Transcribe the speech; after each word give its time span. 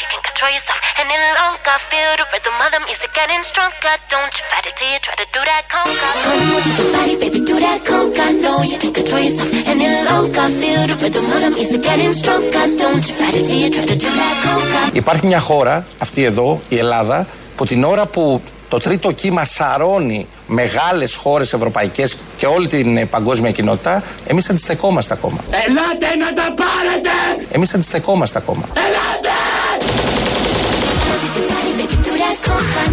you 0.00 0.08
can 0.12 0.22
control 0.28 0.50
yourself 0.56 0.78
any 1.02 1.16
longer. 1.38 1.74
Feel 1.90 2.10
the 2.20 2.26
rhythm 2.32 2.54
of 2.64 2.70
the 2.74 2.80
music 2.88 3.10
getting 3.18 3.42
stronger. 3.50 3.94
Don't 4.12 4.32
you 4.38 4.44
fight 4.50 4.66
it 4.68 4.74
till 4.78 4.90
you 4.92 5.00
try 5.06 5.14
to 5.22 5.26
do 5.36 5.40
that 5.50 5.64
conga. 5.72 6.08
Come 6.24 6.52
on, 6.56 6.62
you 6.78 6.84
body, 6.94 7.14
baby, 7.22 7.40
do 7.50 7.56
that 7.66 7.80
conga. 7.88 8.26
No, 8.46 8.52
you 8.70 8.78
can 8.82 8.92
control 8.98 9.22
yourself 9.26 9.50
any 9.72 9.88
longer. 10.08 10.44
Feel 10.60 10.82
the 10.90 10.96
rhythm 11.02 11.26
of 11.34 11.40
the 11.44 11.50
music 11.56 11.80
getting 11.88 12.12
stronger. 12.20 12.64
Don't 12.82 13.02
you 13.08 13.14
fight 13.20 13.34
it 13.38 13.44
till 13.48 13.60
you 13.64 13.70
try 13.76 13.84
to 13.92 13.96
do 14.04 14.10
that 14.20 14.34
conga. 14.44 14.80
Υπάρχει 14.92 15.26
μια 15.26 15.40
χώρα, 15.40 15.86
αυτή 15.98 16.24
εδώ, 16.24 16.60
η 16.68 16.78
Ελλάδα, 16.78 17.26
που 17.56 17.64
την 17.64 17.84
ώρα 17.84 18.06
που 18.06 18.42
το 18.68 18.78
τρίτο 18.78 19.12
κύμα 19.12 19.44
σαρώνει 19.44 20.26
μεγάλε 20.46 21.04
χώρε 21.16 21.42
ευρωπαϊκέ 21.42 22.04
και 22.36 22.46
όλη 22.46 22.66
την 22.66 22.96
ε, 22.96 23.04
παγκόσμια 23.04 23.50
κοινότητα, 23.50 24.02
εμεί 24.26 24.40
αντιστεκόμαστε 24.50 25.14
ακόμα. 25.14 25.38
Ελάτε 25.50 26.16
να 26.16 26.32
τα 26.32 26.54
πάρετε! 26.54 27.46
Εμεί 27.50 27.66
αντιστεκόμαστε 27.74 28.38
ακόμα. 28.38 28.64
Ελάτε! 28.76 29.31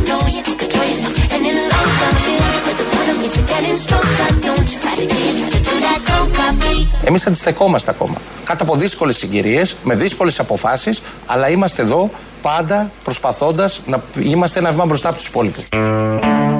Conga. 0.10 0.22
No, 0.22 0.28
you 0.36 0.44
can 0.48 0.56
control 0.62 0.86
yourself 0.92 1.16
any 1.38 1.52
longer. 1.74 2.10
Feel 2.26 2.42
the 2.54 2.60
rhythm 2.66 2.88
of 3.00 3.04
the 3.10 3.16
music 3.22 3.46
getting 3.54 3.78
stronger. 3.86 4.28
Don't 4.48 4.68
you 4.74 4.80
fight 4.86 5.00
it 5.04 5.10
till 5.12 5.24
you 5.28 5.34
try 5.42 5.50
to 5.56 5.62
do 5.70 5.76
that; 5.86 6.00
Conga 6.10 6.48
beat. 6.62 6.88
Εμείς 7.04 7.28
αντιστεκόμαστε 7.28 7.92
ακόμα. 7.92 8.16
Κάτω 8.44 8.64
από 8.64 8.76
δύσκολες 8.76 9.18
συγκυρίες, 9.18 9.76
με 9.84 9.96
δύσκολες 9.96 10.40
αποφάσεις, 10.40 11.02
αλλά 11.26 11.50
είμαστε 11.50 11.82
εδώ 11.82 12.10
πάντα 12.42 12.92
προσπαθώντας 13.04 13.82
να 13.86 14.02
είμαστε 14.20 14.60
ένα 14.60 14.72
βήμα 14.72 14.86
μπροστά 14.86 15.10
από 15.10 15.18
τους 15.18 15.28
υπόλοιπου. 15.28 15.62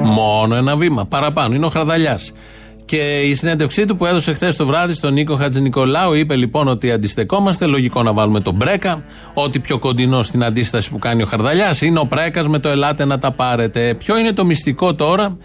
Μόνο 0.02 0.54
ένα 0.54 0.76
βήμα 0.76 1.04
παραπάνω. 1.04 1.54
Είναι 1.54 1.66
ο 1.66 1.68
Χαρδαλιάς. 1.68 2.32
Και 2.90 3.20
η 3.20 3.34
συνέντευξή 3.34 3.84
του 3.84 3.96
που 3.96 4.06
έδωσε 4.06 4.32
χθες 4.32 4.56
το 4.56 4.66
βράδυ 4.66 4.92
στον 4.92 5.12
Νίκο 5.12 5.36
Χατζη 5.36 5.60
Νικολάου 5.60 6.14
είπε 6.14 6.36
λοιπόν 6.36 6.68
ότι 6.68 6.90
αντιστεκόμαστε. 6.90 7.66
Λογικό 7.66 8.02
να 8.02 8.12
βάλουμε 8.12 8.40
τον 8.40 8.54
Μπρέκα. 8.54 9.04
Ό,τι 9.34 9.60
πιο 9.60 9.78
κοντινό 9.78 10.22
στην 10.22 10.44
αντίσταση 10.44 10.90
που 10.90 10.98
κάνει 10.98 11.22
ο 11.22 11.26
Χαρδαλιάς 11.26 11.80
είναι 11.80 11.98
ο 11.98 12.06
Πρέκα 12.06 12.48
με 12.48 12.58
το 12.58 12.68
Ελάτε 12.68 13.04
να 13.04 13.18
τα 13.18 13.30
πάρετε. 13.30 13.94
Ποιο 13.94 14.18
είναι 14.18 14.32
το 14.32 14.44
μυστικό 14.44 14.94
τώρα 14.94 15.38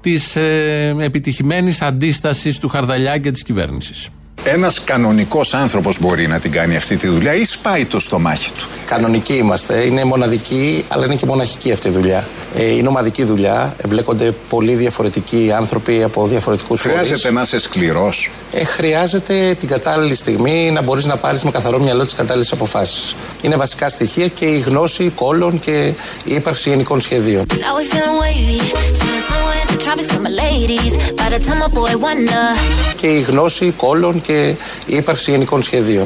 της 0.00 0.36
ε, 0.36 0.96
επιτυχημένης 0.98 1.82
αντίστασης 1.82 2.58
του 2.58 2.68
Χαρδαλιά 2.68 3.18
και 3.18 3.30
της 3.30 3.42
κυβέρνησης; 3.42 4.08
Ένας 4.44 4.84
κανονικός 4.84 5.54
άνθρωπος 5.54 5.98
μπορεί 6.00 6.26
να 6.26 6.38
την 6.38 6.52
κάνει 6.52 6.76
αυτή 6.76 6.96
τη 6.96 7.06
δουλειά 7.06 7.34
ή 7.34 7.44
σπάει 7.44 7.84
το 7.84 8.00
στομάχι 8.00 8.52
του. 8.52 8.68
Κανονικοί 8.86 9.34
είμαστε. 9.34 9.84
Είναι 9.84 10.04
μοναδική, 10.04 10.84
αλλά 10.88 11.04
είναι 11.04 11.14
και 11.14 11.26
μοναχική 11.26 11.72
αυτή 11.72 11.88
η 11.88 11.90
δουλειά. 11.90 12.28
Ε, 12.54 12.64
είναι 12.64 12.88
ομαδική 12.88 13.24
δουλειά. 13.24 13.74
Εμπλέκονται 13.84 14.34
πολύ 14.48 14.74
διαφορετικοί 14.74 15.52
άνθρωποι 15.56 16.02
από 16.02 16.26
διαφορετικούς 16.26 16.80
φορείς. 16.80 16.98
Χρειάζεται 16.98 17.30
να 17.30 17.40
είσαι 17.40 17.58
σκληρός. 17.58 18.30
Ε, 18.52 18.64
χρειάζεται 18.64 19.54
την 19.58 19.68
κατάλληλη 19.68 20.14
στιγμή 20.14 20.70
να 20.70 20.82
μπορείς 20.82 21.04
να 21.04 21.16
πάρεις 21.16 21.42
με 21.42 21.50
καθαρό 21.50 21.78
μυαλό 21.78 22.04
τις 22.04 22.14
κατάλληλες 22.14 22.52
αποφάσεις. 22.52 23.14
Είναι 23.42 23.56
βασικά 23.56 23.88
στοιχεία 23.88 24.28
και 24.28 24.44
η 24.44 24.58
γνώση 24.58 25.12
κόλλων 25.14 25.60
και 25.60 25.92
η 26.24 26.34
ύπαρξη 26.34 26.68
γενικών 26.68 27.00
σχεδίων 27.00 27.46
και 32.96 33.06
η 33.06 33.20
γνώση 33.20 33.74
όλων 33.76 34.20
και 34.20 34.48
η 34.86 34.96
ύπαρξη 34.96 35.30
γενικών 35.30 35.62
σχεδίων. 35.62 36.04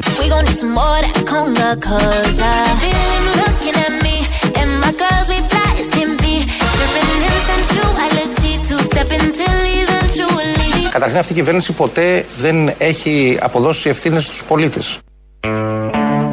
Καταρχήν 10.91 11.17
αυτή 11.17 11.31
η 11.31 11.35
κυβέρνηση 11.35 11.71
ποτέ 11.71 12.25
δεν 12.39 12.73
έχει 12.77 13.37
αποδώσει 13.41 13.89
ευθύνες 13.89 14.23
στους 14.25 14.43
πολίτες. 14.43 14.99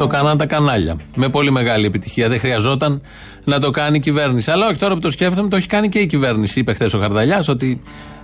Το 0.02 0.08
κάναν 0.08 0.36
τα 0.36 0.46
κανάλια. 0.46 0.96
Με 1.16 1.28
πολύ 1.28 1.50
μεγάλη 1.50 1.86
επιτυχία. 1.86 2.28
Δεν 2.28 2.38
χρειαζόταν 2.40 3.02
να 3.44 3.60
το 3.60 3.70
κάνει 3.70 3.96
η 3.96 4.00
κυβέρνηση. 4.00 4.50
Αλλά 4.50 4.66
όχι 4.66 4.76
τώρα 4.76 4.94
που 4.94 5.00
το 5.00 5.10
σκέφτομαι, 5.10 5.48
το 5.48 5.56
έχει 5.56 5.66
κάνει 5.66 5.88
και 5.88 5.98
η 5.98 6.06
κυβέρνηση. 6.06 6.60
Είπε 6.60 6.72
χθες 6.72 6.94
ο 6.94 6.98
Χαρδαλιάς 6.98 7.48
ότι 7.48 7.80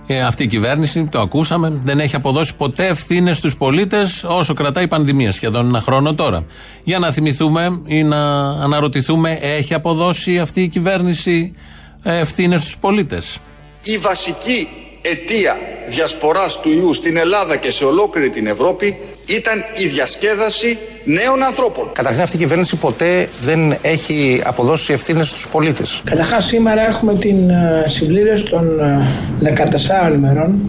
ε, 0.07 0.21
αυτή 0.21 0.43
η 0.43 0.47
κυβέρνηση, 0.47 1.07
το 1.11 1.19
ακούσαμε, 1.19 1.79
δεν 1.83 1.99
έχει 1.99 2.15
αποδώσει 2.15 2.55
ποτέ 2.55 2.87
ευθύνες 2.87 3.37
στους 3.37 3.55
πολίτες 3.55 4.23
όσο 4.27 4.53
κρατάει 4.53 4.83
η 4.83 4.87
πανδημία. 4.87 5.31
Σχεδόν 5.31 5.67
ένα 5.67 5.81
χρόνο 5.81 6.13
τώρα. 6.13 6.45
Για 6.83 6.99
να 6.99 7.11
θυμηθούμε 7.11 7.81
ή 7.85 8.03
να 8.03 8.49
αναρωτηθούμε, 8.49 9.37
έχει 9.41 9.73
αποδώσει 9.73 10.39
αυτή 10.39 10.61
η 10.61 10.67
κυβέρνηση 10.67 11.53
ευθύνες 12.03 12.61
στους 12.61 12.77
πολίτες. 12.77 13.37
η 13.83 13.97
βασική 13.97 14.67
αιτία 15.11 15.57
διασποράς 15.87 16.59
του 16.59 16.71
ιού 16.71 16.93
στην 16.93 17.17
Ελλάδα 17.17 17.55
και 17.55 17.71
σε 17.71 17.85
ολόκληρη 17.85 18.29
την 18.29 18.47
Ευρώπη 18.47 18.97
ήταν 19.25 19.65
η 19.77 19.85
διασκέδαση 19.85 20.77
νέων 21.03 21.43
ανθρώπων. 21.43 21.91
Καταρχήν 21.93 22.21
αυτή 22.21 22.35
η 22.35 22.39
κυβέρνηση 22.39 22.75
ποτέ 22.75 23.27
δεν 23.43 23.77
έχει 23.81 24.41
αποδώσει 24.45 24.93
ευθύνες 24.93 25.27
στους 25.27 25.47
πολίτες. 25.47 26.01
Καταρχάς, 26.05 26.45
σήμερα 26.45 26.87
έχουμε 26.87 27.15
την 27.15 27.49
ε, 27.49 27.83
συμπλήρωση 27.87 28.43
των 28.43 28.79
ε, 28.79 29.55
14 30.09 30.13
ημερών 30.13 30.59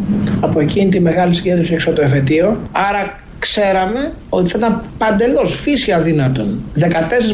από 0.41 0.61
εκείνη 0.61 0.91
τη 0.91 1.01
μεγάλη 1.01 1.35
συγκέντρωση 1.35 1.75
έξω 1.75 1.89
από 1.91 1.99
το 1.99 2.05
εφετείο. 2.05 2.61
Άρα, 2.73 3.21
ξέραμε 3.45 4.13
ότι 4.29 4.51
θα 4.51 4.59
ήταν 4.59 4.85
παντελώς 4.99 5.61
φύση 5.63 5.93
αδύνατον 5.93 6.49
14 6.79 6.83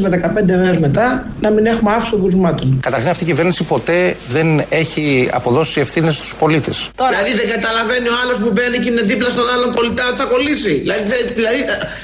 με 0.00 0.08
15 0.08 0.42
μέρες 0.46 0.78
μετά 0.78 1.26
να 1.40 1.50
μην 1.50 1.66
έχουμε 1.66 1.90
αύξηση 1.92 2.10
των 2.12 2.20
κρουσμάτων. 2.22 2.78
Καταρχήν 2.82 3.08
αυτή 3.08 3.22
η 3.24 3.26
κυβέρνηση 3.26 3.62
ποτέ 3.62 4.16
δεν 4.30 4.64
έχει 4.68 5.28
αποδώσει 5.32 5.80
ευθύνες 5.80 6.14
στους 6.16 6.34
πολίτες. 6.34 6.76
Δηλαδή, 7.10 7.32
δεν 7.40 7.48
καταλαβαίνει 7.54 8.08
ο 8.08 8.14
άλλος 8.22 8.36
που 8.42 8.50
μπαίνει 8.54 8.78
και 8.78 8.90
είναι 8.90 9.00
δίπλα 9.10 9.28
στον 9.28 9.44
άλλον 9.54 9.74
πολιτά 9.74 10.08
ότι 10.08 10.18
θα 10.18 10.24
κολλήσει. 10.24 10.72
Δηλαδή, 10.74 11.02
δεν- 11.12 11.26
δηλαδή 11.34 11.58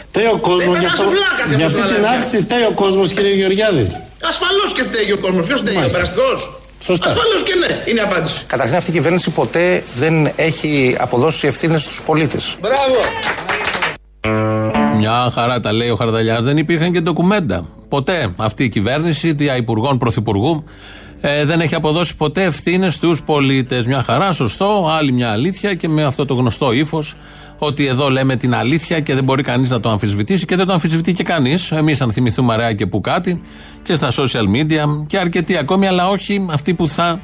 Φταίει 0.09 0.27
ο 0.37 0.39
κόσμος 0.49 0.65
Δεν 0.79 0.81
για, 0.81 0.89
θα 0.89 0.95
αυτό- 0.95 1.03
σου 1.05 1.11
βλάκα 1.17 1.43
για 1.57 1.67
αυτός 1.67 1.81
αυτή 1.81 1.81
το 1.83 1.95
την 1.95 2.03
λέμε. 2.03 2.17
αύξηση. 2.17 2.43
Φταίει 2.47 2.65
ο 2.73 2.75
κόσμος, 2.83 3.07
κύριε 3.17 3.35
Γεωργιάδη. 3.41 3.85
ασφαλώς 4.31 4.69
και 4.77 4.83
φταίει 4.89 5.11
ο 5.13 5.19
κόσμος. 5.25 5.47
Ποιος 5.47 5.61
φταίει, 5.61 5.75
ο 5.75 5.79
Μάλιστα. 5.79 5.97
περαστικός; 5.99 6.39
Σωστά. 6.89 7.09
Ασφαλώς 7.11 7.43
και 7.49 7.55
ναι, 7.63 7.71
είναι 7.91 8.01
η 8.01 8.03
απάντηση. 8.03 8.39
Καταρχήν 8.47 8.77
αυτή 8.77 8.91
η 8.91 8.93
κυβέρνηση 8.93 9.31
ποτέ 9.31 9.83
δεν 9.99 10.15
έχει 10.37 10.97
αποδώσει 11.01 11.47
ευθύνες 11.47 11.83
στους 11.83 12.03
πολίτες. 12.03 12.57
Μπράβο. 12.61 12.97
Μια 14.97 15.31
χαρά 15.33 15.61
τα 15.61 15.73
λέει 15.73 15.89
ο 15.89 15.97
Χαρδαλιάς. 15.97 16.43
Δεν 16.43 16.57
υπήρχαν 16.57 16.93
και 16.93 17.01
ντοκουμέντα. 17.01 17.67
Ποτέ 17.89 18.35
αυτή 18.37 18.65
η 18.65 18.69
κυβέρνηση, 18.69 19.33
δια 19.33 19.57
υπουργών, 19.57 19.99
πρωθυπουργού, 19.99 20.65
ε, 21.21 21.45
δεν 21.45 21.61
έχει 21.61 21.75
αποδώσει 21.75 22.17
ποτέ 22.17 22.43
ευθύνες 22.43 22.95
στους 22.95 23.23
πολίτες. 23.23 23.87
Μια 23.87 24.03
χαρά, 24.03 24.33
σωστό, 24.33 24.89
άλλη 24.99 25.13
μια 25.13 25.31
αλήθεια 25.31 25.75
και 25.75 25.89
με 25.89 26.05
αυτό 26.05 26.25
το 26.25 26.35
γνωστό 26.35 26.73
ύφος 26.73 27.17
ότι 27.59 27.87
εδώ 27.87 28.09
λέμε 28.09 28.37
την 28.37 28.55
αλήθεια 28.55 29.01
και 29.01 29.15
δεν 29.15 29.25
μπορεί 29.25 29.43
κανείς 29.43 29.71
να 29.71 29.81
το 29.81 29.91
αμφισβητήσει 29.91 30.47
και 30.47 30.57
δεν 30.57 30.67
το 30.67 30.73
αμφισβητεί 30.73 31.13
και 31.13 31.23
κανείς. 31.23 31.71
Εμείς, 31.71 32.01
αν 32.01 32.13
θυμηθούμε 32.13 32.53
αραιά 32.53 32.73
και 32.73 32.87
που 32.87 33.01
κάτι, 33.01 33.43
και 33.83 33.95
στα 33.95 34.09
social 34.11 34.45
media 34.57 35.07
και 35.07 35.19
αρκετοί 35.19 35.57
ακόμη, 35.57 35.87
αλλά 35.87 36.09
όχι 36.09 36.47
αυτοί 36.51 36.75
που 36.75 36.89
θα 36.89 37.21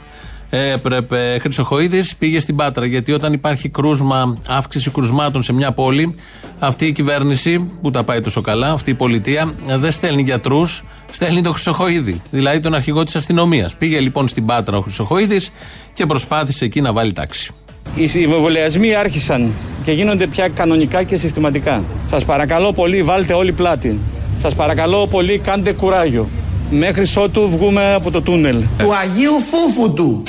έπρεπε. 0.51 1.39
Χρυσοχοίδης 1.41 2.17
πήγε 2.17 2.41
στην 2.41 2.57
Πάτρα 2.57 2.87
γιατί 2.87 3.13
όταν 3.13 3.33
υπάρχει 3.33 3.69
κρούσμα, 3.69 4.37
αύξηση 4.49 4.91
κρουσμάτων 4.91 5.43
σε 5.43 5.53
μια 5.53 5.73
πόλη, 5.73 6.15
αυτή 6.59 6.87
η 6.87 6.93
κυβέρνηση 6.93 7.71
που 7.83 7.91
τα 7.91 8.05
πάει 8.05 8.21
τόσο 8.21 8.41
καλά, 8.41 8.73
αυτή 8.73 8.91
η 8.91 8.95
πολιτεία, 8.95 9.53
δεν 9.79 9.91
στέλνει 9.91 10.23
γιατρούς, 10.23 10.85
στέλνει 11.11 11.43
τον 11.43 11.53
Χρυσοχοίδη, 11.53 12.21
δηλαδή 12.31 12.61
τον 12.61 12.75
αρχηγό 12.75 13.05
της 13.05 13.17
αστυνομίας. 13.17 13.77
Πήγε 13.77 14.01
λοιπόν 14.01 14.29
στην 14.29 14.47
Πάτρα 14.47 14.77
ο 14.77 14.81
Χρυσοχοίδης 14.81 15.51
και 15.93 16.07
προσπάθησε 16.07 16.65
εκεί 16.65 16.81
να 16.81 16.93
βάλει 16.93 17.13
τάξη. 17.13 17.53
Οι 17.95 18.23
εμβολιασμοί 18.23 18.95
άρχισαν 18.95 19.53
και 19.85 19.93
γίνονται 19.93 20.27
πια 20.27 20.49
κανονικά 20.49 21.03
και 21.03 21.17
συστηματικά. 21.17 21.83
Σας 22.07 22.25
παρακαλώ 22.25 22.73
πολύ 22.73 23.03
βάλτε 23.03 23.33
όλοι 23.33 23.53
πλάτη. 23.53 23.99
Σας 24.39 24.55
παρακαλώ 24.55 25.07
πολύ 25.07 25.39
κάντε 25.39 25.73
κουράγιο. 25.73 26.29
Μέχρι 26.71 27.05
ότου 27.17 27.49
βγούμε 27.51 27.95
από 27.95 28.11
το 28.11 28.23
τούνελ, 28.23 28.63
του 28.79 28.95
Αγίου 28.95 29.41
Φόφου 29.41 29.93
του! 29.93 30.23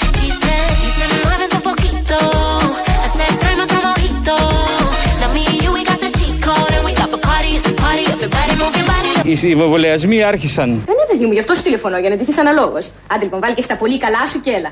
Οι 9.24 9.56
βολεασμοί 9.56 10.24
άρχισαν. 10.24 10.70
Ε, 10.70 10.74
ναι, 10.74 11.06
παιδι 11.12 11.26
μου, 11.26 11.32
γι' 11.32 11.40
αυτό 11.40 11.56
σου 11.56 11.62
τηλεφωνώ 11.62 11.98
για 11.98 12.10
να 12.10 12.16
τη 12.18 12.26
αναλόγως. 12.40 12.66
αναλόγω. 12.66 12.78
Άντε 13.08 13.24
λοιπόν, 13.24 13.40
βάλει 13.40 13.54
και 13.54 13.64
τα 13.68 13.76
πολύ 13.76 13.98
καλά 13.98 14.18
σου 14.32 14.42
και 14.42 14.52
έλα. 14.52 14.72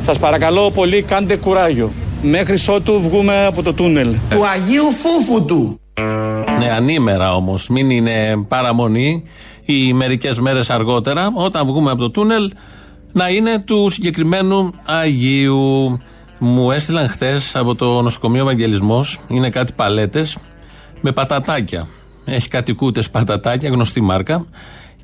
Σας 0.00 0.18
παρακαλώ 0.18 0.70
πολύ, 0.70 1.02
κάντε 1.02 1.36
κουράγιο. 1.36 1.92
Μέχρι 2.22 2.56
ότου 2.68 3.00
βγούμε 3.00 3.46
από 3.46 3.62
το 3.62 3.72
τούνελ. 3.72 4.14
Του 4.30 4.46
Αγίου 4.46 4.90
Φούφου 4.92 5.44
του. 5.44 5.80
Ναι, 6.58 6.70
ανήμερα 6.70 7.34
όμως. 7.34 7.68
Μην 7.68 7.90
είναι 7.90 8.44
παραμονή 8.48 9.24
ή 9.66 9.92
μερικές 9.92 10.38
μέρες 10.38 10.70
αργότερα, 10.70 11.30
όταν 11.34 11.66
βγούμε 11.66 11.90
από 11.90 12.00
το 12.00 12.10
τούνελ, 12.10 12.52
να 13.12 13.28
είναι 13.28 13.58
του 13.58 13.90
συγκεκριμένου 13.90 14.72
Αγίου. 14.84 15.98
Μου 16.38 16.70
έστειλαν 16.70 17.08
χθες 17.08 17.56
από 17.56 17.74
το 17.74 18.02
νοσοκομείο 18.02 18.42
Ευαγγελισμός, 18.42 19.18
είναι 19.28 19.50
κάτι 19.50 19.72
παλέτες 19.72 20.36
με 21.00 21.12
πατατάκια. 21.12 21.88
Έχει 22.24 22.48
κάτι 22.48 22.72
κούτε 22.72 23.02
πατατάκια, 23.12 23.68
γνωστή 23.68 24.00
μάρκα. 24.00 24.46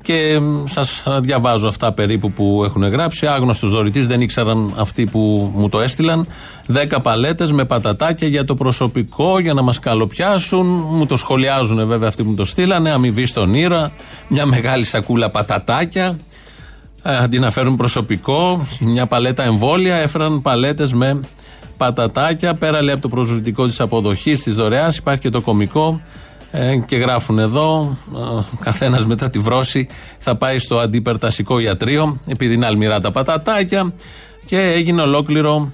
Και 0.05 0.39
σας 0.65 1.03
διαβάζω 1.21 1.67
αυτά 1.67 1.91
περίπου 1.91 2.31
που 2.31 2.61
έχουν 2.65 2.83
γράψει. 2.83 3.27
Άγνωστος 3.27 3.69
δωρητής, 3.69 4.07
δεν 4.07 4.21
ήξεραν 4.21 4.73
αυτοί 4.77 5.05
που 5.05 5.51
μου 5.55 5.69
το 5.69 5.81
έστειλαν. 5.81 6.27
Δέκα 6.65 7.01
παλέτες 7.01 7.51
με 7.51 7.65
πατατάκια 7.65 8.27
για 8.27 8.45
το 8.45 8.55
προσωπικό, 8.55 9.39
για 9.39 9.53
να 9.53 9.61
μας 9.61 9.79
καλοπιάσουν. 9.79 10.65
Μου 10.67 11.05
το 11.05 11.17
σχολιάζουν 11.17 11.87
βέβαια 11.87 12.07
αυτοί 12.07 12.23
που 12.23 12.29
μου 12.29 12.35
το 12.35 12.45
στείλανε. 12.45 12.91
Αμοιβή 12.91 13.25
στον 13.25 13.53
Ήρα. 13.53 13.91
Μια 14.27 14.45
μεγάλη 14.45 14.83
σακούλα 14.83 15.29
πατατάκια. 15.29 16.19
Ε, 17.03 17.17
αντί 17.17 17.39
να 17.39 17.51
φέρουν 17.51 17.75
προσωπικό, 17.75 18.67
μια 18.79 19.05
παλέτα 19.05 19.43
εμβόλια, 19.43 19.95
έφεραν 19.95 20.41
παλέτες 20.41 20.93
με 20.93 21.19
πατατάκια. 21.77 22.53
Πέρα 22.53 22.83
λέει 22.83 22.93
από 22.93 23.01
το 23.01 23.07
προσβλητικό 23.07 23.65
της 23.65 23.79
αποδοχής 23.79 24.43
της 24.43 24.55
δωρεάς, 24.55 24.97
υπάρχει 24.97 25.21
και 25.21 25.29
το 25.29 25.41
κομικό. 25.41 26.01
Ε, 26.57 26.77
και 26.77 26.95
γράφουν 26.95 27.39
εδώ, 27.39 27.97
ε, 28.15 28.43
καθένας 28.59 29.05
μετά 29.05 29.29
τη 29.29 29.39
βρώση 29.39 29.87
θα 30.19 30.35
πάει 30.35 30.59
στο 30.59 30.77
αντιπερτασικό 30.77 31.59
ιατρείο, 31.59 32.19
επειδή 32.27 32.53
είναι 32.53 32.65
αλμυρά 32.65 32.99
τα 32.99 33.11
πατατάκια. 33.11 33.93
Και 34.45 34.59
έγινε 34.59 35.01
ολόκληρο 35.01 35.71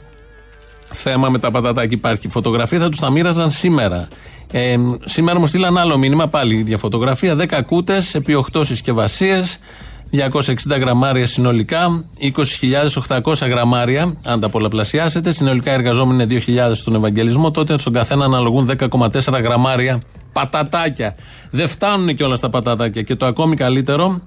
θέμα 0.87 1.29
με 1.29 1.39
τα 1.39 1.51
πατατάκια. 1.51 1.97
Υπάρχει 1.97 2.29
φωτογραφία, 2.29 2.79
θα 2.79 2.89
τους 2.89 2.99
τα 2.99 3.11
μοίραζαν 3.11 3.51
σήμερα. 3.51 4.07
Ε, 4.51 4.75
σήμερα 5.05 5.39
μου 5.39 5.45
στείλαν 5.45 5.77
άλλο 5.77 5.97
μήνυμα, 5.97 6.27
πάλι 6.27 6.63
για 6.67 6.77
φωτογραφία. 6.77 7.35
10 7.35 7.63
κούτες 7.65 8.15
επί 8.15 8.33
8 8.33 8.63
συσκευασίες. 8.63 9.59
260 10.11 10.77
γραμμάρια 10.79 11.27
συνολικά, 11.27 12.03
20.800 12.19 13.47
γραμμάρια, 13.47 14.17
αν 14.25 14.39
τα 14.39 14.49
πολλαπλασιάσετε. 14.49 15.31
Συνολικά 15.31 15.71
εργαζόμενοι 15.71 16.23
είναι 16.23 16.41
2.000 16.69 16.75
στον 16.75 16.95
Ευαγγελισμό, 16.95 17.51
τότε 17.51 17.77
στον 17.77 17.93
καθένα 17.93 18.25
αναλογούν 18.25 18.69
10,4 18.79 19.41
γραμμάρια 19.41 20.01
πατατάκια. 20.33 21.15
Δεν 21.51 21.67
φτάνουν 21.67 22.15
και 22.15 22.23
όλα 22.23 22.35
στα 22.35 22.49
πατατάκια. 22.49 23.01
Και 23.01 23.15
το 23.15 23.25
ακόμη 23.25 23.55
καλύτερο, 23.55 24.21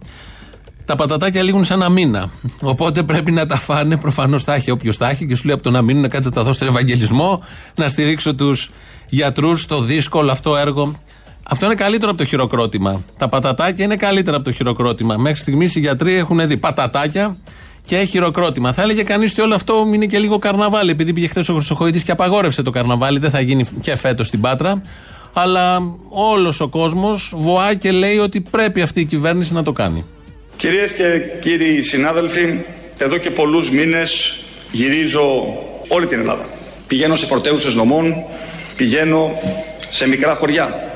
τα 0.84 0.96
πατατάκια 0.96 1.42
λήγουν 1.42 1.64
σε 1.64 1.74
ένα 1.74 1.88
μήνα. 1.88 2.30
Οπότε 2.60 3.02
πρέπει 3.02 3.32
να 3.32 3.46
τα 3.46 3.56
φάνε. 3.56 3.96
Προφανώς 3.96 4.44
τα 4.44 4.54
έχει 4.54 4.70
όποιος 4.70 4.96
τα 4.96 5.10
έχει 5.10 5.26
και 5.26 5.36
σου 5.36 5.44
λέει 5.44 5.54
από 5.54 5.62
το 5.62 5.70
να 5.70 5.82
μείνουν 5.82 6.02
να 6.02 6.08
κάτσε 6.08 6.28
να 6.28 6.34
τα 6.34 6.42
δώσει 6.42 6.56
στον 6.56 6.68
Ευαγγελισμό, 6.68 7.42
να 7.74 7.88
στηρίξω 7.88 8.34
τους 8.34 8.70
γιατρούς 9.08 9.60
στο 9.60 9.80
δύσκολο 9.80 10.30
αυτό 10.30 10.56
έργο 10.56 10.94
αυτό 11.48 11.66
είναι 11.66 11.74
καλύτερο 11.74 12.10
από 12.10 12.18
το 12.18 12.24
χειροκρότημα. 12.24 13.02
Τα 13.16 13.28
πατατάκια 13.28 13.84
είναι 13.84 13.96
καλύτερα 13.96 14.36
από 14.36 14.44
το 14.44 14.52
χειροκρότημα. 14.52 15.16
Μέχρι 15.16 15.40
στιγμής 15.40 15.74
οι 15.74 15.80
γιατροί 15.80 16.14
έχουν 16.14 16.48
δει 16.48 16.56
πατατάκια 16.56 17.36
και 17.84 18.04
χειροκρότημα. 18.04 18.72
Θα 18.72 18.82
έλεγε 18.82 19.02
κανείς 19.02 19.32
ότι 19.32 19.40
όλο 19.40 19.54
αυτό 19.54 19.84
είναι 19.94 20.06
και 20.06 20.18
λίγο 20.18 20.38
καρναβάλι. 20.38 20.90
Επειδή 20.90 21.12
πήγε 21.12 21.28
χθες 21.28 21.48
ο 21.48 21.54
Χρυσοχοίδης 21.54 22.02
και 22.02 22.12
απαγόρευσε 22.12 22.62
το 22.62 22.70
καρναβάλι, 22.70 23.18
δεν 23.18 23.30
θα 23.30 23.40
γίνει 23.40 23.64
και 23.80 23.96
φέτος 23.96 24.26
στην 24.26 24.40
Πάτρα. 24.40 24.82
Αλλά 25.34 25.94
όλος 26.08 26.60
ο 26.60 26.68
κόσμος 26.68 27.34
βοά 27.36 27.74
και 27.74 27.90
λέει 27.90 28.18
ότι 28.18 28.40
πρέπει 28.40 28.80
αυτή 28.80 29.00
η 29.00 29.04
κυβέρνηση 29.04 29.52
να 29.52 29.62
το 29.62 29.72
κάνει. 29.72 30.04
Κυρίες 30.56 30.92
και 30.92 31.04
κύριοι 31.40 31.82
συνάδελφοι, 31.82 32.60
εδώ 32.98 33.16
και 33.16 33.30
πολλούς 33.30 33.70
μήνες 33.70 34.40
γυρίζω 34.72 35.56
όλη 35.88 36.06
την 36.06 36.18
Ελλάδα. 36.18 36.48
Πηγαίνω 36.86 37.16
σε 37.16 37.26
πρωτεύουσες 37.26 37.74
νομών, 37.74 38.14
πηγαίνω 38.76 39.30
σε 39.88 40.08
μικρά 40.08 40.34
χωριά 40.34 40.92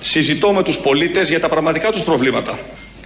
συζητώ 0.00 0.52
με 0.52 0.62
τους 0.62 0.78
πολίτες 0.78 1.28
για 1.28 1.40
τα 1.40 1.48
πραγματικά 1.48 1.90
τους 1.90 2.02
προβλήματα. 2.02 2.58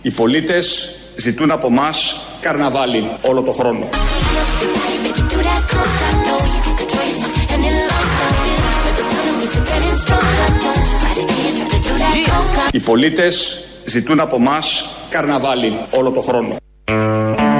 Οι 0.03 0.11
πολίτες 0.11 0.97
ζητούν 1.17 1.51
από 1.51 1.71
μας 1.71 2.21
καρναβάλι 2.41 3.11
όλο 3.21 3.43
το 3.43 3.53
χρόνο. 3.53 3.89
Οι 12.73 12.81
πολίτες 12.81 13.65
ζητούν 13.85 14.21
από 14.21 14.39
μας 14.39 14.89
καρναβάλι 15.11 15.73
όλο 15.91 16.11
το 16.11 16.21
χρόνο. 16.21 16.57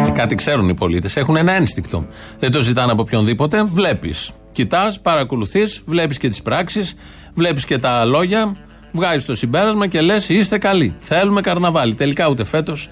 Και 0.05 0.11
κάτι 0.15 0.35
ξέρουν 0.35 0.69
οι 0.69 0.75
πολίτες. 0.75 1.17
Έχουν 1.17 1.37
ένα 1.37 1.53
ένστικτο. 1.53 2.07
Δεν 2.39 2.53
το 2.53 2.61
ζητάνε 2.61 2.93
από 2.93 3.03
οποιονδήποτε. 3.03 3.65
Βλέπεις. 3.65 4.31
Κοιτάς, 4.53 5.01
παρακολουθείς, 5.01 5.83
βλέπεις 5.87 6.19
και 6.19 6.29
τις 6.29 6.43
πράξεις, 6.43 6.95
βλέπεις 7.35 7.65
και 7.65 7.79
τα 7.79 8.05
λόγια 8.05 8.57
βγάζεις 8.93 9.25
το 9.25 9.35
συμπέρασμα 9.35 9.87
και 9.87 10.01
λες: 10.01 10.29
Είστε 10.29 10.59
καλοί. 10.59 10.97
Θέλουμε 10.99 11.41
καρναβάλι. 11.41 11.95
Τελικά 11.95 12.29
ούτε 12.29 12.45
φέτος 12.45 12.89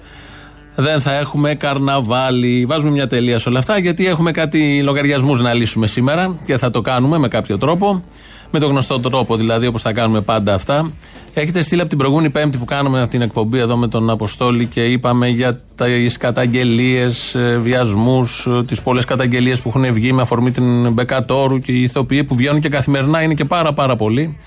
δεν 0.75 1.01
θα 1.01 1.13
έχουμε 1.13 1.55
καρναβάλι. 1.55 2.65
Βάζουμε 2.65 2.91
μια 2.91 3.07
τελεία 3.07 3.39
σε 3.39 3.49
όλα 3.49 3.59
αυτά 3.59 3.79
γιατί 3.79 4.07
έχουμε 4.07 4.31
κάτι 4.31 4.83
λογαριασμούς 4.83 5.41
να 5.41 5.53
λύσουμε 5.53 5.87
σήμερα 5.87 6.39
και 6.45 6.57
θα 6.57 6.69
το 6.69 6.81
κάνουμε 6.81 7.17
με 7.17 7.27
κάποιο 7.27 7.57
τρόπο. 7.57 8.03
Με 8.51 8.59
τον 8.59 8.69
γνωστό 8.69 8.99
τρόπο 8.99 9.35
δηλαδή, 9.35 9.67
όπως 9.67 9.81
θα 9.81 9.91
κάνουμε 9.91 10.21
πάντα 10.21 10.53
αυτά. 10.53 10.91
Έχετε 11.33 11.61
στείλει 11.61 11.79
από 11.79 11.89
την 11.89 11.97
προηγούμενη 11.97 12.29
Πέμπτη 12.29 12.57
που 12.57 12.65
κάναμε 12.65 13.07
την 13.07 13.21
εκπομπή 13.21 13.59
εδώ 13.59 13.77
με 13.77 13.87
τον 13.87 14.09
Αποστόλη 14.09 14.65
και 14.65 14.85
είπαμε 14.85 15.27
για 15.27 15.61
τις 15.75 16.17
καταγγελίες, 16.17 17.35
βιασμούς, 17.59 18.47
τις 18.67 18.81
πολλές 18.81 19.05
καταγγελίες 19.05 19.61
που 19.61 19.69
έχουν 19.69 19.93
βγει 19.93 20.13
με 20.13 20.21
αφορμή 20.21 20.51
την 20.51 20.93
Μπεκατόρου 20.93 21.59
και 21.59 21.71
οι 21.71 21.81
ηθοποιοί 21.81 22.23
που 22.23 22.35
βγαίνουν 22.35 22.61
και 22.61 22.69
καθημερινά 22.69 23.21
είναι 23.21 23.33
και 23.33 23.45
πάρα 23.45 23.73
πάρα 23.73 23.95
πολλοί 23.95 24.37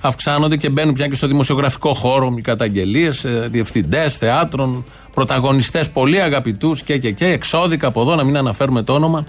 αυξάνονται 0.00 0.56
και 0.56 0.68
μπαίνουν 0.70 0.94
πια 0.94 1.06
και 1.06 1.14
στο 1.14 1.26
δημοσιογραφικό 1.26 1.94
χώρο 1.94 2.34
οι 2.36 2.40
καταγγελίες, 2.40 3.24
διευθυντές 3.50 4.16
θεάτρων, 4.16 4.84
πρωταγωνιστές 5.14 5.90
πολύ 5.90 6.20
αγαπητούς 6.20 6.82
και, 6.82 6.98
και, 6.98 7.10
και, 7.10 7.26
εξώδικα 7.26 7.86
από 7.86 8.00
εδώ, 8.00 8.14
να 8.14 8.24
μην 8.24 8.36
αναφέρουμε 8.36 8.82
το 8.82 8.92
όνομα. 8.92 9.26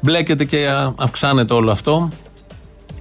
Μπλέκεται 0.00 0.44
και 0.44 0.66
αυξάνεται 0.96 1.54
όλο 1.54 1.70
αυτό. 1.70 2.10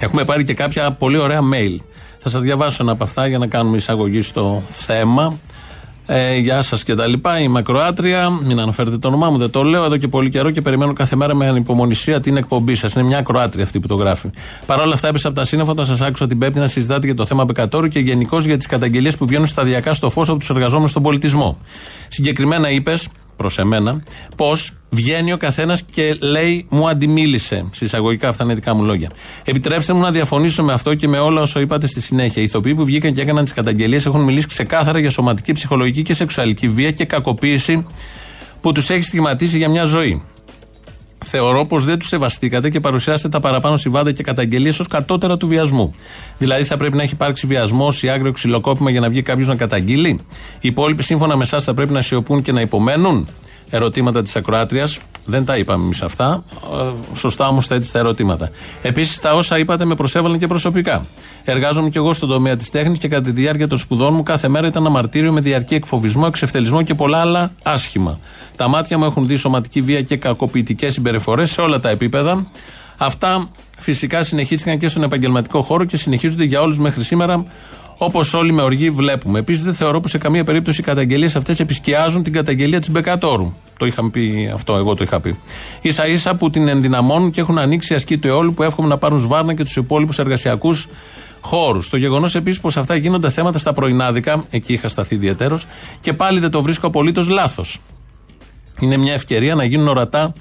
Έχουμε 0.02 0.26
πάρει 0.26 0.44
και 0.44 0.54
κάποια 0.54 0.92
πολύ 0.92 1.18
ωραία 1.18 1.40
mail. 1.54 1.78
Θα 2.18 2.30
σας 2.30 2.42
διαβάσω 2.42 2.84
ένα 2.84 2.92
από 2.92 3.04
αυτά 3.04 3.28
για 3.28 3.38
να 3.38 3.48
κάνουμε 3.48 3.78
εισαγωγή 3.78 4.22
στο 4.22 4.64
θέμα. 4.68 5.40
Ε, 6.06 6.38
γεια 6.38 6.62
σας 6.62 6.84
και 6.84 6.96
τα 6.96 7.08
λοιπά. 7.08 7.40
Είμαι 7.40 7.60
ακροάτρια. 7.60 8.30
Μην 8.30 8.60
αναφέρετε 8.60 8.98
το 8.98 9.08
όνομά 9.08 9.30
μου, 9.30 9.38
δεν 9.38 9.50
το 9.50 9.64
λέω 9.64 9.84
εδώ 9.84 9.98
και 9.98 10.08
πολύ 10.08 10.30
καιρό 10.30 10.52
και 10.52 10.62
περιμένω 10.62 10.94
κάθε 10.94 11.16
μέρα 11.16 11.36
με 11.36 11.48
ανυπομονησία 11.48 12.20
την 12.20 12.38
εκπομπή 12.38 12.76
σας. 12.76 12.94
Είναι 12.94 13.04
μια 13.04 13.18
ακροάτρια 13.18 13.64
αυτή 13.64 13.80
που 13.80 13.88
το 13.88 13.96
γράφει. 13.96 14.30
Παρ' 14.66 14.80
όλα 14.80 14.94
αυτά, 14.94 15.08
έπεσα 15.08 15.28
από 15.28 15.38
τα 15.38 15.46
σύννεφα 15.46 15.72
όταν 15.72 15.86
σας 15.86 16.02
άκουσα 16.02 16.28
την 16.28 16.38
Πέμπτη 16.38 16.60
να 16.60 16.68
συζητάτε 16.68 17.06
για 17.06 17.16
το 17.16 17.26
θέμα 17.26 17.44
Μπεκατόρου 17.44 17.88
και 17.88 18.00
γενικώς 18.00 18.46
για 18.46 18.58
τις 18.58 18.66
καταγγελίες 18.66 19.18
που 19.18 19.26
βγαίνουν 19.26 19.46
σταδιακά 19.46 19.94
στο 19.94 20.10
φως 20.10 20.30
από 20.30 20.40
τους 20.40 20.50
εργαζόμενους 20.50 20.90
στον 20.90 21.04
πολιτισμό. 21.04 21.58
Συγκεκριμένα 22.08 22.70
είπες, 22.70 23.10
προς 23.40 23.58
εμένα, 23.58 24.04
πω 24.36 24.52
βγαίνει 24.90 25.34
ο 25.34 25.38
καθένας 25.38 25.84
και 25.92 26.18
λέει 26.20 26.66
μου 26.70 26.90
αντιμίλησε. 26.90 27.66
Συσσαγωγικά 27.72 28.30
αυτά 28.30 28.44
είναι 28.44 28.54
δικά 28.54 28.74
μου 28.74 28.84
λόγια. 28.84 29.10
Επιτρέψτε 29.44 29.94
μου 29.94 30.00
να 30.00 30.12
διαφωνήσω 30.12 30.64
με 30.64 30.74
αυτό 30.74 30.96
και 30.96 31.08
με 31.08 31.18
όλα 31.18 31.42
όσα 31.42 31.60
είπατε 31.60 31.88
στη 31.88 32.02
συνέχεια. 32.02 32.42
Οι 32.42 32.46
ηθοποιοί 32.46 32.76
που 32.76 32.86
βγήκαν 32.86 33.14
και 33.14 33.22
έκαναν 33.22 33.44
τις 33.44 33.54
καταγγελίες 33.54 34.06
έχουν 34.06 34.22
μιλήσει 34.22 34.48
ξεκάθαρα 34.48 35.00
για 35.00 35.10
σωματική, 35.10 35.52
ψυχολογική 35.52 36.02
και 36.02 36.14
σεξουαλική 36.14 36.70
βία 36.70 36.92
και 36.92 37.06
κακοποίηση 37.06 37.86
που 38.62 38.72
τους 38.72 38.90
έχει 38.90 39.04
στιγματίσει 39.04 39.58
για 39.58 39.70
μια 39.70 39.86
ζωή. 39.86 40.24
Θεωρώ 41.26 41.66
πως 41.66 41.86
δεν 41.86 42.00
τους 42.00 42.08
σεβαστήκατε 42.08 42.70
και 42.70 42.80
παρουσιάσετε 42.80 43.30
τα 43.30 43.40
παραπάνω 43.40 43.78
συμβάντα 43.78 44.12
και 44.12 44.24
καταγγελίες 44.24 44.80
ως 44.80 44.88
κατώτερα 44.88 45.38
του 45.38 45.48
βιασμού. 45.48 45.96
Δηλαδή, 46.38 46.64
θα 46.64 46.78
πρέπει 46.78 46.96
να 46.96 47.04
έχει 47.04 47.14
υπάρξει 47.14 47.48
βιασμός 47.48 48.04
ή 48.04 48.10
άγριο 48.10 48.32
ξυλοκόπημα 48.32 48.90
για 48.90 49.00
να 49.00 49.10
βγει 49.10 49.22
κάποιος 49.22 49.48
να 49.48 49.56
καταγγείλει. 49.56 50.20
Οι 50.62 50.68
υπόλοιποι, 50.68 51.04
σύμφωνα 51.04 51.36
με 51.36 51.44
εσάς, 51.44 51.64
θα 51.64 51.74
πρέπει 51.74 51.94
να 51.94 52.02
σιωπούν 52.02 52.42
και 52.42 52.52
να 52.52 52.62
υπομένουν 52.62 53.30
ερωτήματα 53.70 54.22
της 54.22 54.36
Ακροάτριας. 54.36 55.00
Δεν 55.26 55.46
τα 55.46 55.58
είπαμε 55.58 55.84
εμείς 55.84 56.02
αυτά. 56.02 56.44
Ε, 56.74 57.16
σωστά 57.16 57.48
όμως 57.48 57.68
θέτει 57.68 57.92
τα 57.92 58.00
ερωτήματα. 58.00 58.50
Επίσης, 58.82 59.20
τα 59.20 59.36
όσα 59.36 59.58
είπατε 59.58 59.86
με 59.86 59.96
προσέβαλαν 59.96 60.40
και 60.40 60.48
προσωπικά. 60.48 61.06
Εργάζομαι 61.44 61.90
και 61.90 61.98
εγώ 61.98 62.14
στον 62.14 62.30
τομέα 62.30 62.56
της 62.56 62.70
τέχνης 62.70 63.00
και 63.00 63.08
κατά 63.08 63.22
τη 63.22 63.32
διάρκεια 63.32 63.68
των 63.68 63.78
σπουδών 63.78 64.14
μου 64.14 64.24
κάθε 64.24 64.48
μέρα 64.48 64.68
ήταν 64.68 64.86
αμαρτύριο 64.86 65.32
με 65.32 65.42
διαρκή 65.42 65.76
εκφοβισμό, 65.76 66.24
εξευτελισμό 66.28 66.82
και 66.82 66.94
πολλά 66.94 67.18
άλλα 67.18 67.52
άσχημα. 67.64 68.20
Τα 68.56 68.68
μάτια 68.68 68.98
μου 68.98 69.06
έχουν 69.06 69.28
δει 69.28 69.36
σωματική 69.36 69.82
βία 69.82 70.02
και 70.02 70.18
κακοποιητικές 70.18 70.94
συμπεριφορές 70.94 71.52
σε 71.52 71.62
όλα 71.62 71.80
τα 71.80 71.90
επίπεδα. 71.90 72.46
Αυτά 73.02 73.50
φυσικά 73.78 74.24
συνεχίστηκαν 74.24 74.78
και 74.78 74.88
στον 74.88 75.04
επαγγελματικό 75.04 75.62
χώρο 75.62 75.86
και 75.86 75.98
συνεχίζονται 75.98 76.44
για 76.44 76.62
όλους 76.62 76.78
μέχρι 76.78 77.04
σήμερα 77.04 77.44
Όπως 78.02 78.34
όλοι 78.34 78.52
με 78.52 78.62
οργή 78.62 78.90
βλέπουμε. 78.90 79.40
Επίσης, 79.40 79.64
δεν 79.64 79.74
θεωρώ 79.74 80.00
πως 80.00 80.12
σε 80.12 80.18
καμία 80.18 80.44
περίπτωση 80.44 80.82
οι 80.82 80.84
καταγγελίες 80.84 81.36
αυτές 81.36 81.60
επισκιάζουν 81.60 82.24
την 82.24 82.34
καταγγελία 82.34 82.80
της 82.80 82.90
Μπεκατόρου. 82.92 83.54
Το 83.78 83.86
είχαμε 83.86 84.10
πει 84.10 84.52
αυτό, 84.54 84.76
εγώ 84.76 84.96
το 84.96 85.04
είχα 85.04 85.20
πει. 85.20 85.38
σα 85.84 86.08
ίσα 86.08 86.36
που 86.36 86.50
την 86.50 86.68
ενδυναμώνουν 86.68 87.32
και 87.32 87.42
έχουν 87.42 87.58
ανοίξει 87.58 87.94
ασκή 87.94 88.18
του 88.18 88.28
αιώλου 88.28 88.54
που 88.54 88.64
εύχομαι 88.64 88.88
να 88.88 88.98
πάρουν 88.98 89.20
σβάρνα 89.20 89.54
και 89.54 89.64
τους 89.64 89.76
υπόλοιπους 89.76 90.20
εργασιακούς 90.20 90.88
χώρους. 91.42 91.90
Το 91.90 91.98
γεγονός 91.98 92.36
επίσης 92.36 92.60
πως 92.60 92.78
αυτά 92.78 92.96
γίνονται 92.96 93.30
θέματα 93.30 93.58
στα 93.58 93.74
πρωινάδικα, 93.74 94.46
εκεί 94.50 94.74
είχα 94.74 94.88
σταθεί 94.88 95.16
ιδιαίτερος, 95.16 95.66
και 96.02 96.14
πάλι 96.14 96.40
δεν 96.40 96.52
το 96.52 96.62
βρίσκω 96.62 96.88
απολύτως 96.88 97.28
λάθος. 97.28 97.80
Είναι 98.80 98.98
μια 98.98 99.14
ευκαιρία 99.14 99.56
να 99.56 99.64
γίνουν 99.64 99.88
ορατά 99.88 100.34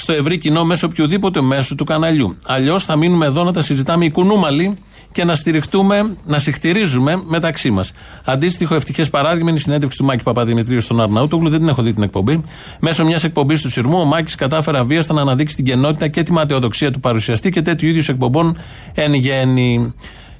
στο 0.00 0.12
ευρύ 0.12 0.38
κοινό 0.38 0.64
μέσω 0.64 0.86
οποιοδήποτε 0.86 1.40
μέσου 1.40 1.74
του 1.74 1.84
καναλιού. 1.84 2.36
Αλλιώς 2.46 2.84
θα 2.84 2.96
μείνουμε 2.96 3.26
εδώ 3.26 3.44
να 3.44 3.52
τα 3.52 3.62
συζητάμε 3.62 4.04
οικουνούμαλοι 4.04 4.76
και 5.12 5.24
να 5.24 5.34
στηριχτούμε, 5.34 6.16
να 6.26 6.38
συχτηρίζουμε 6.38 7.22
μεταξύ 7.26 7.70
μας. 7.70 7.92
Αντίστοιχο 8.24 8.74
ευτυχές 8.74 9.10
παράδειγμα 9.10 9.50
είναι 9.50 9.58
η 9.58 9.62
συνέντευξη 9.62 9.98
του 9.98 10.04
Μάκη 10.04 10.22
Παπαδημητρίου 10.22 10.80
στον 10.80 11.00
Αρναούτογλου. 11.00 11.48
Δεν 11.48 11.58
την 11.58 11.68
έχω 11.68 11.82
δει 11.82 11.92
την 11.92 12.02
εκπομπή. 12.02 12.42
Μέσω 12.80 13.04
μιας 13.04 13.24
εκπομπής 13.24 13.62
του 13.62 13.70
Συρμού, 13.70 13.98
ο 13.98 14.04
Μάκης 14.04 14.34
κατάφερε 14.34 14.78
αβίαστα 14.78 15.14
να 15.14 15.20
αναδείξει 15.20 15.56
την 15.56 15.64
κενότητα 15.64 16.08
και 16.08 16.22
τη 16.22 16.32
ματαιοδοξία 16.32 16.90
του 16.90 17.00
παρουσιαστή 17.00 17.50
και 17.50 17.62
τέτοιου 17.62 17.88
είδους 17.88 18.08
εκπομπών 18.08 18.56
εν 18.94 19.14
γέννη. 19.14 19.94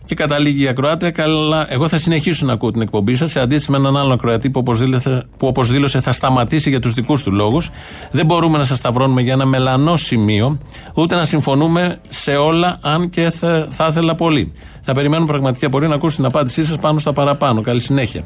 Και 0.09 0.15
καταλήγει 0.15 0.63
η 0.63 0.69
ακροάτρια, 0.69 1.11
καλά, 1.11 1.73
εγώ 1.73 1.89
θα 1.89 1.99
συνεχίσω 1.99 2.47
να 2.47 2.53
ακούω 2.53 2.71
την 2.71 2.81
εκπομπή 2.81 3.15
σας, 3.15 3.31
σε 3.31 3.41
αντίθεση 3.41 3.71
με 3.71 3.77
έναν 3.77 3.97
άλλον 3.97 4.13
ακροατή 4.13 4.51
που 4.51 4.61
όπω 4.61 4.75
δήλωσε, 4.75 5.27
που 5.37 5.47
όπως 5.47 5.71
δήλωσε 5.71 6.01
θα 6.01 6.13
σταματήσει 6.13 6.71
για 6.71 6.81
τους 6.81 6.93
δικούς 6.95 7.23
του 7.23 7.33
λόγους. 7.33 7.71
Δεν 8.11 8.27
μπορούμε 8.27 8.59
να 8.59 8.65
σας 8.65 8.79
σταυρώνουμε 8.79 9.21
για 9.23 9.33
ένα 9.33 9.47
μελανό 9.47 9.97
σημείο, 9.97 10.59
ούτε 10.95 11.15
να 11.15 11.25
συμφωνούμε 11.25 11.99
σε 12.09 12.37
όλα, 12.37 12.79
αν 12.83 13.11
και 13.11 13.31
θα, 13.31 13.69
θα 13.71 13.87
ήθελα 13.87 14.15
πολύ. 14.15 14.53
Θα 14.83 14.93
περιμένουμε 14.93 15.27
πραγματική 15.27 15.65
απορία 15.65 15.89
να 15.89 15.95
ακούσω 15.95 16.17
την 16.17 16.25
απάντησή 16.25 16.65
σας 16.65 16.79
πάνω 16.79 16.99
στα 16.99 17.13
παραπάνω. 17.13 17.61
Καλή 17.61 17.81
συνέχεια. 17.81 18.23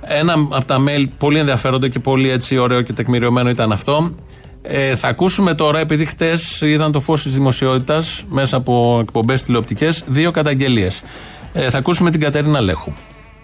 Ένα 0.00 0.32
από 0.32 0.64
τα 0.64 0.84
mail 0.88 1.06
πολύ 1.18 1.38
ενδιαφέροντα 1.38 1.88
και 1.88 1.98
πολύ 1.98 2.30
έτσι 2.30 2.56
ωραίο 2.58 2.82
και 2.82 2.92
τεκμηριωμένο 2.92 3.48
ήταν 3.48 3.72
αυτό. 3.72 4.14
Ε, 4.66 4.96
θα 4.96 5.08
ακούσουμε 5.08 5.54
τώρα, 5.54 5.78
επειδή 5.78 6.04
χτες 6.04 6.60
είδαν 6.60 6.92
το 6.92 7.00
φως 7.00 7.22
της 7.22 7.34
δημοσιότητας 7.34 8.24
μέσα 8.28 8.56
από 8.56 8.98
εκπομπές 9.02 9.42
τηλεοπτικές, 9.42 10.04
δύο 10.06 10.30
καταγγελίες. 10.30 11.02
Ε, 11.52 11.70
θα 11.70 11.78
ακούσουμε 11.78 12.10
την 12.10 12.20
Κατερίνα 12.20 12.60
Λέχου. 12.60 12.92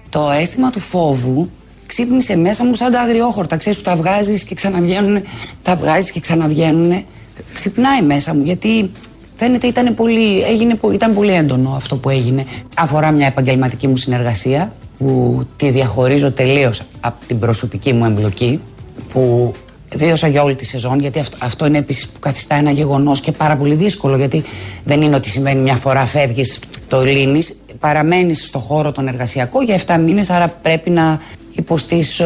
Το 0.09 0.31
αίσθημα 0.41 0.71
του 0.71 0.81
φόβου 0.81 1.50
ξύπνησε 1.87 2.37
μέσα 2.37 2.65
μου 2.65 2.75
σαν 2.75 2.93
τα 2.93 3.00
αγριόχορτα. 3.00 3.57
Ξέρεις 3.57 3.79
που 3.79 3.85
τα 3.85 3.97
βγάζεις 3.97 4.45
και 4.45 4.55
ξαναβγαίνουν, 4.55 5.23
τα 5.62 5.77
βγάζεις 5.77 6.11
και 6.11 6.21
ξαναβγαίνουν. 6.21 7.05
Ξυπνάει 7.55 8.03
μέσα 8.03 8.35
μου 8.35 8.43
γιατί 8.45 8.91
φαίνεται 9.37 9.67
ήταν 9.67 9.95
πολύ, 9.95 10.43
έγινε, 10.43 10.75
ήταν 10.93 11.15
πολύ 11.15 11.33
έντονο 11.33 11.73
αυτό 11.77 11.97
που 11.97 12.09
έγινε. 12.09 12.45
Αφορά 12.77 13.11
μια 13.11 13.27
επαγγελματική 13.27 13.87
μου 13.87 13.97
συνεργασία 13.97 14.73
που 14.99 15.47
τη 15.57 15.71
διαχωρίζω 15.71 16.33
τελείως 16.33 16.83
από 17.00 17.27
την 17.27 17.39
προσωπική 17.39 17.93
μου 17.93 18.05
εμπλοκή 18.05 18.61
που 19.12 19.53
βίωσα 19.97 20.27
για 20.27 20.43
όλη 20.43 20.55
τη 20.55 20.65
σεζόν, 20.65 21.01
γιατί 21.01 21.19
αυτό, 21.19 21.37
αυτό 21.41 21.67
είναι 21.67 21.79
επίσης 21.79 22.09
που 22.09 22.19
καθιστά 22.19 22.55
ένα 22.55 22.71
γεγονός 22.71 23.21
και 23.21 23.33
πάρα 23.33 23.57
πολύ 23.57 23.75
δύσκολο. 23.75 24.17
Γιατί 24.17 24.45
δεν 24.85 25.03
είναι 25.03 25.17
ότι 25.17 25.29
σημαίνει 25.29 25.61
μια 25.61 25.77
φορά 25.77 26.05
φεύγεις, 26.05 26.59
το 26.89 27.03
λύνεις, 27.03 27.57
παραμένεις 27.79 28.47
στο 28.47 28.59
χώρο 28.59 28.93
τον 28.93 29.09
εργασιακό 29.09 29.63
για 29.63 29.75
7 29.87 29.99
μήνες, 29.99 30.31
άρα 30.31 30.49
πρέπει 30.49 30.91
να 30.91 31.21
υποστείς 31.53 32.21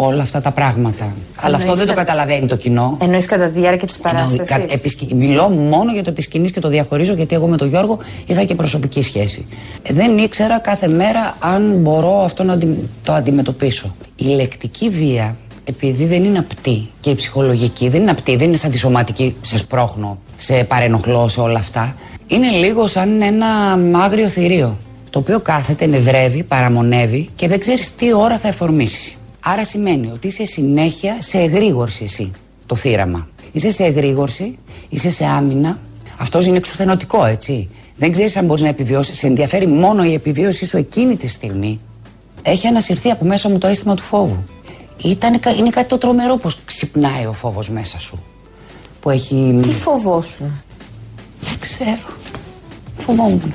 όλα 0.00 0.22
αυτά 0.22 0.40
τα 0.40 0.50
πράγματα. 0.50 1.12
Αλλά 1.36 1.56
αυτό 1.56 1.74
δεν 1.74 1.86
το 1.86 1.94
καταλαβαίνει 1.94 2.46
το 2.46 2.56
κοινό. 2.56 2.98
Εννοείς 3.00 3.26
κατά 3.26 3.48
τη 3.48 3.60
διάρκεια 3.60 3.86
της 3.86 3.98
παράστασης; 3.98 5.12
Μιλώ 5.14 5.48
μόνο 5.48 5.92
για 5.92 6.02
το 6.02 6.10
επισκηνής 6.10 6.52
και 6.52 6.60
το 6.60 6.68
διαχωρίζω 6.68 7.12
γιατί 7.12 7.34
εγώ 7.34 7.46
με 7.46 7.56
τον 7.56 7.68
Γιώργο 7.68 7.98
είχα 8.26 8.44
και 8.44 8.54
προσωπική 8.54 9.02
σχέση. 9.02 9.46
Ε, 9.82 9.92
δεν 9.92 10.18
ήξερα 10.18 10.58
κάθε 10.58 10.88
μέρα 10.88 11.36
αν 11.38 11.76
μπορώ 11.76 12.22
αυτό 12.24 12.42
να 12.42 12.58
το 13.02 13.12
αντιμετωπίσω. 13.12 13.94
Η 14.16 14.24
λεκτική 14.24 14.90
βία 14.90 15.36
επειδή 15.64 16.04
δεν 16.04 16.24
είναι 16.24 16.38
απτή 16.38 16.90
και 17.00 17.10
η 17.10 17.14
ψυχολογική 17.14 17.88
δεν 17.88 18.00
είναι 18.00 18.10
απτή, 18.10 18.36
δεν 18.36 18.48
είναι 18.48 18.56
σαν 18.56 18.70
τη 18.70 18.78
σωματική, 18.78 19.36
σε 19.42 19.58
σπρώχνω, 19.58 20.18
σε 20.36 20.64
παρενοχλώ, 20.64 21.28
σε 21.28 21.40
όλα 21.40 21.58
αυτά. 21.58 21.96
Είναι 22.26 22.50
λίγο 22.50 22.86
σαν 22.86 23.22
ένα 23.22 23.46
άγριο 23.92 24.28
θηρίο. 24.28 24.76
Το 25.10 25.18
οποίο 25.18 25.40
κάθεται, 25.40 25.86
νεδρεύει, 25.86 26.42
παραμονεύει 26.42 27.28
και 27.34 27.48
δεν 27.48 27.60
ξέρεις 27.60 27.94
τι 27.94 28.14
ώρα 28.14 28.38
θα 28.38 28.48
εφορμήσεις. 28.48 29.16
Άρα 29.40 29.64
σημαίνει 29.64 30.10
ότι 30.12 30.26
είσαι 30.26 30.44
συνέχεια 30.44 31.16
σε 31.18 31.38
εγρήγορση 31.38 32.04
εσύ, 32.04 32.30
το 32.66 32.76
θύραμα. 32.76 33.28
Είσαι 33.52 33.70
σε 33.70 33.84
εγρήγορση, 33.84 34.58
είσαι 34.88 35.10
σε 35.10 35.24
άμυνα. 35.24 35.78
Αυτός 36.18 36.46
είναι 36.46 36.56
εξουθενωτικό, 36.56 37.24
έτσι. 37.24 37.68
Δεν 37.96 38.12
ξέρεις 38.12 38.36
αν 38.36 38.44
μπορείς 38.44 38.62
να 38.62 38.68
επιβιώσεις. 38.68 39.18
Σε 39.18 39.26
ενδιαφέρει 39.26 39.66
μόνο 39.66 40.04
η 40.04 40.12
επιβίωσή 40.12 40.66
σου 40.66 40.76
εκείνη 40.76 41.16
τη 41.16 41.28
στιγμή. 41.28 41.80
Έχει 42.42 42.66
ανασυρθεί 42.66 43.10
από 43.10 43.24
μέσα 43.24 43.48
μου 43.48 43.58
το 43.58 43.66
αίσθημα 43.66 43.94
του 43.94 44.02
φόβου. 44.02 44.44
Ήταν, 44.96 45.40
είναι 45.58 45.70
κάτι 45.70 45.88
το 45.88 45.98
τρομερό 45.98 46.36
πως 46.36 46.58
ξυπνάει 46.64 47.26
ο 47.26 47.32
φόβος 47.32 47.70
μέσα 47.70 48.00
σου. 48.00 48.22
Που 49.00 49.10
έχει... 49.10 49.58
Τι 49.62 49.68
φοβόσουν; 49.68 50.62
Δεν 51.40 51.58
ξέρω. 51.60 52.16
Φοβόμουν. 52.96 53.54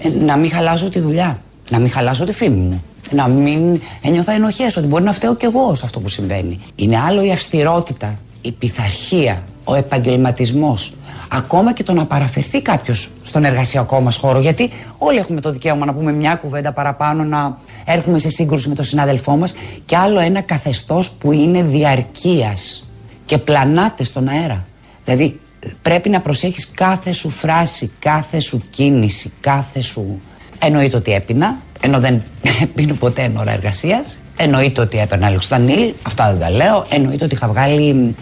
Ε, 0.00 0.08
να 0.08 0.36
μην 0.36 0.50
χαλάσω 0.50 0.88
τη 0.88 0.98
δουλειά. 1.00 1.42
Να 1.70 1.78
μην 1.78 1.90
χαλάσω 1.90 2.24
τη 2.24 2.32
φήμη 2.32 2.60
μου. 2.60 2.82
Να 3.10 3.28
μην 3.28 3.80
ένιωθα 4.02 4.32
ενοχές 4.32 4.76
ότι 4.76 4.86
μπορεί 4.86 5.04
να 5.04 5.12
φταίω 5.12 5.36
κι 5.36 5.44
εγώ 5.44 5.74
σε 5.74 5.82
αυτό 5.84 6.00
που 6.00 6.08
συμβαίνει. 6.08 6.60
Είναι 6.76 6.98
άλλο 6.98 7.22
η 7.22 7.32
αυστηρότητα, 7.32 8.18
η 8.42 8.52
πειθαρχία, 8.52 9.42
ο 9.64 9.74
επαγγελματισμός 9.74 10.94
ακόμα 11.28 11.72
και 11.72 11.82
το 11.82 11.92
να 11.92 12.06
παραφερθεί 12.06 12.62
κάποιος 12.62 13.10
στον 13.22 13.44
εργασιακό 13.44 14.00
μας 14.00 14.16
χώρο. 14.16 14.40
Γιατί 14.40 14.70
όλοι 14.98 15.18
έχουμε 15.18 15.40
το 15.40 15.52
δικαίωμα 15.52 15.86
να 15.86 15.94
πούμε 15.94 16.12
μια 16.12 16.34
κουβέντα 16.34 16.72
παραπάνω, 16.72 17.24
να 17.24 17.58
έρθουμε 17.84 18.18
σε 18.18 18.28
σύγκρουση 18.28 18.68
με 18.68 18.74
τον 18.74 18.84
συνάδελφό 18.84 19.36
μας. 19.36 19.54
Και 19.84 19.96
άλλο 19.96 20.20
ένα 20.20 20.40
καθεστώς 20.40 21.10
που 21.10 21.32
είναι 21.32 21.62
διαρκείας 21.62 22.88
και 23.24 23.38
πλανάται 23.38 24.04
στον 24.04 24.28
αέρα. 24.28 24.66
Δηλαδή 25.04 25.40
πρέπει 25.82 26.08
να 26.08 26.20
προσέχεις 26.20 26.70
κάθε 26.70 27.12
σου 27.12 27.30
φράση, 27.30 27.92
κάθε 27.98 28.40
σου 28.40 28.62
κίνηση, 28.70 29.32
κάθε 29.40 29.80
σου... 29.80 30.20
Εννοείται 30.60 30.96
ότι 30.96 31.12
έπινα, 31.12 31.58
ενώ 31.80 31.98
δεν 31.98 32.22
πίνω 32.74 32.94
ποτέ 32.94 33.22
εν 33.22 33.36
ώρα 33.36 33.52
εργασίας. 33.52 34.20
Εννοείται 34.36 34.80
ότι 34.80 34.98
έπαιρνα 34.98 35.30
λιξτανίλ, 35.30 35.92
αυτά 36.02 36.30
δεν 36.30 36.40
τα 36.40 36.50
λέω. 36.50 36.86
Εννοείται 36.90 37.24
ότι 37.24 37.34
είχα 37.34 37.48
βγάλει, 37.48 38.14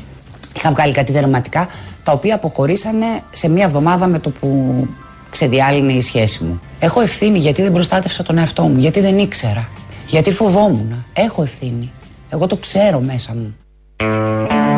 είχα 0.56 0.70
βγάλει 0.70 0.92
κάτι 0.92 1.12
δερματικά 1.12 1.68
τα 2.06 2.12
οποία 2.12 2.34
αποχωρήσανε 2.34 3.06
σε 3.30 3.48
μία 3.48 3.64
εβδομάδα 3.64 4.06
με 4.06 4.18
το 4.18 4.30
που 4.30 4.86
ξεδιάλυνε 5.30 5.92
η 5.92 6.00
σχέση 6.00 6.44
μου. 6.44 6.60
Έχω 6.78 7.00
ευθύνη 7.00 7.38
γιατί 7.38 7.62
δεν 7.62 7.72
προστάτευσα 7.72 8.22
τον 8.22 8.38
εαυτό 8.38 8.62
μου, 8.62 8.78
γιατί 8.78 9.00
δεν 9.00 9.18
ήξερα, 9.18 9.68
γιατί 10.06 10.32
φοβόμουν. 10.32 11.04
Έχω 11.12 11.42
ευθύνη. 11.42 11.90
Εγώ 12.30 12.46
το 12.46 12.56
ξέρω 12.56 13.00
μέσα 13.00 13.34
μου. 13.34 13.56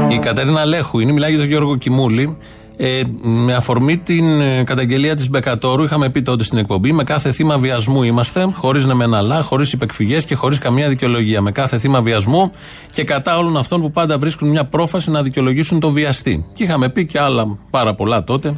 Η 0.08 0.18
Καταρίνα 0.18 0.64
Λέχου 0.64 0.98
είναι, 0.98 1.12
μιλάει 1.12 1.30
για 1.30 1.38
τον 1.38 1.48
Γιώργο 1.48 1.76
Κιμούλη. 1.76 2.36
Ε, 2.80 3.02
με 3.20 3.54
αφορμή 3.54 3.98
την 3.98 4.40
ε, 4.40 4.64
καταγγελία 4.64 5.16
της 5.16 5.28
Μπεκατόρου, 5.28 5.82
είχαμε 5.82 6.10
πει 6.10 6.22
τότε 6.22 6.44
στην 6.44 6.58
εκπομπή: 6.58 6.92
Με 6.92 7.04
κάθε 7.04 7.32
θύμα 7.32 7.58
βιασμού 7.58 8.02
είμαστε, 8.02 8.48
χωρίς 8.54 8.84
να 8.84 8.94
μεναλά, 8.94 9.42
χωρίς 9.42 9.72
υπεκφυγές 9.72 10.24
και 10.24 10.34
χωρίς 10.34 10.58
καμία 10.58 10.88
δικαιολογία. 10.88 11.40
Με 11.40 11.52
κάθε 11.52 11.78
θύμα 11.78 12.02
βιασμού 12.02 12.52
και 12.90 13.04
κατά 13.04 13.38
όλων 13.38 13.56
αυτών 13.56 13.80
που 13.80 13.90
πάντα 13.90 14.18
βρίσκουν 14.18 14.48
μια 14.48 14.64
πρόφαση 14.64 15.10
να 15.10 15.22
δικαιολογήσουν 15.22 15.80
το 15.80 15.90
βιαστή. 15.90 16.46
Και 16.52 16.64
είχαμε 16.64 16.88
πει 16.88 17.06
και 17.06 17.20
άλλα 17.20 17.58
πάρα 17.70 17.94
πολλά 17.94 18.24
τότε. 18.24 18.54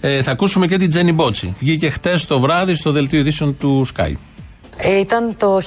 Ε, 0.00 0.22
θα 0.22 0.30
ακούσουμε 0.30 0.66
και 0.66 0.76
την 0.76 0.90
Τζένι 0.90 1.12
Μπότσι. 1.12 1.54
Βγήκε 1.58 1.90
χτες 1.90 2.26
το 2.26 2.40
βράδυ 2.40 2.74
στο 2.74 2.92
δελτίο 2.92 3.18
ειδήσεων 3.18 3.56
του 3.56 3.86
Sky. 3.96 4.12
Ε, 4.76 4.98
ήταν 4.98 5.34
το 5.36 5.58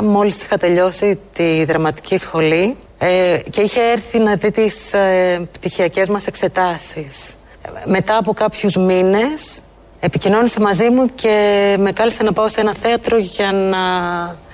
1994, 0.00 0.02
μόλις 0.02 0.42
είχα 0.42 0.56
τελειώσει 0.56 1.18
τη 1.32 1.64
δραματική 1.64 2.16
σχολή 2.16 2.76
ε, 2.98 3.38
και 3.50 3.60
είχε 3.60 3.80
έρθει 3.80 4.18
να 4.18 4.34
δει 4.34 4.50
τις 4.50 4.94
ε, 4.94 5.48
πτυχιακές 5.52 6.08
μας 6.08 6.26
εξετάσεις. 6.26 7.36
Μετά 7.84 8.16
από 8.16 8.32
κάποιους 8.32 8.76
μήνες 8.76 9.60
επικοινώνησε 10.00 10.60
μαζί 10.60 10.90
μου 10.90 11.14
και 11.14 11.76
με 11.78 11.92
κάλεσε 11.92 12.22
να 12.22 12.32
πάω 12.32 12.48
σε 12.48 12.60
ένα 12.60 12.74
θέατρο 12.82 13.18
για 13.18 13.52
να 13.52 13.78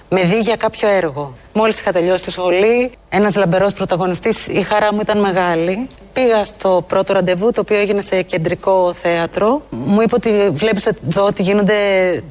με 0.09 0.23
δει 0.23 0.41
για 0.41 0.57
κάποιο 0.57 0.89
έργο. 0.89 1.35
Μόλις 1.53 1.81
είχα 1.81 1.93
τελειώσει 1.93 2.23
τη 2.23 2.31
σχολή, 2.31 2.91
ένας 3.09 3.37
λαμπερός 3.37 3.73
πρωταγωνιστής, 3.73 4.47
η 4.47 4.63
χαρά 4.63 4.93
μου 4.95 5.01
ήταν 5.01 5.21
μεγάλη. 5.21 5.89
Πήγα 6.13 6.45
στο 6.45 6.85
πρώτο 6.87 7.13
ραντεβού, 7.13 7.51
το 7.51 7.61
οποίο 7.61 7.77
έγινε 7.77 8.01
σε 8.01 8.23
κεντρικό 8.23 8.93
θέατρο. 8.93 9.63
Μου 9.71 10.01
είπε 10.01 10.15
ότι 10.15 10.51
βλέπεις 10.53 10.87
εδώ 10.87 11.25
ότι 11.25 11.43
γίνονται 11.43 11.75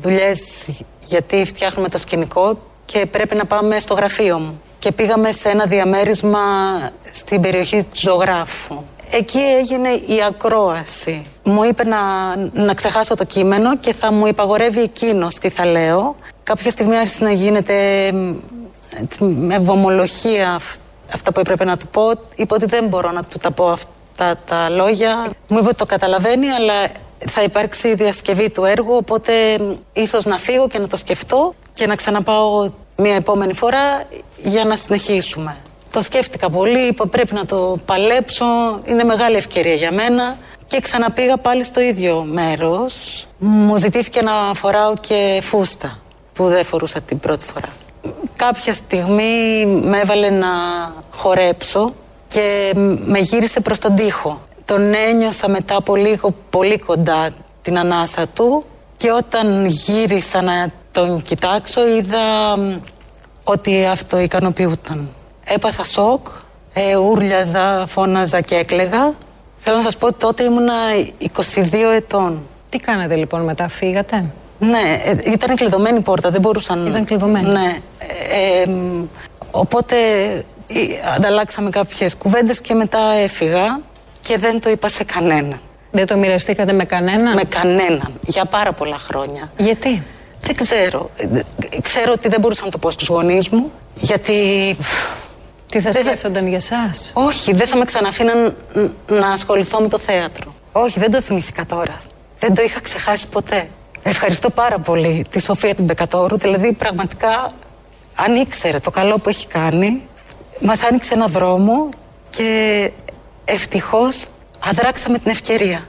δουλειές 0.01 0.69
γιατί 1.05 1.45
φτιάχνουμε 1.45 1.89
το 1.89 1.97
σκηνικό 1.97 2.57
και 2.85 3.05
πρέπει 3.05 3.35
να 3.35 3.45
πάμε 3.45 3.79
στο 3.79 3.93
γραφείο 3.93 4.39
μου. 4.39 4.61
Και 4.79 4.91
πήγαμε 4.91 5.31
σε 5.31 5.49
ένα 5.49 5.65
διαμέρισμα 5.65 6.39
στην 7.11 7.41
περιοχή 7.41 7.83
του 7.83 7.99
ζωγράφου. 7.99 8.83
Εκεί 9.11 9.39
έγινε 9.39 9.89
η 9.89 10.23
ακρόαση. 10.27 11.25
Μου 11.43 11.63
είπε 11.63 11.83
να, 11.83 11.97
να 12.53 12.73
ξεχάσω 12.73 13.15
το 13.15 13.23
κείμενο 13.23 13.77
και 13.77 13.93
θα 13.93 14.11
μου 14.11 14.27
υπαγορεύει 14.27 14.81
εκείνο 14.81 15.27
τι 15.39 15.49
θα 15.49 15.65
λέω. 15.65 16.15
Κάποια 16.43 16.71
στιγμή 16.71 16.97
άρχισε 16.97 17.23
να 17.23 17.31
γίνεται 17.31 17.75
με 19.19 19.59
βομολογία 19.59 20.59
αυτά 21.13 21.31
που 21.31 21.39
έπρεπε 21.39 21.63
να 21.63 21.77
του 21.77 21.87
πω. 21.87 22.11
Είπε 22.35 22.53
ότι 22.53 22.65
δεν 22.65 22.87
μπορώ 22.87 23.11
να 23.11 23.23
του 23.23 23.37
τα 23.37 23.51
πω 23.51 23.67
αυτά 23.67 24.35
τα 24.45 24.69
λόγια. 24.69 25.31
Μου 25.47 25.57
είπε 25.57 25.67
ότι 25.67 25.77
το 25.77 25.85
καταλαβαίνει, 25.85 26.49
αλλά 26.49 26.73
θα 27.27 27.43
υπάρξει 27.43 27.95
διασκευή 27.95 28.49
του 28.51 28.63
έργου, 28.63 28.95
οπότε 28.95 29.33
ίσως 29.93 30.25
να 30.25 30.37
φύγω 30.37 30.67
και 30.67 30.79
να 30.79 30.87
το 30.87 30.97
σκεφτώ 30.97 31.53
και 31.71 31.87
να 31.87 31.95
ξαναπάω 31.95 32.69
μια 32.99 33.15
επόμενη 33.15 33.53
φορά 33.53 34.03
για 34.43 34.65
να 34.65 34.75
συνεχίσουμε. 34.75 35.57
Το 35.91 36.01
σκέφτηκα 36.01 36.49
πολύ, 36.49 36.79
είπα 36.79 37.07
πρέπει 37.07 37.33
να 37.33 37.45
το 37.45 37.79
παλέψω, 37.85 38.45
είναι 38.85 39.03
μεγάλη 39.03 39.35
ευκαιρία 39.35 39.73
για 39.73 39.91
μένα 39.91 40.37
και 40.65 40.79
ξαναπήγα 40.79 41.37
πάλι 41.37 41.63
στο 41.63 41.81
ίδιο 41.81 42.23
μέρος. 42.23 43.25
Μου 43.37 43.77
ζητήθηκε 43.77 44.21
να 44.21 44.31
φοράω 44.53 44.93
και 45.01 45.39
φούστα 45.41 45.99
που 46.33 46.47
δεν 46.47 46.65
φορούσα 46.65 47.01
την 47.01 47.19
πρώτη 47.19 47.45
φορά. 47.45 47.69
Κάποια 48.35 48.73
στιγμή 48.73 49.65
με 49.65 49.99
έβαλε 49.99 50.29
να 50.29 50.47
χορέψω 51.15 51.93
και 52.27 52.73
με 53.05 53.19
γύρισε 53.19 53.59
προς 53.59 53.79
τον 53.79 53.95
τοίχο. 53.95 54.41
Τον 54.65 54.93
ένιωσα 54.93 55.49
μετά 55.49 55.75
από 55.75 55.95
λίγο 55.95 56.33
πολύ 56.49 56.79
κοντά 56.79 57.29
την 57.61 57.77
ανάσα 57.77 58.27
του 58.27 58.65
και 58.97 59.11
όταν 59.11 59.65
γύρισα 59.65 60.41
να 60.41 60.71
τον 60.91 61.21
κοιτάξω 61.21 61.87
είδα 61.87 62.57
ότι 63.43 63.85
αυτό 63.85 64.19
ικανοποιούταν. 64.19 65.09
Έπαθα 65.45 65.83
σοκ, 65.83 66.27
ε, 66.73 66.95
ούρλιαζα, 66.95 67.85
φώναζα 67.87 68.41
και 68.41 68.55
έκλεγα. 68.55 69.13
Θέλω 69.57 69.77
να 69.77 69.83
σας 69.83 69.97
πω 69.97 70.07
ότι 70.07 70.17
τότε 70.19 70.43
ήμουνα 70.43 70.73
22 71.55 71.91
ετών. 71.95 72.41
Τι 72.69 72.77
κάνατε 72.77 73.15
λοιπόν 73.15 73.41
μετά, 73.41 73.67
φύγατε; 73.67 74.25
Ναι, 74.59 75.01
ε, 75.03 75.31
ήταν 75.31 75.55
κλειδωμένη 75.55 75.97
η 75.97 76.01
πόρτα, 76.01 76.29
δεν 76.29 76.41
μπορούσαν. 76.41 76.87
Ήταν 76.87 77.05
κλειδωμένη. 77.05 77.49
Ναι. 77.49 77.77
Ε, 78.63 78.69
μ, 78.69 79.03
οπότε 79.51 79.95
ε, 80.67 81.13
ανταλλάξαμε 81.15 81.69
κάποιες 81.69 82.15
κουβέντες 82.15 82.61
και 82.61 82.73
μετά 82.73 82.99
έφυγα 83.23 83.79
και 84.21 84.37
δεν 84.37 84.59
το 84.59 84.69
είπα 84.69 84.89
σε 84.89 85.03
κανένα. 85.03 85.59
Δεν 85.91 86.05
το 86.05 86.17
μοιραστήκατε 86.17 86.73
με 86.73 86.85
κανέναν. 86.85 87.33
Με 87.33 87.43
κανέναν. 87.43 88.13
Για 88.21 88.45
πάρα 88.45 88.73
πολλά 88.73 88.97
χρόνια. 88.97 89.51
Γιατί; 89.57 90.03
Δεν 90.41 90.55
ξέρω. 90.55 91.09
Ε, 91.15 91.23
ε, 91.69 91.79
Ξέρω 91.81 92.11
ότι 92.11 92.27
δεν 92.29 92.39
μπορούσα 92.39 92.65
να 92.65 92.71
το 92.71 92.77
πω 92.77 92.91
στους 92.91 93.07
γονείς 93.07 93.49
μου. 93.49 93.71
Γιατί. 93.95 94.33
Τι 95.71 95.79
θα 95.81 95.89
Δεν 95.91 96.03
θα- 96.03 96.09
σκέφτονταν 96.09 96.47
για 96.47 96.57
εσά. 96.57 96.91
Όχι, 97.13 97.53
δεν 97.53 97.67
θα 97.67 97.77
με 97.77 97.85
ξαναφήναν 97.85 98.55
ν- 98.73 98.89
να 99.11 99.27
ασχοληθώ 99.27 99.79
με 99.81 99.87
το 99.87 99.99
θέατρο. 99.99 100.53
Όχι, 100.71 100.99
δεν 100.99 101.11
το 101.11 101.21
θυμήθηκα 101.21 101.65
τώρα. 101.65 102.01
Δεν 102.39 102.55
το 102.55 102.61
είχα 102.61 102.79
ξεχάσει 102.81 103.27
ποτέ. 103.27 103.69
Ευχαριστώ 104.03 104.49
πάρα 104.49 104.79
πολύ 104.79 105.25
τη 105.29 105.41
Σοφία 105.41 105.75
την 105.75 105.85
Μπεκατόρου. 105.85 106.37
Δηλαδή, 106.37 106.73
πραγματικά, 106.73 107.53
αν 108.15 108.35
ήξερε 108.35 108.79
το 108.79 108.91
καλό 108.91 109.17
που 109.19 109.29
έχει 109.29 109.47
κάνει, 109.47 110.01
μας 110.61 110.83
άνοιξε 110.83 111.13
ένα 111.13 111.25
δρόμο 111.27 111.89
και 112.29 112.91
ευτυχώς 113.45 114.27
αδράξαμε 114.59 115.17
την 115.19 115.31
ευκαιρία. 115.31 115.81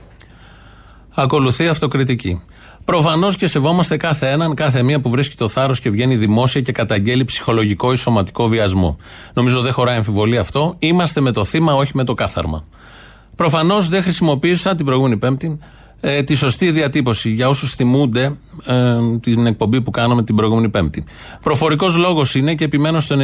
Ακολουθεί 1.14 1.68
αυτοκριτική. 1.68 2.42
Προφανώς 2.90 3.36
και 3.36 3.46
σεβόμαστε 3.46 3.96
κάθε 3.96 4.30
έναν, 4.30 4.54
κάθε 4.54 4.82
μία 4.82 5.00
που 5.00 5.10
βρίσκει 5.10 5.36
το 5.36 5.48
θάρρος 5.48 5.80
και 5.80 5.90
βγαίνει 5.90 6.16
δημόσια 6.16 6.60
και 6.60 6.72
καταγγέλει 6.72 7.24
ψυχολογικό 7.24 7.92
ή 7.92 7.96
σωματικό 7.96 8.48
βιασμό. 8.48 8.96
Νομίζω 9.34 9.60
δεν 9.60 9.72
χωράει 9.72 9.96
αμφιβολία 9.96 10.40
αυτό. 10.40 10.76
Είμαστε 10.78 11.20
με 11.20 11.32
το 11.32 11.44
θύμα, 11.44 11.74
όχι 11.74 11.92
με 11.94 12.04
το 12.04 12.14
κάθαρμα. 12.14 12.64
Προφανώς 13.36 13.88
δεν 13.88 14.02
χρησιμοποίησα 14.02 14.74
την 14.74 14.86
προηγούμενη 14.86 15.16
Πέμπτη 15.16 15.58
ε, 16.00 16.22
τη 16.22 16.34
σωστή 16.34 16.70
διατύπωση 16.70 17.30
για 17.30 17.48
όσους 17.48 17.74
θυμούνται 17.74 18.36
ε, 18.66 18.96
την 19.20 19.46
εκπομπή 19.46 19.80
που 19.80 19.90
κάναμε 19.90 20.22
την 20.22 20.34
προηγούμενη 20.34 20.68
Πέμπτη. 20.68 21.04
Προφορικός 21.42 21.96
λόγος 21.96 22.34
είναι 22.34 22.54
και 22.54 22.64
επιμένω 22.64 23.00
στο 23.00 23.16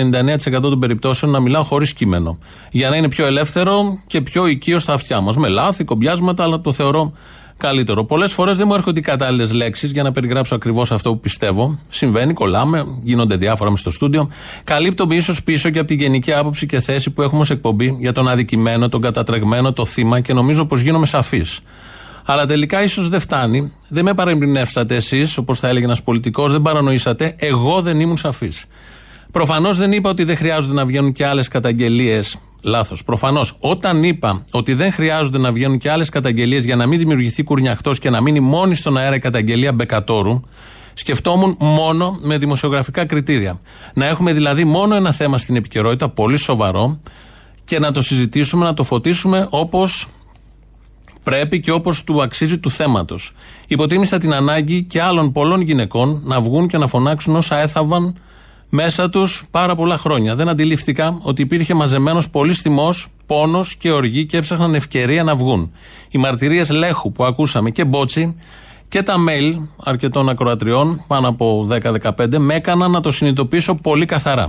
99% 0.47 0.61
των 0.61 0.79
περιπτώσεων 0.79 1.33
να 1.33 1.41
μιλάω 1.41 1.63
χωρίς 1.63 1.93
κείμενο. 1.93 2.39
Για 2.71 2.89
να 2.91 2.97
είναι 2.97 3.09
πιο 3.09 3.27
ελεύθερο 3.27 4.01
και 4.07 4.21
πιο 4.21 4.47
οικείο 4.47 4.79
στα 4.79 4.93
αυτιά 4.93 5.21
μας. 5.21 5.37
Με 5.37 5.49
λάθη, 5.49 5.85
κομπιάσματα, 5.85 6.43
αλλά 6.43 6.61
το 6.61 6.73
θεωρώ 6.73 7.13
καλύτερο. 7.57 8.05
Πολλές 8.05 8.33
φορές 8.33 8.57
δεν 8.57 8.67
μου 8.69 8.75
έρχονται 8.75 8.99
οι 8.99 9.03
κατάλληλες 9.03 9.53
λέξεις 9.53 9.93
για 9.93 10.03
να 10.03 10.13
περιγράψω 10.13 10.55
ακριβώς 10.55 10.93
αυτό 10.93 11.11
που 11.11 11.21
πιστεύω. 11.21 11.79
Συμβαίνει, 11.89 12.33
κολλάμε, 12.33 12.85
γίνονται 13.03 13.37
διάφορα 13.37 13.71
μες 13.71 13.81
στο 13.81 13.91
στούντιο. 13.91 14.31
Καλύπτομαι 14.65 15.15
ίσως 15.15 15.43
πίσω 15.43 15.71
και 15.71 15.79
από 15.79 15.89
την 15.89 15.99
γενική 15.99 16.33
άποψη 16.33 16.67
και 16.67 16.81
θέση 16.81 17.11
που 17.11 17.23
έχουμε 17.23 17.41
ως 17.41 17.51
εκπομπή 17.51 17.97
για 18.01 18.13
τον 18.13 18.29
αδικημένο, 18.29 18.89
τον 18.89 19.01
κατατρεγμένο, 19.01 19.73
το 19.73 19.85
θύμα 19.85 20.21
και 20.21 20.33
νομίζω 20.33 20.67
πως 20.67 20.81
γίνομαι 20.81 21.07
σαφής. 21.07 21.61
Αλλά 22.27 22.47
τελικά 22.47 22.83
ίσως 22.83 23.09
δεν 23.09 23.21
φτάνει. 23.21 23.73
Δεν 23.89 24.05
με 24.05 24.15
παρεμπνεύσατε 24.15 24.95
εσείς, 24.95 25.37
όπως 25.37 25.59
θα 25.59 25.69
έλεγε 25.69 25.85
ένας 25.85 26.03
πολιτικός, 26.03 26.53
δεν 26.53 26.63
παρανοήσατε. 26.63 27.35
Εγώ 27.39 27.81
δεν 27.81 28.01
ήμουν 28.01 28.17
σαφής. 28.17 28.65
Προφανώς 29.31 29.77
δεν 29.77 29.93
είπα 29.93 30.11
ότι 30.11 30.25
δεν 30.25 30.37
χρειάζονται 30.37 30.75
να 30.75 30.87
βγαίνουν 30.87 31.13
και 31.13 31.27
άλλες 31.27 31.49
καταγγελίες. 31.49 32.39
Λάθος. 32.67 33.05
Προφανώς. 33.05 33.57
Όταν 33.59 34.03
είπα 34.03 34.45
ότι 34.53 34.75
δεν 34.75 34.93
χρειάζονται 34.93 35.39
να 35.39 35.53
βγαίνουν 35.53 35.79
και 35.79 35.91
άλλες 35.91 36.09
καταγγελίες 36.09 36.65
για 36.65 36.77
να 36.77 36.87
μην 36.87 36.99
δημιουργηθεί 36.99 37.43
κουρνιαχτός 37.43 37.99
και 37.99 38.11
να 38.11 38.21
μείνει 38.21 38.41
μόνη 38.41 38.75
στον 38.75 38.97
αέρα 38.97 39.15
η 39.15 39.19
καταγγελία 39.19 39.73
Μπεκατόρου, 39.73 40.41
σκεφτόμουν 40.95 41.57
μόνο 41.61 42.19
με 42.21 42.39
δημοσιογραφικά 42.39 43.07
κριτήρια. 43.07 43.61
Να 43.95 44.07
έχουμε 44.07 44.33
δηλαδή 44.33 44.65
μόνο 44.65 44.95
ένα 44.95 45.13
θέμα 45.13 45.39
στην 45.39 45.57
επικαιρότητα, 45.57 46.09
πολύ 46.09 46.37
σοβαρό, 46.37 47.01
και 47.65 47.79
να 47.79 47.93
το 47.93 48.03
συζητήσουμε, 48.03 48.65
να 48.65 48.75
το 48.75 48.83
φωτίσουμε 48.83 49.47
όπως 49.51 50.07
πρέπει 51.23 51.61
και 51.61 51.71
όπως 51.71 52.05
του 52.05 52.23
αξίζει 52.23 52.59
του 52.59 52.71
θέματος. 52.71 53.33
Υποτίμησα 53.69 54.19
την 54.19 54.35
ανάγκη 54.35 54.83
και 54.83 55.03
άλλων 55.03 55.33
πολλών 55.33 55.61
γυναικών 55.61 56.21
να 56.25 56.41
βγουν 56.41 56.67
και 56.67 56.79
να 56.79 56.87
φωνάξουν 56.87 57.37
όσα 57.37 57.59
έθαβαν 57.59 58.17
μέσα 58.71 59.09
τους 59.09 59.45
πάρα 59.51 59.75
πολλά 59.75 59.99
χρόνια. 59.99 60.35
Δεν 60.35 60.49
αντιλήφθηκα 60.49 61.19
ότι 61.23 61.43
υπήρχε 61.43 61.75
μαζεμένος 61.75 62.31
πολύς 62.31 62.61
θυμός, 62.61 63.07
πόνος 63.27 63.75
και 63.75 63.91
οργή 63.91 64.27
και 64.27 64.37
έψαχναν 64.37 64.75
ευκαιρία 64.75 65.23
να 65.23 65.37
βγουν. 65.37 65.73
Οι 66.11 66.19
μαρτυρίες 66.19 66.71
Λέχου 66.71 67.13
που 67.13 67.25
ακούσαμε 67.25 67.71
και 67.71 67.85
Μπότσι 67.85 68.37
και 68.89 69.03
τα 69.03 69.15
mail 69.29 69.63
αρκετών 69.85 70.29
ακροατριών, 70.29 71.05
πάνω 71.07 71.29
από 71.29 71.67
10-15, 71.71 72.39
με 72.39 72.55
έκαναν 72.55 72.91
να 72.91 73.01
το 73.01 73.11
συνειδητοποιήσω 73.11 73.75
πολύ 73.75 74.05
καθαρά. 74.05 74.49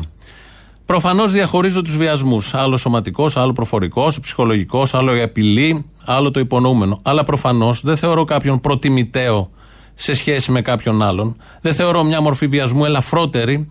Προφανώς 0.86 1.32
διαχωρίζω 1.32 1.82
τους 1.82 1.98
βιασμούς. 1.98 2.54
Άλλο 2.54 2.78
σωματικός, 2.78 3.38
άλλο 3.38 3.54
προφορικός, 3.54 4.20
ψυχολογικός, 4.20 4.94
άλλο 4.94 5.16
η 5.16 5.22
απειλή, 5.22 5.86
άλλο 6.06 6.32
το 6.32 6.40
υπονοούμενο. 6.40 7.00
Αλλά 7.04 7.24
προφανώς 7.24 7.82
δεν 7.82 7.98
θεωρώ 7.98 8.24
κάποιον 8.24 8.60
προτιμητέο 8.60 9.50
σε 9.96 10.16
σχέση 10.16 10.52
με 10.52 10.62
κάποιον 10.62 11.02
άλλον. 11.02 11.36
Δεν 11.62 11.74
θεωρώ 11.74 12.04
μια 12.04 12.22
μορφή 12.22 12.48
βιασμού 12.48 12.86
ελαφρότερη 12.86 13.68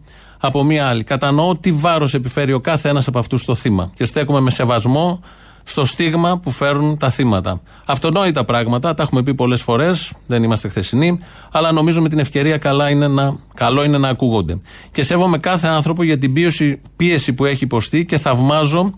από 0.47 0.65
μια 0.65 0.89
άλλη. 0.89 1.05
Κατανοώ 1.05 1.57
τι 1.57 1.73
βάρος 1.73 2.15
επιφέρει 2.15 2.53
ο 2.53 2.61
κάθε 2.61 2.89
ένας 2.89 3.07
από 3.09 3.19
αυτούς 3.19 3.41
στο 3.41 3.55
θύμα. 3.55 3.91
Και 3.95 4.05
στέκομαι 4.05 4.41
με 4.41 4.51
σεβασμό 4.51 5.21
στο 5.69 5.85
στίγμα 5.85 6.39
που 6.39 6.51
φέρουν 6.51 6.99
τα 6.99 7.11
θύματα. 7.11 7.61
Αυτονόητα 7.87 8.45
πράγματα, 8.45 8.95
τα 8.95 9.03
έχουμε 9.03 9.23
πει 9.23 9.35
πολλές 9.35 9.63
φορές, 9.63 10.13
δεν 10.27 10.43
είμαστε 10.43 10.69
χθεσινοί, 10.69 11.19
αλλά 11.51 11.73
νομίζω 11.73 12.01
με 12.03 12.09
την 12.09 12.19
ευκαιρία 12.19 12.59
καλά 12.59 12.91
είναι 12.91 13.09
να, 13.09 13.37
καλό 13.55 13.85
είναι 13.85 13.99
να 13.99 14.09
ακούγονται. 14.09 14.61
Και 14.93 15.03
σέβομαι 15.03 15.39
κάθε 15.39 15.67
άνθρωπο 15.67 16.03
για 16.03 16.19
την 16.19 16.33
πίεση, 16.33 16.81
πίεση 16.97 17.33
που 17.33 17.45
έχει 17.45 17.65
υποστεί 17.65 18.05
και 18.05 18.19
θαυμάζω 18.19 18.95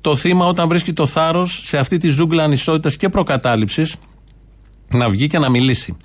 το 0.00 0.16
θύμα 0.16 0.46
όταν 0.46 0.68
βρίσκει 0.68 0.92
το 0.92 1.06
θάρρος 1.06 1.60
σε 1.64 1.78
αυτή 1.78 1.96
τη 1.96 2.08
ζούγκλα 2.08 2.44
ανισότητας 2.44 2.96
και 2.96 3.08
προκατάληψης 3.08 3.94
να 4.88 5.08
βγει 5.08 5.26
και 5.26 5.38
να 5.38 5.50
μιλήσει. 5.50 5.96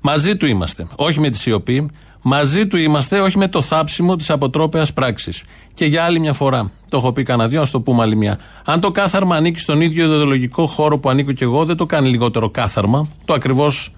Μαζί 0.00 0.36
του 0.36 0.46
είμαστε. 0.46 0.86
Όχι 0.96 1.20
με 1.20 1.30
τη 1.30 1.38
σιωπή. 1.38 1.90
Μαζί 2.28 2.66
του 2.66 2.76
είμαστε, 2.76 3.20
όχι 3.20 3.38
με 3.38 3.48
το 3.48 3.62
θάψιμο 3.62 4.16
της 4.16 4.30
αποτρόπαιας 4.30 4.92
πράξης. 4.92 5.44
Και 5.74 5.84
για 5.84 6.04
άλλη 6.04 6.18
μια 6.18 6.32
φορά, 6.32 6.70
το 6.90 6.96
έχω 6.96 7.12
πει 7.12 7.22
κανένα 7.22 7.48
δυο, 7.48 7.60
ας 7.60 7.70
το 7.70 7.80
πούμε 7.80 8.02
άλλη 8.02 8.16
μια. 8.16 8.38
Αν 8.66 8.80
το 8.80 8.90
κάθαρμα 8.90 9.36
ανήκει 9.36 9.58
στον 9.58 9.80
ίδιο 9.80 10.04
ιδεολογικό 10.04 10.66
χώρο 10.66 10.98
που 10.98 11.08
ανήκω 11.08 11.32
κι 11.32 11.42
εγώ, 11.42 11.64
δεν 11.64 11.76
το 11.76 11.86
κάνει 11.86 12.08
λιγότερο 12.08 12.50
κάθαρμα. 12.50 13.08
Το 13.24 13.34
ακριβώς 13.34 13.94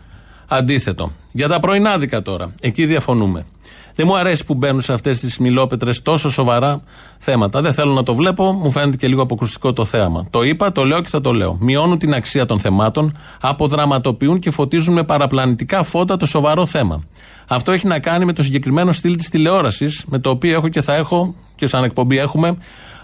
αντίθετο. 0.49 1.13
Για 1.33 1.49
τα 1.49 1.61
πρωινάδικα 1.61 2.23
τώρα. 2.23 2.55
Εκεί 2.61 2.87
διαφωνούμε. 2.87 3.47
Δεν 3.99 4.07
μου 4.11 4.17
αρέσει 4.17 4.45
που 4.45 4.55
μπαίνουν 4.55 4.81
σε 4.81 4.93
αυτές 4.93 5.21
τις 5.21 5.39
μιλόπετρες 5.39 6.03
τόσο 6.03 6.31
σοβαρά 6.31 6.83
θέματα. 7.19 7.61
Δεν 7.61 7.73
θέλω 7.73 7.93
να 7.93 8.03
το 8.03 8.15
βλέπω, 8.15 8.53
μου 8.53 8.71
φαίνεται 8.71 8.97
και 8.97 9.09
λίγο 9.09 9.23
αποκρουστικό 9.23 9.73
το 9.73 9.85
θέαμα. 9.85 10.27
Το 10.31 10.43
είπα, 10.43 10.73
το 10.73 10.85
λέω 10.85 11.01
και 11.01 11.09
θα 11.09 11.21
το 11.21 11.33
λέω. 11.33 11.57
Μειώνουν 11.61 11.99
την 11.99 12.15
αξία 12.15 12.47
των 12.47 12.61
θεμάτων, 12.61 13.17
αποδραματοποιούν 13.41 14.39
και 14.39 14.51
φωτίζουν 14.51 14.95
με 14.95 15.05
παραπλανητικά 15.05 15.83
φώτα 15.83 16.17
το 16.17 16.27
σοβαρό 16.27 16.67
θέμα. 16.67 17.03
Αυτό 17.49 17.73
έχει 17.73 17.87
να 17.87 17.99
κάνει 17.99 18.25
με 18.25 18.33
το 18.33 18.43
συγκεκριμένο 18.43 18.93
στυλ 18.93 19.17
της 19.17 19.29
τηλεόρασης, 19.29 20.05
με 20.07 20.19
το 20.19 20.31
οποίο 20.31 20.53
έχω 20.55 20.69
και 20.69 20.83
θα 20.83 20.95
έχω 20.95 21.35
και 21.55 21.67
σαν 21.67 21.85
εκπομπή 21.85 22.19
έχουμε 22.19 22.57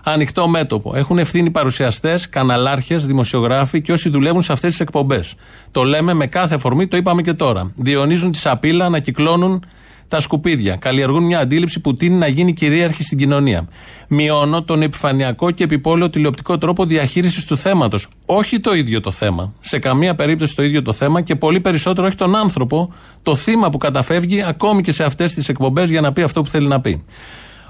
ανοιχτό 0.05 0.49
μέτωπο. 0.49 0.97
Έχουν 0.97 1.19
ευθύνη 1.19 1.51
παρουσιαστές, 1.51 2.29
καναλάρχες, 2.29 3.07
δημοσιογράφοι 3.07 3.81
και 3.81 3.93
όσοι 3.93 4.09
δουλεύουν 4.09 4.43
σε 4.43 4.53
αυτές 4.53 4.71
τις 4.71 4.81
εκπομπές. 4.81 5.35
Το 5.71 5.83
λέμε 5.83 6.13
με 6.15 6.27
κάθε 6.27 6.55
αφορμή, 6.55 6.87
το 6.87 6.97
είπαμε 6.97 7.23
και 7.23 7.33
τώρα. 7.33 7.73
Διονίζουν 7.77 8.33
τη 8.33 8.39
σαπίλα, 8.39 8.85
ανακυκλώνουν 8.85 9.65
τα 10.15 10.21
σκουπίδια. 10.21 10.77
Καλλιεργούν 10.77 11.25
μια 11.25 11.39
αντίληψη 11.39 11.81
που 11.81 11.95
τίνει 11.95 12.17
να 12.17 12.27
γίνει 12.27 12.53
κυρίαρχη 12.53 13.03
στην 13.03 13.19
κοινωνία. 13.19 13.69
Μειώνω 14.09 14.63
τον 14.63 14.83
επιφανειακό 14.83 15.51
και 15.51 15.65
επιπόλαιο 15.65 16.11
τηλεοπτικό 16.11 16.59
τρόπο 16.59 16.85
διαχείρισης 16.85 17.45
του 17.45 17.57
θέματος. 17.57 18.09
Όχι 18.27 18.61
το 18.61 18.75
ίδιο 18.75 19.01
το 19.01 19.11
θέμα. 19.11 19.53
Σε 19.61 19.79
καμία 19.79 20.15
περίπτωση 20.15 20.57
το 20.57 20.63
ίδιο 20.63 20.83
το 20.83 20.93
θέμα 20.93 21.21
και 21.21 21.35
πολύ 21.35 21.61
περισσότερο 21.61 22.07
όχι 22.07 22.17
τον 22.17 22.37
άνθρωπο, 22.37 22.93
το 23.23 23.35
θύμα 23.35 23.71
που 23.71 23.79
καταφεύγει 23.79 24.43
ακόμη 24.43 24.83
και 24.83 24.93
σε 24.93 25.05
αυτές 25.05 25.35
τις 25.35 25.49
εκπομπές 25.49 25.91
για 25.91 26.01
να 26.01 26.13
πει 26.13 26.23
αυτό 26.23 26.43
που 26.43 26.49
θέλει 26.49 26.67
να 26.67 26.81
πει. 26.81 27.05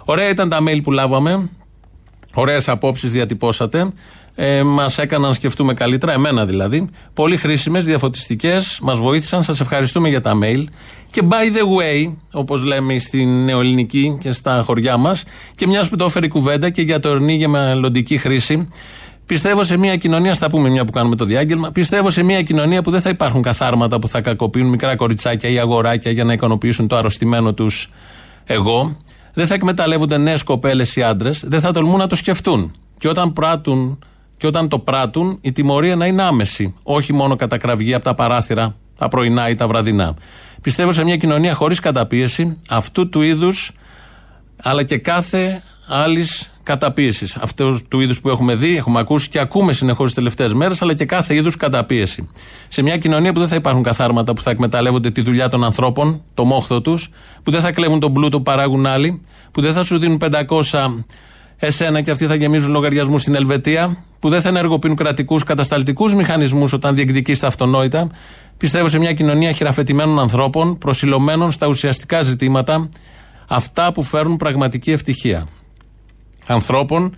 Ωραία 0.05 0.29
ήταν 0.29 0.49
τα 0.49 0.59
mail 0.69 0.81
που 0.83 0.91
λάβαμε. 0.91 1.51
Ωραίες 2.35 2.69
απόψεις 2.69 3.13
διατυπώσατε. 3.13 3.93
Ε, 4.37 4.63
μας 4.63 4.99
έκαναν 4.99 5.29
να 5.29 5.35
σκεφτούμε 5.35 5.75
καλύτερα, 5.75 6.13
εμένα 6.13 6.47
δηλαδή. 6.47 6.89
Πολύ 7.15 7.37
χρήσιμες, 7.37 7.85
διαφωτιστικές, 7.85 8.79
μας 8.83 8.99
βοήθησαν. 8.99 9.43
Σας 9.43 9.61
ευχαριστούμε 9.61 10.09
για 10.09 10.21
τα 10.21 10.33
mail. 10.43 10.65
Και 11.11 11.23
by 11.25 11.57
the 11.57 11.63
way, 11.63 12.15
όπως 12.33 12.65
λέμε 12.65 12.99
στην 12.99 13.45
νεοελληνική 13.45 14.19
και 14.21 14.33
στα 14.33 14.63
χωριά 14.67 14.97
μας, 14.97 15.25
και 15.55 15.67
μιας 15.67 15.89
που 15.89 15.97
το 15.97 16.05
έφερε 16.05 16.27
η 16.27 16.29
κουβέντα 16.29 16.71
και 16.71 16.83
για 16.83 17.01
το 17.01 17.09
ορνή 17.09 17.35
για 17.35 17.49
μελλοντική 17.49 18.19
χρήση, 18.19 18.69
Πιστεύω 19.27 19.63
σε 19.63 19.77
μια 19.77 19.97
κοινωνία, 19.97 20.35
στα 20.35 20.51
πούμε 20.51 20.69
μια 20.69 20.85
που 20.85 20.93
κάνουμε 20.93 21.17
το 21.17 21.25
διάγγελμα, 21.25 21.71
πιστεύω 21.71 22.11
σε 22.11 22.23
μια 22.23 22.43
κοινωνία 22.43 22.83
που 22.83 22.91
δεν 22.91 23.01
θα 23.01 23.09
υπάρχουν 23.09 23.43
καθάρματα 23.43 23.99
που 23.99 24.09
θα 24.09 24.21
κακοποιούν 24.21 24.69
μικρά 24.69 24.97
κοριτσάκια 24.97 25.49
ή 25.51 25.59
αγοράκια 25.59 26.11
για 26.11 26.25
να 26.25 26.33
ικανοποιήσουν 26.33 26.89
το 26.89 26.97
αρρωστημένο 26.97 27.55
τους 27.55 27.91
εγώ. 28.45 28.97
Δεν 29.35 29.47
θα 29.47 29.55
εκμεταλλεύονται 29.55 30.19
νέες 30.19 30.43
κοπέλες 30.43 30.97
ή 30.97 31.03
άντρες, 31.03 31.45
δεν 31.47 31.61
θα 31.61 31.73
τολμούν 31.73 31.99
να 31.99 32.07
το 32.07 32.15
σκεφτούν. 32.15 32.75
Και 32.99 33.09
όταν 33.09 33.33
πράττουν 33.33 33.99
και 34.45 34.51
όταν 34.51 34.69
το 34.69 34.79
πράττουν, 34.79 35.39
η 35.41 35.53
τιμωρία 35.53 35.97
να 35.97 36.07
είναι 36.07 36.23
άμεση. 36.23 36.75
Όχι 36.83 37.13
μόνο 37.13 37.37
κατά 37.37 37.57
κραυγή 37.57 37.95
από 37.95 38.05
τα 38.05 38.15
παράθυρα, 38.15 38.77
τα 38.99 39.09
πρωινά 39.09 39.49
ή 39.49 39.55
τα 39.55 39.67
βραδινά. 39.67 40.15
Πιστεύω 40.63 40.93
σε 40.93 41.05
μια 41.05 41.17
κοινωνία 41.17 41.55
χωρίς 41.55 41.81
καταπίεση, 41.81 42.57
αυτού 42.69 43.09
του 43.09 43.23
είδους, 43.23 43.73
αλλά 44.63 44.83
και 44.83 44.99
κάθε 44.99 45.63
άλλης 45.89 46.51
καταπίεσης. 46.63 47.37
Αυτό 47.37 47.79
του 47.89 48.01
είδους 48.01 48.21
που 48.21 48.29
έχουμε 48.29 48.55
δει, 48.55 48.77
έχουμε 48.77 49.01
ακούσει 49.01 49.29
και 49.29 49.39
ακούμε 49.39 49.73
συνεχώς 49.73 50.05
τις 50.05 50.15
τελευταίες 50.15 50.53
μέρες, 50.55 50.83
αλλά 50.83 50.95
και 50.95 51.05
κάθε 51.05 51.35
είδους 51.35 51.57
καταπίεση. 51.57 52.29
Σε 52.69 52.83
μια 52.83 52.97
κοινωνία 52.97 53.33
που 53.33 53.39
δεν 53.39 53.49
θα 53.49 53.57
υπάρχουν 53.57 53.83
καθάρματα 53.83 54.33
που 54.33 54.43
θα 54.43 54.51
εκμεταλλεύονται 54.51 55.11
τη 55.11 55.21
δουλειά 55.21 55.49
των 55.49 55.65
ανθρώπων, 55.65 56.23
το 56.35 56.45
μόχθο 56.45 56.81
τους, 56.81 57.11
που 57.43 57.51
δεν 57.51 57.61
θα 57.61 57.73
κλέβουν 57.73 58.01
τον 58.01 58.13
πλούτο 58.13 58.37
που 58.37 58.43
παράγουν 58.43 58.87
άλλοι, 58.87 59.23
που 59.51 59.61
δεν 59.61 59.73
θα 59.73 59.83
σου 59.83 59.99
δίνουν 59.99 60.19
500 60.19 61.05
εσένα 61.67 62.01
και 62.01 62.11
αυτοί 62.11 62.27
θα 62.27 62.35
γεμίζουν 62.35 62.73
λογαριασμούς 62.73 63.21
στην 63.21 63.35
Ελβετία, 63.35 63.97
που 64.19 64.29
δεν 64.29 64.41
θα 64.41 64.49
ενεργοποιούν 64.49 64.97
κρατικού 64.97 65.39
κατασταλτικούς 65.39 66.15
μηχανισμούς 66.15 66.73
όταν 66.73 66.95
διεκδικείς 66.95 67.39
τα 67.39 67.47
αυτονόητα. 67.47 68.11
Πιστεύω 68.57 68.89
σε 68.89 68.99
μια 68.99 69.13
κοινωνία 69.13 69.53
χειραφετημένων 69.53 70.21
ανθρώπων, 70.21 70.79
προσιλωμένων 70.79 71.51
στα 71.51 71.67
ουσιαστικά 71.67 72.23
ζητήματα, 72.23 72.89
αυτά 73.49 73.93
που 73.93 74.03
φέρνουν 74.03 74.37
πραγματική 74.37 74.91
ευτυχία. 74.91 75.47
Ανθρώπων 76.47 77.15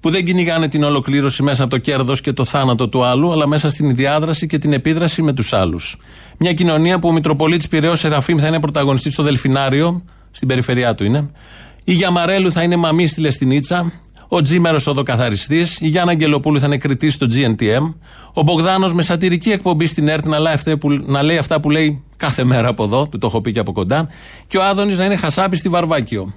που 0.00 0.10
δεν 0.10 0.24
κυνηγάνε 0.24 0.68
την 0.68 0.84
ολοκλήρωση 0.84 1.42
μέσα 1.42 1.62
από 1.62 1.70
το 1.70 1.78
κέρδος 1.78 2.20
και 2.20 2.32
το 2.32 2.44
θάνατο 2.44 2.88
του 2.88 3.04
άλλου, 3.04 3.32
αλλά 3.32 3.46
μέσα 3.46 3.68
στην 3.68 3.94
διάδραση 3.94 4.46
και 4.46 4.58
την 4.58 4.72
επίδραση 4.72 5.22
με 5.22 5.32
τους 5.32 5.52
άλλους. 5.52 5.96
Μια 6.38 6.52
κοινωνία 6.52 6.98
που 6.98 7.08
ο 7.08 7.12
Μητροπολίτης 7.12 7.68
Πυραιός 7.68 7.98
Σεραφείμ 7.98 8.38
θα 8.38 8.46
είναι 8.46 8.60
πρωταγωνιστής 8.60 9.12
στο 9.12 9.22
Δελφινάριο, 9.22 10.04
στην 10.30 10.48
περιφερειά 10.48 10.94
του 10.94 11.04
είναι. 11.04 11.30
Η 11.88 11.92
Γιαμαρέλου 11.92 12.52
θα 12.52 12.62
είναι 12.62 12.76
μαμή 12.76 13.06
στη 13.06 13.20
Λεστινίτσα. 13.20 13.92
Ο 14.28 14.42
Τζίμερος 14.42 14.86
οδοκαθαριστή. 14.86 15.66
Η 15.78 15.88
Γιάννα 15.88 16.10
Αγγελοπούλου 16.10 16.60
θα 16.60 16.66
είναι 16.66 16.76
κριτής 16.76 17.14
στο 17.14 17.26
GNTM. 17.30 17.94
Ο 18.32 18.42
Μπογδάνος 18.42 18.94
με 18.94 19.02
σατυρική 19.02 19.50
εκπομπή 19.50 19.86
στην 19.86 20.08
ΕΡΤ 20.08 20.26
να 20.26 20.38
λέει, 20.38 20.52
αυτά 20.52 20.78
που, 20.78 20.90
να 21.06 21.22
λέει 21.22 21.36
αυτά 21.38 21.60
που 21.60 21.70
λέει 21.70 22.02
κάθε 22.16 22.44
μέρα 22.44 22.68
από 22.68 22.84
εδώ, 22.84 23.06
του 23.06 23.18
το 23.18 23.26
έχω 23.26 23.40
πει 23.40 23.52
και 23.52 23.58
από 23.58 23.72
κοντά. 23.72 24.08
Και 24.46 24.58
ο 24.58 24.64
Άδωνης 24.64 24.98
να 24.98 25.04
είναι 25.04 25.16
χασάπης 25.16 25.58
στη 25.58 25.68
Βαρβάκιο. 25.68 26.34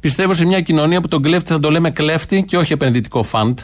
Πιστεύω 0.00 0.34
σε 0.34 0.44
μια 0.44 0.60
κοινωνία 0.60 1.00
που 1.00 1.08
τον 1.08 1.22
κλέφτη 1.22 1.52
θα 1.52 1.58
το 1.58 1.70
λέμε 1.70 1.90
κλέφτη 1.90 2.42
και 2.42 2.56
όχι 2.56 2.72
επενδυτικό 2.72 3.22
φαντ. 3.22 3.58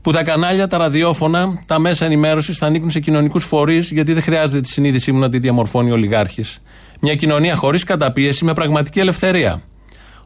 Που 0.00 0.12
τα 0.12 0.22
κανάλια, 0.24 0.66
τα 0.66 0.78
ραδιόφωνα, 0.78 1.62
τα 1.66 1.78
μέσα 1.78 2.04
ενημέρωσης 2.04 2.58
θα 2.58 2.66
ανήκουν 2.66 2.90
σε 2.90 3.00
κοινωνικούς 3.00 3.44
φορείς, 3.44 3.90
γιατί 3.90 4.12
δεν 4.12 4.22
χρειάζεται 4.22 4.60
τη 4.60 4.68
συνείδησή 4.68 5.12
μου 5.12 5.18
να 5.18 5.28
τη 5.28 5.38
διαμορφώνει 5.38 5.90
ο 5.90 5.94
ολιγάρχης. 5.94 6.62
Μια 7.00 7.14
κοινωνία 7.14 7.56
χωρίς 7.56 7.84
καταπίεση 7.84 8.44
με 8.44 8.52
πραγματική 8.52 9.00
ελευθερία. 9.00 9.62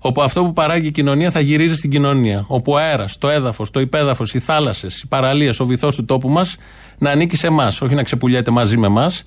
Όπου 0.00 0.22
αυτό 0.22 0.44
που 0.44 0.52
παράγει 0.52 0.86
η 0.86 0.90
κοινωνία 0.90 1.30
θα 1.30 1.40
γυρίζει 1.40 1.74
στην 1.74 1.90
κοινωνία. 1.90 2.44
Όπου 2.46 2.72
ο 2.72 2.76
αέρας, 2.76 3.18
το 3.18 3.28
έδαφος, 3.28 3.70
το 3.70 3.80
υπέδαφος, 3.80 4.34
οι 4.34 4.38
θάλασσες, 4.38 5.00
οι 5.00 5.06
παραλίες, 5.06 5.60
ο 5.60 5.66
βυθός 5.66 5.96
του 5.96 6.04
τόπου 6.04 6.28
μας 6.28 6.56
να 6.98 7.10
ανήκει 7.10 7.36
σε 7.36 7.46
εμάς, 7.46 7.80
όχι 7.80 7.94
να 7.94 8.02
ξεπουλιέται 8.02 8.50
μαζί 8.50 8.76
με 8.76 8.86
εμάς. 8.86 9.24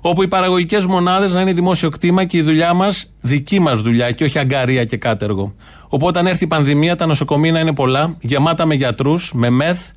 Όπου 0.00 0.22
οι 0.22 0.28
παραγωγικές 0.28 0.86
μονάδες 0.86 1.32
να 1.32 1.40
είναι 1.40 1.52
δημόσιο 1.52 1.88
κτήμα 1.88 2.24
και 2.24 2.36
η 2.36 2.42
δουλειά 2.42 2.74
μας 2.74 3.12
δική 3.20 3.60
μας 3.60 3.80
δουλειά 3.80 4.10
και 4.10 4.24
όχι 4.24 4.38
αγκαρία 4.38 4.84
και 4.84 4.96
κάτεργο. 4.96 5.54
Όπου 5.88 6.06
όταν 6.06 6.26
έρθει 6.26 6.44
η 6.44 6.46
πανδημία, 6.46 6.96
τα 6.96 7.06
νοσοκομεία 7.06 7.52
να 7.52 7.60
είναι 7.60 7.74
πολλά, 7.74 8.16
γεμάτα 8.20 8.66
με 8.66 8.74
γιατρούς, 8.74 9.32
με 9.34 9.50
μεθ, 9.50 9.90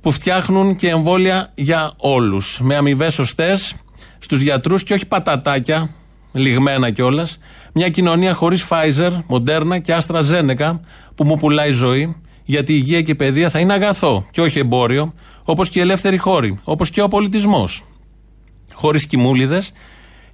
που 0.00 0.10
φτιάχνουν 0.10 0.76
και 0.76 0.88
εμβόλια 0.88 1.52
για 1.54 1.92
όλους. 1.96 2.60
Με 2.62 2.76
αμοιβές 2.76 3.14
σωστές 3.14 3.74
στους 4.18 4.40
γιατρούς 4.40 4.82
και 4.82 4.94
όχι 4.94 5.06
πατατάκια, 5.06 5.90
λιγμένα 6.32 6.90
κιόλας. 6.90 7.38
Μια 7.72 7.88
κοινωνία 7.88 8.34
χωρίς 8.34 8.68
Pfizer, 8.70 9.10
Moderna 9.28 9.80
και 9.82 9.96
AstraZeneca 10.00 10.76
που 11.14 11.24
μου 11.24 11.36
πουλάει 11.36 11.70
ζωή, 11.70 12.16
γιατί 12.44 12.72
η 12.72 12.76
υγεία 12.78 13.02
και 13.02 13.10
η 13.10 13.14
παιδεία 13.14 13.50
θα 13.50 13.58
είναι 13.58 13.72
αγαθό 13.72 14.26
και 14.30 14.40
όχι 14.40 14.58
εμπόριο, 14.58 15.14
όπως 15.44 15.68
και 15.68 15.78
οι 15.78 15.82
ελεύθεροι 15.82 16.16
χώροι, 16.16 16.60
όπως 16.64 16.90
και 16.90 17.02
ο 17.02 17.08
πολιτισμός. 17.08 17.84
Χωρίς 18.74 19.06
κοιμούλιδες 19.06 19.72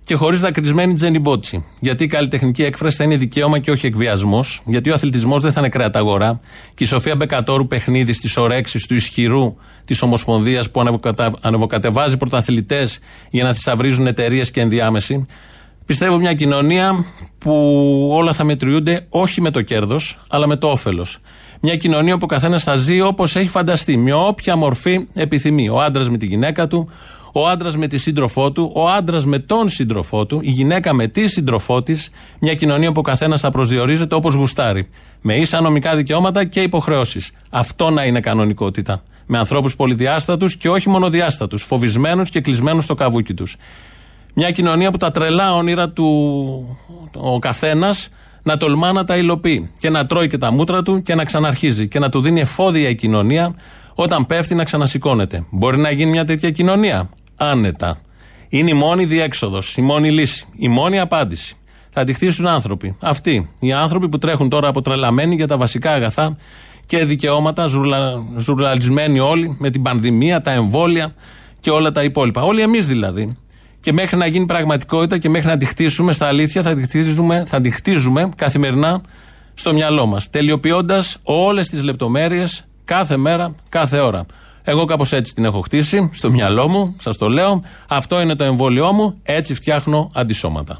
και 0.08 0.14
χωρίς 0.14 0.40
δακρυσμένη 0.40 0.94
τζενιμπότσι. 0.94 1.64
Γιατί 1.80 2.04
η 2.04 2.06
καλλιτεχνική 2.06 2.62
έκφραση 2.62 2.96
θα 2.96 3.04
είναι 3.04 3.16
δικαίωμα 3.16 3.58
και 3.58 3.70
όχι 3.70 3.86
εκβιασμός. 3.86 4.60
Γιατί 4.64 4.90
ο 4.90 4.94
αθλητισμός 4.94 5.42
δεν 5.42 5.52
θα 5.52 5.60
είναι 5.60 5.68
κρέατα 5.68 6.40
Και 6.74 6.84
η 6.84 6.86
Σοφία 6.86 7.16
Μπεκατόρου 7.16 7.66
παιχνίδι 7.66 8.12
στις 8.12 8.36
ορέξει 8.36 8.88
του 8.88 8.94
ισχυρού 8.94 9.56
της 9.84 10.02
Ομοσπονδίας 10.02 10.70
που 10.70 10.82
ανεβοκατεβάζει 11.40 12.16
πρωταθλητές 12.16 12.98
για 13.30 13.44
να 13.44 13.54
θησαυρίζουν 13.54 14.06
εταιρείες 14.06 14.50
και 14.50 14.60
ενδιάμεση. 14.60 15.26
Πιστεύω 15.88 16.18
μια 16.18 16.34
κοινωνία 16.34 17.04
που 17.38 17.52
όλα 18.12 18.32
θα 18.32 18.44
μετριούνται 18.44 19.06
όχι 19.08 19.40
με 19.40 19.50
το 19.50 19.62
κέρδος, 19.62 20.18
αλλά 20.28 20.46
με 20.46 20.56
το 20.56 20.68
όφελος. 20.70 21.18
Μια 21.60 21.76
κοινωνία 21.76 22.12
που 22.12 22.20
ο 22.22 22.26
καθένας 22.26 22.62
θα 22.62 22.76
ζει 22.76 23.00
όπως 23.00 23.36
έχει 23.36 23.48
φανταστεί, 23.48 23.96
με 23.96 24.12
όποια 24.12 24.56
μορφή 24.56 25.06
επιθυμεί. 25.14 25.68
Ο 25.68 25.80
άντρας 25.80 26.10
με 26.10 26.16
τη 26.16 26.26
γυναίκα 26.26 26.66
του, 26.66 26.90
ο 27.32 27.48
άντρας 27.48 27.76
με 27.76 27.86
τη 27.86 27.98
σύντροφό 27.98 28.52
του, 28.52 28.70
ο 28.74 28.88
άντρας 28.88 29.26
με 29.26 29.38
τον 29.38 29.68
σύντροφό 29.68 30.26
του, 30.26 30.40
η 30.42 30.50
γυναίκα 30.50 30.92
με 30.92 31.06
τη 31.06 31.26
σύντροφό 31.26 31.82
της. 31.82 32.10
Μια 32.38 32.54
κοινωνία 32.54 32.92
που 32.92 32.98
ο 32.98 33.02
καθένας 33.02 33.40
θα 33.40 33.50
προσδιορίζεται 33.50 34.14
όπως 34.14 34.34
γουστάρει. 34.34 34.88
Με 35.20 35.36
ίσα 35.36 35.60
νομικά 35.60 35.96
δικαιώματα 35.96 36.44
και 36.44 36.62
υποχρεώσεις. 36.62 37.30
Αυτό 37.50 37.90
να 37.90 38.04
είναι 38.04 38.20
κανονικότητα. 38.20 39.02
Με 39.26 39.38
ανθρώπους 39.38 39.76
πολυδιάστατους 39.76 40.56
και 40.56 40.68
όχι 40.68 40.88
μονοδιάστατους, 40.88 41.62
φοβισμένους 41.62 42.30
και 42.30 42.40
κλεισμένους 42.40 42.84
στο 42.84 42.94
καβούκι 42.94 43.34
τους. 43.34 43.56
Μια 44.40 44.50
κοινωνία 44.50 44.90
που 44.90 44.96
τα 44.96 45.10
τρελά 45.10 45.54
όνειρα 45.54 45.90
του 45.90 46.78
ο 47.14 47.38
καθένας 47.38 48.08
να 48.42 48.56
τολμά 48.56 48.92
να 48.92 49.04
τα 49.04 49.16
υλοποιεί 49.16 49.70
και 49.78 49.90
να 49.90 50.06
τρώει 50.06 50.28
και 50.28 50.38
τα 50.38 50.52
μούτρα 50.52 50.82
του 50.82 51.02
και 51.02 51.14
να 51.14 51.24
ξαναρχίζει 51.24 51.88
και 51.88 51.98
να 51.98 52.08
του 52.08 52.20
δίνει 52.20 52.40
εφόδια 52.40 52.88
η 52.88 52.94
κοινωνία 52.94 53.54
όταν 53.94 54.26
πέφτει 54.26 54.54
να 54.54 54.64
ξανασηκώνεται. 54.64 55.44
Μπορεί 55.50 55.78
να 55.78 55.90
γίνει 55.90 56.10
μια 56.10 56.24
τέτοια 56.24 56.50
κοινωνία; 56.50 57.10
Άνετα. 57.36 58.00
Είναι 58.48 58.70
η 58.70 58.74
μόνη 58.74 59.04
διέξοδος, 59.04 59.76
η 59.76 59.80
μόνη 59.80 60.10
λύση, 60.10 60.46
η 60.56 60.68
μόνη 60.68 61.00
απάντηση. 61.00 61.56
Θα 61.90 62.04
τη 62.04 62.12
χτίσουν 62.12 62.46
άνθρωποι. 62.46 62.96
Αυτοί. 63.00 63.50
Οι 63.58 63.72
άνθρωποι 63.72 64.08
που 64.08 64.18
τρέχουν 64.18 64.48
τώρα 64.48 64.68
αποτρελαμένοι 64.68 65.34
για 65.34 65.46
τα 65.46 65.56
βασικά 65.56 65.92
αγαθά 65.92 66.36
και 66.86 67.04
δικαιώματα, 67.04 67.66
ζουρλα, 67.66 68.24
ζουρλαλισμένοι 68.36 69.20
όλοι 69.20 69.56
με 69.58 69.70
την 69.70 69.82
πανδημία, 69.82 70.40
τα 70.40 70.50
εμβόλια 70.50 71.14
και 71.60 71.70
όλα 71.70 71.92
τα 71.92 72.02
υπόλοιπα. 72.02 72.42
Όλοι 72.42 72.60
εμείς 72.60 72.86
δηλαδή. 72.86 73.36
Και 73.88 73.94
μέχρι 73.94 74.16
να 74.16 74.26
γίνει 74.26 74.46
πραγματικότητα 74.46 75.18
και 75.18 75.28
μέχρι 75.28 75.48
να 75.48 75.56
τη 75.56 75.64
χτίσουμε 75.64 76.12
στα 76.12 76.26
αλήθεια, 76.26 76.62
θα 76.62 76.74
τη 76.74 76.82
χτίζουμε, 76.82 77.44
θα 77.46 77.60
τη 77.60 77.70
χτίζουμε 77.70 78.28
καθημερινά 78.36 79.00
στο 79.54 79.72
μυαλό 79.72 80.06
μας. 80.06 80.30
Τελειοποιώντας 80.30 81.16
όλες 81.22 81.68
τις 81.68 81.82
λεπτομέρειες 81.82 82.64
κάθε 82.84 83.16
μέρα, 83.16 83.54
κάθε 83.68 83.98
ώρα. 83.98 84.26
Εγώ 84.62 84.84
κάπως 84.84 85.12
έτσι 85.12 85.34
την 85.34 85.44
έχω 85.44 85.60
χτίσει 85.60 86.10
στο 86.12 86.30
μυαλό 86.30 86.68
μου, 86.68 86.96
σας 86.98 87.16
το 87.16 87.28
λέω. 87.28 87.62
Αυτό 87.88 88.20
είναι 88.20 88.34
το 88.34 88.44
εμβόλιό 88.44 88.92
μου. 88.92 89.18
Έτσι 89.22 89.54
φτιάχνω 89.54 90.10
αντισώματα. 90.14 90.78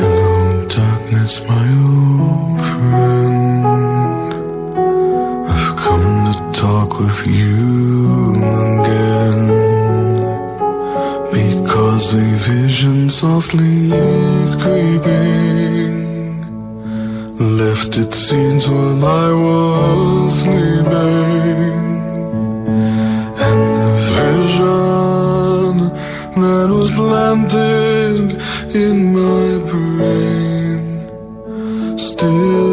Hello, 0.00 0.66
darkness, 0.76 1.34
my 1.48 1.81
with 6.98 7.26
you 7.26 8.34
again. 8.80 9.40
Because 11.32 12.06
a 12.14 12.16
vision 12.50 13.08
softly 13.08 13.90
creeping 14.62 15.92
left 17.58 17.96
its 17.96 18.16
scenes 18.18 18.64
while 18.68 19.04
I 19.04 19.32
was 19.46 20.32
sleeping. 20.42 21.80
And 23.46 23.60
the 23.80 23.92
vision 24.18 25.74
that 26.42 26.68
was 26.78 26.90
planted 27.00 28.26
in 28.84 28.96
my 29.18 29.46
brain 29.70 30.78
still 31.98 32.71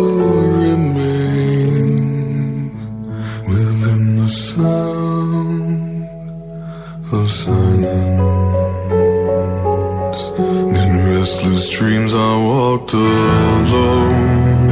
restless 11.59 11.77
dreams, 11.77 12.13
I 12.15 12.35
walked 12.37 12.93
alone, 12.93 14.67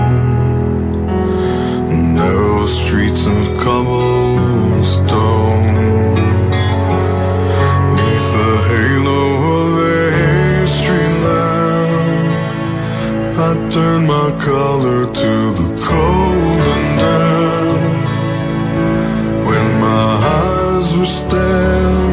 narrow 2.16 2.66
streets 2.66 3.26
of 3.26 3.58
cobblestone. 3.60 5.26
The 8.38 8.52
halo 8.70 9.22
of 9.58 9.78
a 9.80 10.68
street 10.68 11.18
lamp, 11.26 12.32
I 13.38 13.52
turned 13.70 14.08
my 14.08 14.30
collar 14.40 15.02
to 15.22 15.32
the 15.60 15.70
cold 15.88 16.68
and 16.76 17.00
damp. 17.00 18.08
When 19.48 19.68
my 19.82 20.08
eyes 20.40 20.90
were 20.98 21.06
stabbed 21.06 22.07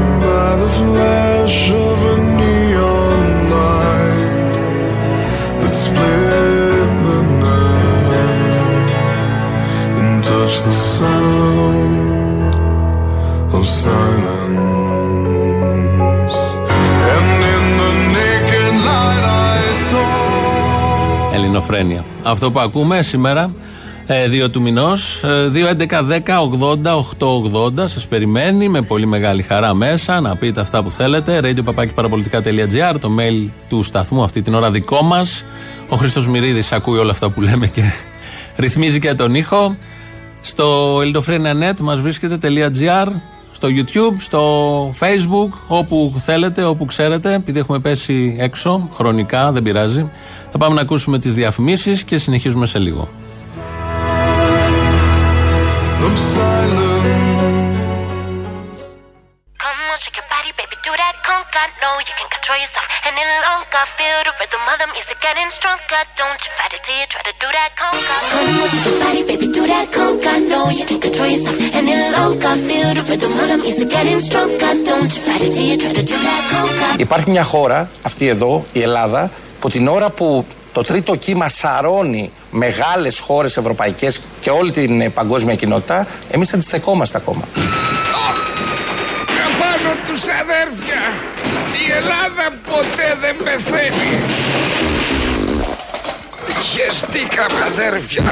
Ελληνοφρένεια. 21.54 22.04
Αυτό 22.22 22.50
που 22.50 22.60
ακούμε 22.60 23.02
σήμερα, 23.02 23.54
2 24.46 24.50
του 24.50 24.60
μηνός, 24.60 25.20
2.11.10.80.880. 25.24 27.82
Σας 27.84 28.06
περιμένει 28.06 28.68
με 28.68 28.82
πολύ 28.82 29.06
μεγάλη 29.06 29.42
χαρά 29.42 29.74
μέσα 29.74 30.20
να 30.20 30.36
πείτε 30.36 30.60
αυτά 30.60 30.82
που 30.82 30.90
θέλετε. 30.90 31.40
radio.parapolitica.gr, 31.42 32.94
το 33.00 33.10
mail 33.18 33.48
του 33.68 33.82
σταθμού 33.82 34.22
αυτή 34.22 34.42
την 34.42 34.54
ώρα 34.54 34.70
δικό 34.70 35.02
μας. 35.02 35.44
Ο 35.88 35.96
Χρήστος 35.96 36.28
Μυρίδης 36.28 36.72
ακούει 36.72 36.98
όλα 36.98 37.10
αυτά 37.10 37.30
που 37.30 37.40
λέμε 37.40 37.66
και 37.66 37.82
ρυθμίζει 38.56 38.98
και 38.98 39.14
τον 39.14 39.34
ήχο. 39.34 39.76
Στο 40.40 40.98
ελληνοφρένια.net 41.02 41.80
μας 41.80 42.00
βρίσκεται.gr, 42.00 43.08
στο 43.64 43.72
YouTube, 43.76 44.14
στο 44.18 44.88
Facebook, 44.98 45.58
όπου 45.68 46.14
θέλετε, 46.18 46.64
όπου 46.64 46.84
ξέρετε, 46.84 47.34
επειδή 47.34 47.58
έχουμε 47.58 47.78
πέσει 47.78 48.36
έξω 48.38 48.88
χρονικά, 48.94 49.52
δεν 49.52 49.62
πειράζει. 49.62 50.10
Θα 50.52 50.58
πάμε 50.58 50.74
να 50.74 50.80
ακούσουμε 50.80 51.18
τις 51.18 51.34
διαφημίσεις 51.34 52.04
και 52.04 52.18
συνεχίζουμε 52.18 52.66
σε 52.66 52.78
λίγο. 52.78 53.08
You 62.08 62.14
can 62.20 62.28
control 62.36 62.58
yourself 62.62 62.86
any 63.10 63.24
longer. 63.46 63.82
Feel 63.98 64.18
the 64.28 64.32
rhythm 64.40 64.62
of 64.72 64.76
the 64.82 64.88
music 64.94 65.18
getting 65.26 65.50
stronger. 65.58 66.00
Don't 66.20 66.40
you 66.44 66.50
fight 66.58 66.72
it 66.76 66.82
till 66.86 66.96
you 67.00 67.06
try 67.12 67.22
to 67.28 67.34
do 67.42 67.48
that 67.56 67.70
conga. 67.80 68.16
Come 68.32 68.60
on, 68.62 68.68
shake 68.72 68.86
your 68.88 68.96
body, 69.02 69.22
baby, 69.28 69.46
do 69.58 69.62
that 69.72 69.86
conga. 69.96 70.32
No, 70.52 70.60
you 70.78 70.84
can 70.90 70.98
control 71.06 71.28
yourself 71.34 71.56
any 71.80 71.94
longer. 72.16 72.52
Feel 72.68 72.88
the 72.98 73.04
rhythm 73.10 73.32
of 73.42 73.46
the 73.52 73.58
music 73.64 73.88
getting 73.96 74.20
stronger. 74.28 74.70
Don't 74.88 75.10
you 75.14 75.20
fight 75.26 75.42
it 75.46 75.50
till 75.56 75.66
you 75.70 75.76
try 75.82 75.92
to 76.00 76.04
do 76.12 76.16
that 76.26 76.42
conga. 76.52 76.88
Υπάρχει 76.98 77.30
μια 77.30 77.44
χώρα, 77.44 77.88
αυτή 78.02 78.28
εδώ, 78.28 78.66
η 78.72 78.80
Ελλάδα, 78.82 79.30
που 79.60 79.68
την 79.68 79.88
ώρα 79.88 80.10
που 80.10 80.46
το 80.72 80.82
τρίτο 80.82 81.16
κύμα 81.16 81.48
σαρώνει 81.48 82.30
μεγάλες 82.50 83.18
χώρες 83.18 83.56
ευρωπαϊκές 83.56 84.20
και 84.40 84.50
όλη 84.50 84.70
την 84.70 85.00
ε, 85.00 85.08
παγκόσμια 85.08 85.54
κοινότητα, 85.54 86.06
εμείς 86.30 86.54
αντιστεκόμαστε 86.54 87.16
ακόμα. 87.18 87.42
Απάνω 89.46 89.94
τους 90.06 90.22
αδέρφια. 90.22 91.33
Η 91.74 91.92
Ελλάδα 91.98 92.46
ποτέ 92.70 93.08
δεν 93.20 93.36
πεθαίνει. 93.44 94.10
Χεστήκαμε 96.62 97.60
αδέρφια. 97.72 98.22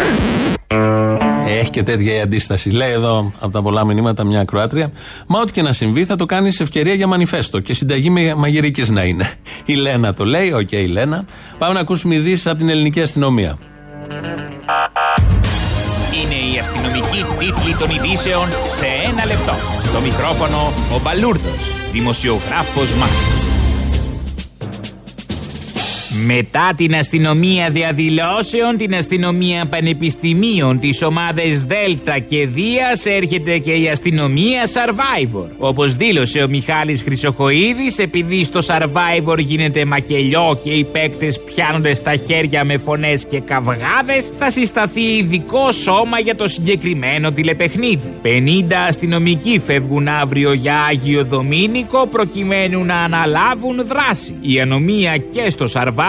Έχει 1.46 1.70
και 1.70 1.82
τέτοια 1.82 2.16
η 2.16 2.20
αντίσταση. 2.20 2.70
Λέει 2.70 2.90
εδώ 2.90 3.32
από 3.38 3.52
τα 3.52 3.62
πολλά 3.62 3.84
μηνύματα 3.84 4.24
μια 4.24 4.44
Κροάτρια. 4.44 4.92
Μα 5.26 5.40
ό,τι 5.40 5.52
και 5.52 5.62
να 5.62 5.72
συμβεί 5.72 6.04
θα 6.04 6.16
το 6.16 6.26
κάνει 6.26 6.48
ευκαιρία 6.48 6.94
για 6.94 7.06
μανιφέστο 7.06 7.60
και 7.60 7.74
συνταγή 7.74 8.10
με 8.10 8.34
μαγειρική 8.34 8.92
να 8.92 9.02
είναι. 9.02 9.32
Η 9.64 9.74
Λένα 9.74 10.12
το 10.12 10.24
λέει, 10.24 10.52
οκ, 10.52 10.72
η 10.72 10.86
Λένα. 10.86 11.24
Πάμε 11.58 11.72
να 11.72 11.80
ακούσουμε 11.80 12.14
ειδήσεις 12.14 12.46
από 12.46 12.58
την 12.58 12.68
ελληνική 12.68 13.00
αστυνομία. 13.00 13.58
Είναι 16.22 16.54
οι 16.54 16.58
αστυνομικοί 16.58 17.24
τίτλοι 17.38 17.74
των 17.78 17.90
ειδήσεων 17.90 18.48
σε 18.50 18.86
ένα 19.10 19.26
λεπτό. 19.26 19.54
Στο 19.82 20.00
μικρόφωνο 20.00 20.72
ο 20.94 21.00
Μπαλούρδος, 21.02 21.90
δημοσιογράφος 21.92 22.90
Μάρκος. 22.94 23.31
Μετά 26.14 26.72
την 26.76 26.94
αστυνομία 26.94 27.70
διαδηλώσεων, 27.70 28.76
την 28.76 28.94
αστυνομία 28.94 29.64
πανεπιστημίων, 29.66 30.78
τις 30.78 31.02
ομάδες 31.02 31.62
Δέλτα 31.62 32.18
και 32.18 32.46
Δίας 32.46 33.06
έρχεται 33.06 33.58
και 33.58 33.72
η 33.72 33.88
αστυνομία 33.88 34.62
Survivor. 34.66 35.46
Όπως 35.58 35.96
δήλωσε 35.96 36.42
ο 36.42 36.48
Μιχάλης 36.48 37.02
Χρυσοχοίδης, 37.02 37.98
επειδή 37.98 38.44
στο 38.44 38.60
Survivor 38.66 39.38
γίνεται 39.38 39.84
μακελιό 39.84 40.60
και 40.64 40.70
οι 40.70 40.84
παίκτες 40.84 41.40
πιάνονται 41.40 41.94
στα 41.94 42.16
χέρια 42.16 42.64
με 42.64 42.78
φωνές 42.78 43.26
και 43.26 43.40
καυγάδες, 43.40 44.30
θα 44.38 44.50
συσταθεί 44.50 45.00
ειδικό 45.00 45.70
σώμα 45.70 46.18
για 46.18 46.34
το 46.34 46.48
συγκεκριμένο 46.48 47.30
τηλεπαιχνίδι. 47.30 48.10
50 48.22 48.86
αστυνομικοί 48.88 49.62
φεύγουν 49.66 50.08
αύριο 50.08 50.52
για 50.52 50.74
Άγιο 50.90 51.24
Δομήνικο 51.24 52.06
προκειμένου 52.06 52.84
να 52.84 52.96
αναλάβουν 52.96 53.86
δράση. 53.86 54.34
Η 54.40 54.60
ανομία 54.60 55.16
και 55.16 55.50
στο 55.50 55.66
Survivor 55.72 56.01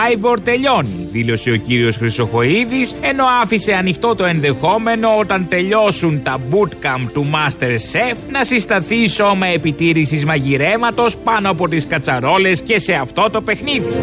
τελειώνει, 0.43 1.07
δήλωσε 1.11 1.51
ο 1.51 1.55
κύριος 1.55 1.97
Χρυσοχοίδης, 1.97 2.95
ενώ 3.01 3.23
άφησε 3.41 3.73
ανοιχτό 3.73 4.15
το 4.15 4.25
ενδεχόμενο 4.25 5.17
όταν 5.19 5.47
τελειώσουν 5.49 6.23
τα 6.23 6.39
bootcamp 6.51 7.07
του 7.13 7.27
Master 7.33 7.69
Chef 7.69 8.15
να 8.31 8.43
συσταθεί 8.43 9.07
σώμα 9.07 9.47
επιτήρησης 9.47 10.25
μαγειρέματος 10.25 11.17
πάνω 11.17 11.49
από 11.49 11.67
τις 11.67 11.87
κατσαρόλες 11.87 12.61
και 12.61 12.79
σε 12.79 12.93
αυτό 12.93 13.29
το 13.31 13.41
παιχνίδι. 13.41 13.93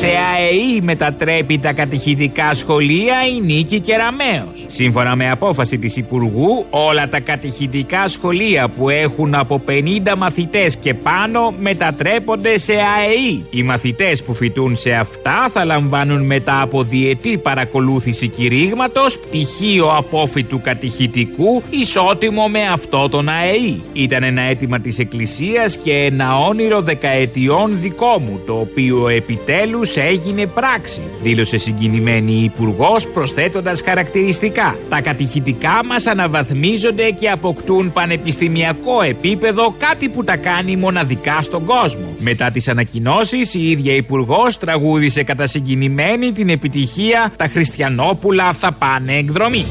Σε 0.00 0.06
ΑΕΗ 0.06 0.80
μετατρέπει 0.82 1.58
τα 1.58 1.72
κατηχητικά 1.72 2.54
σχολεία 2.54 3.14
η 3.36 3.40
Νίκη 3.40 3.80
Κεραμέως. 3.80 4.64
Σύμφωνα 4.66 5.16
με 5.16 5.30
απόφαση 5.30 5.78
της 5.78 5.96
Υπουργού, 5.96 6.66
όλα 6.70 7.08
τα 7.08 7.20
κατηχητικά 7.20 8.08
σχολεία 8.08 8.68
που 8.68 8.88
έχουν 8.88 9.34
από 9.34 9.62
50 9.68 10.16
μαθητές 10.16 10.76
και 10.76 10.94
πάνω 10.94 11.54
μετατρέπονται 11.60 12.58
σε 12.58 12.72
ΑΕΗ. 12.72 13.44
Οι 13.50 13.62
μαθητές 13.62 14.22
που 14.22 14.34
φοιτούν 14.34 14.76
σε 14.76 14.92
αυτά 14.92 15.48
θα 15.52 15.64
λαμβάνουν 15.64 16.26
μετά 16.26 16.60
από 16.60 16.82
διετή 16.82 17.38
παρακολούθηση 17.38 18.28
κηρύγματος 18.28 19.18
πτυχίο 19.18 19.86
απόφοιτου 19.96 20.60
κατηχητικού 20.60 21.62
ισότιμο 21.70 22.48
με 22.48 22.60
αυτό 22.72 23.08
των 23.08 23.28
ΑΕΗ. 23.28 23.82
Ήταν 23.92 24.22
ένα 24.22 24.42
αίτημα 24.42 24.80
της 24.80 24.98
Εκκλησίας 24.98 25.76
και 25.76 25.92
ένα 25.92 26.36
όνειρο 26.38 26.80
δεκαετιών 26.80 27.70
δικό 27.80 28.18
μου, 28.18 28.40
το 28.46 28.52
οποίο 28.52 29.08
επιτέλους 29.08 29.89
έγινε 29.96 30.46
πράξη, 30.46 31.00
δήλωσε 31.22 31.58
συγκινημένη 31.58 32.32
η 32.32 32.44
Υπουργός 32.44 33.06
προσθέτοντας 33.06 33.82
χαρακτηριστικά. 33.82 34.76
Τα 34.88 35.00
κατηχητικά 35.00 35.80
μας 35.84 36.06
αναβαθμίζονται 36.06 37.10
και 37.10 37.30
αποκτούν 37.30 37.92
πανεπιστημιακό 37.92 39.02
επίπεδο, 39.02 39.74
κάτι 39.78 40.08
που 40.08 40.24
τα 40.24 40.36
κάνει 40.36 40.76
μοναδικά 40.76 41.42
στον 41.42 41.64
κόσμο. 41.64 42.14
Μετά 42.18 42.50
τις 42.50 42.68
ανακοινώσεις, 42.68 43.54
η 43.54 43.70
ίδια 43.70 43.94
Υπουργός 43.94 44.58
τραγούδισε 44.58 45.22
κατά 45.22 45.46
συγκινημένη 45.46 46.32
την 46.32 46.48
επιτυχία 46.48 47.32
Τα 47.36 47.46
Χριστιανόπουλα 47.46 48.52
θα 48.52 48.72
πάνε 48.72 49.12
εκδρομή. 49.12 49.64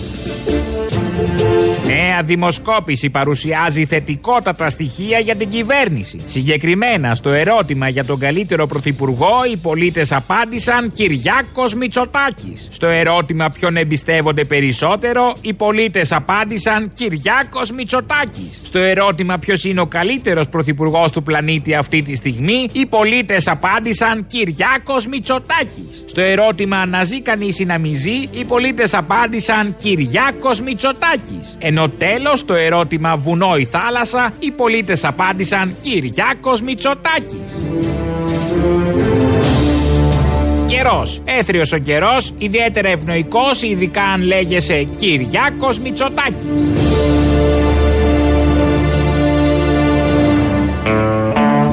Νέα 1.90 2.24
δημοσκόπηση 2.24 3.10
παρουσιάζει 3.10 3.86
θετικότατα 3.86 4.70
στοιχεία 4.70 5.20
για 5.20 5.36
την 5.36 5.50
κυβέρνηση. 5.50 6.20
Συγκεκριμένα, 6.26 7.16
στο 7.16 7.30
ερώτημα 7.30 7.90
για 7.90 8.06
τον 8.06 8.20
καλύτερο 8.20 8.68
πρωθυπουργό, 8.68 9.34
οι 9.52 9.58
πολίτες 9.58 10.12
απάντησαν 10.12 10.92
Κυριάκος 10.92 11.74
Μητσοτάκης. 11.74 12.68
Στο 12.70 12.88
ερώτημα 12.88 13.50
ποιον 13.50 13.78
εμπιστεύονται 13.78 14.44
περισσότερο, 14.44 15.34
οι 15.42 15.54
πολίτες 15.54 16.12
απάντησαν 16.12 16.92
Κυριάκος 16.94 17.72
Μητσοτάκης. 17.72 18.62
Στο 18.64 18.80
ερώτημα 18.80 19.38
ποιος 19.38 19.64
είναι 19.64 19.82
ο 19.82 19.86
καλύτερος 19.86 20.50
πρωθυπουργός 20.50 21.12
του 21.12 21.24
πλανήτη 21.24 21.76
αυτή 21.76 22.02
τη 22.02 22.16
στιγμή, 22.16 22.70
οι 22.72 22.86
πολίτες 22.86 23.48
απάντησαν 23.48 24.28
Κυριάκος 24.28 25.08
Μητσοτάκης. 25.08 26.04
Στο 26.06 26.22
ερώτημα 26.22 26.86
να 26.86 27.04
ζει 27.04 27.22
κανείς 27.22 27.60
ή 27.60 27.66
να 27.66 27.78
μη 27.78 27.94
ζει, 27.94 28.16
οι 28.32 28.46
πολίτες 28.48 28.94
απάντησαν 28.94 29.76
Κυριάκος 29.78 30.62
Μητσοτάκης. 30.62 31.58
Ενώ 31.80 31.92
τέλος, 31.98 32.46
το 32.46 32.54
ερώτημα 32.54 33.18
βουνό 33.18 33.56
ή 33.58 33.66
θάλασσα, 33.66 34.34
οι 34.40 34.52
πολίτες 34.52 35.04
απάντησαν 35.04 35.76
Κυριάκος 35.82 36.62
Μητσοτάκης. 36.62 37.58
Καιρός. 40.66 41.22
Έθριος 41.26 41.74
ο 41.74 41.78
καιρός, 41.78 42.34
ιδιαίτερα 42.38 42.90
ευνοϊκός, 42.90 43.62
ειδικά 43.62 44.04
αν 44.04 44.22
λέγεσαι 44.22 44.88
Κυριάκος 44.98 45.80
Μητσοτάκης. 45.80 46.46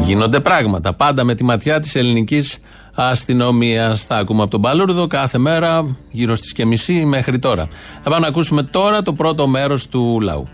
Γίνονται 0.07 0.41
πράγματα. 0.41 0.93
Πάντα 0.93 1.25
με 1.25 1.35
τη 1.35 1.45
ματιά 1.45 1.81
της 1.81 1.95
ελληνικής 1.95 2.59
αστυνομίας. 2.95 4.05
Θα 4.05 4.17
ακούμε 4.17 4.43
από 4.43 4.51
τον 4.51 4.61
Παλούρδο 4.61 5.07
κάθε 5.07 5.39
μέρα 5.39 5.97
γύρω 6.11 6.35
στις 6.35 6.53
και 6.53 6.67
μισή 6.67 7.05
μέχρι 7.05 7.39
τώρα. 7.39 7.69
Θα 8.03 8.11
πάμε 8.11 8.19
να 8.19 8.27
ακούσουμε 8.27 8.63
τώρα 8.63 9.03
το 9.03 9.13
πρώτο 9.13 9.47
μέρος 9.47 9.89
του 9.89 10.21
λαού. 10.21 10.49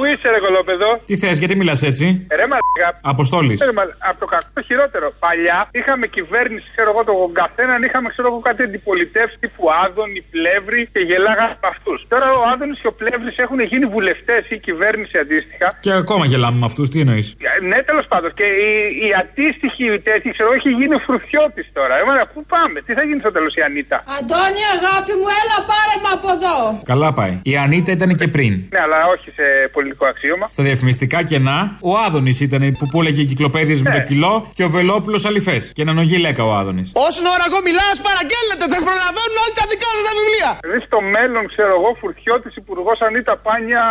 Πού 0.00 0.06
είσαι, 0.12 0.28
ρε 0.34 0.40
κολόπεδο; 0.46 0.88
Τι 1.08 1.14
θες, 1.22 1.36
γιατί 1.42 1.54
μιλάς 1.60 1.80
έτσι; 1.90 2.04
Ρε 2.40 2.46
μαλάκα. 2.52 2.88
Αποστόλης. 3.14 3.58
Ρε, 3.68 3.72
μαλα- 3.78 3.96
Από 4.10 4.18
το 4.22 4.26
κακό 4.34 4.48
το 4.58 4.62
χειρότερο. 4.68 5.06
Παλιά 5.24 5.58
είχαμε 5.78 6.04
κυβέρνηση, 6.16 6.66
ξέρω 6.74 6.88
εγώ, 6.94 7.02
τον 7.08 7.32
καθέναν 7.40 7.78
είχαμε, 7.86 8.08
ξέρω 8.14 8.26
εγώ, 8.30 8.38
κάτι 8.48 8.60
αντιπολιτεύσει 8.68 9.36
τύπου 9.42 9.64
Άδωνη, 9.84 10.20
Πλεύρη 10.34 10.82
και 10.94 11.00
γελάγαμε 11.08 11.56
με 11.62 11.68
αυτούς. 11.74 11.98
Τώρα 12.12 12.26
ο 12.38 12.42
Άδωνης 12.52 12.78
και 12.82 12.88
ο 12.92 12.94
Πλεύρης 13.00 13.36
έχουν 13.44 13.60
γίνει 13.72 13.86
βουλευτές 13.96 14.42
ή 14.54 14.56
κυβέρνηση 14.66 15.14
αντίστοιχα. 15.24 15.68
Και 15.84 15.92
ακόμα 16.02 16.24
γελάμε 16.30 16.58
με 16.62 16.66
αυτούς, 16.70 16.86
τι 16.92 16.98
εννοείς; 17.04 17.26
Ε, 17.48 17.64
Ναι, 17.70 17.78
τέλος 17.88 18.06
πάντων. 18.12 18.30
Και 18.38 18.46
η, 18.68 18.70
η 19.06 19.08
αντίστοιχη 19.22 19.84
τέτοια, 20.08 20.30
ξέρω 20.34 20.46
εγώ, 20.48 20.56
έχει 20.60 20.70
γίνει 20.80 20.94
φρουφιώτη 21.06 21.62
τώρα. 21.78 21.94
Ε, 22.00 22.02
μαλάκα, 22.06 22.26
πού 22.34 22.40
πάμε, 22.54 22.76
τι 22.86 22.92
θα 22.98 23.02
γίνει 23.08 23.20
στο 23.24 23.32
τέλος 23.36 23.52
η 23.60 23.60
Ανίτα; 23.68 23.96
Αντώνη, 24.18 24.62
αγάπη 24.76 25.12
μου, 25.20 25.28
έλα 25.40 25.56
πάρε 25.70 25.94
με 26.04 26.08
από 26.16 26.28
εδώ. 26.36 26.56
Καλά 26.92 27.08
πάει. 27.18 27.34
Η 27.52 27.52
Ανίτα 27.64 27.90
ήταν 27.98 28.10
και 28.20 28.28
πριν. 28.36 28.52
Ναι, 28.74 28.80
αλλά 28.86 28.98
όχι 29.14 29.28
σε 29.38 29.44
πολιτική 29.72 29.89
ελληνικό 29.90 30.06
αξίωμα. 30.12 30.46
Στα 30.56 30.62
διαφημιστικά 30.68 31.18
κενά, 31.30 31.58
ο 31.90 31.90
Άδωνης 32.06 32.38
ήταν 32.46 32.62
που 32.78 32.86
πούλεγε 32.92 33.22
κυκλοπαίδειες 33.30 33.80
με 33.82 33.90
το 33.96 34.00
κιλό 34.10 34.34
και 34.56 34.64
ο 34.64 34.70
Βελόπουλος 34.76 35.24
αληφέ. 35.28 35.58
Και 35.76 35.84
να 35.84 35.92
νογεί 35.92 36.16
λέκα 36.26 36.42
ο 36.50 36.52
Άδωνης. 36.60 36.88
Όσον 37.08 37.24
ώρα 37.34 37.44
εγώ 37.48 37.58
μιλάω, 37.68 37.90
σας 37.94 38.02
παραγγέλλετε, 38.08 38.62
θα 38.70 38.74
σας 38.74 38.84
προλαβαίνουν 38.88 39.36
όλοι 39.44 39.54
τα 39.60 39.64
δικά 39.70 39.88
σας 39.94 40.02
τα 40.08 40.12
βιβλία. 40.18 40.50
Δηλαδή 40.64 40.80
στο 40.88 40.98
μέλλον, 41.14 41.42
ξέρω 41.52 41.72
εγώ, 41.78 41.90
Φουρτιώτης 42.00 42.54
Υπουργός 42.62 42.98
Ανίτα 43.06 43.34
Πάνια, 43.46 43.82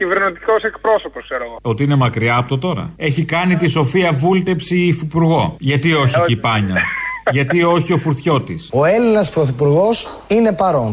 κυβερνητικός 0.00 0.60
εκπρόσωπος, 0.70 1.22
ξέρω 1.28 1.42
εγώ. 1.48 1.56
Ότι 1.70 1.80
είναι 1.86 1.96
μακριά 2.04 2.34
από 2.40 2.48
το 2.52 2.58
τώρα. 2.66 2.84
Έχει 3.08 3.22
κάνει 3.34 3.54
τη 3.62 3.66
Σοφία 3.76 4.10
Βούλτεψη 4.22 4.76
υφυπουργό. 4.92 5.42
Γιατί 5.70 5.88
όχι 6.02 6.14
εκεί 6.22 6.36
πάνια; 6.36 6.82
Γιατί 7.30 7.58
όχι 7.62 7.92
ο 7.92 7.98
Φουρτιώτης; 8.04 8.62
Ο 8.72 8.84
Έλληνας 8.84 9.30
Πρωθυπουργός 9.34 9.96
είναι 10.28 10.52
παρόν. 10.62 10.92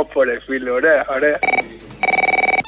Όπο 0.00 0.22
ρε 0.22 0.36
φίλε, 0.46 0.70
ωραία, 0.70 1.06
ωραία. 1.16 1.38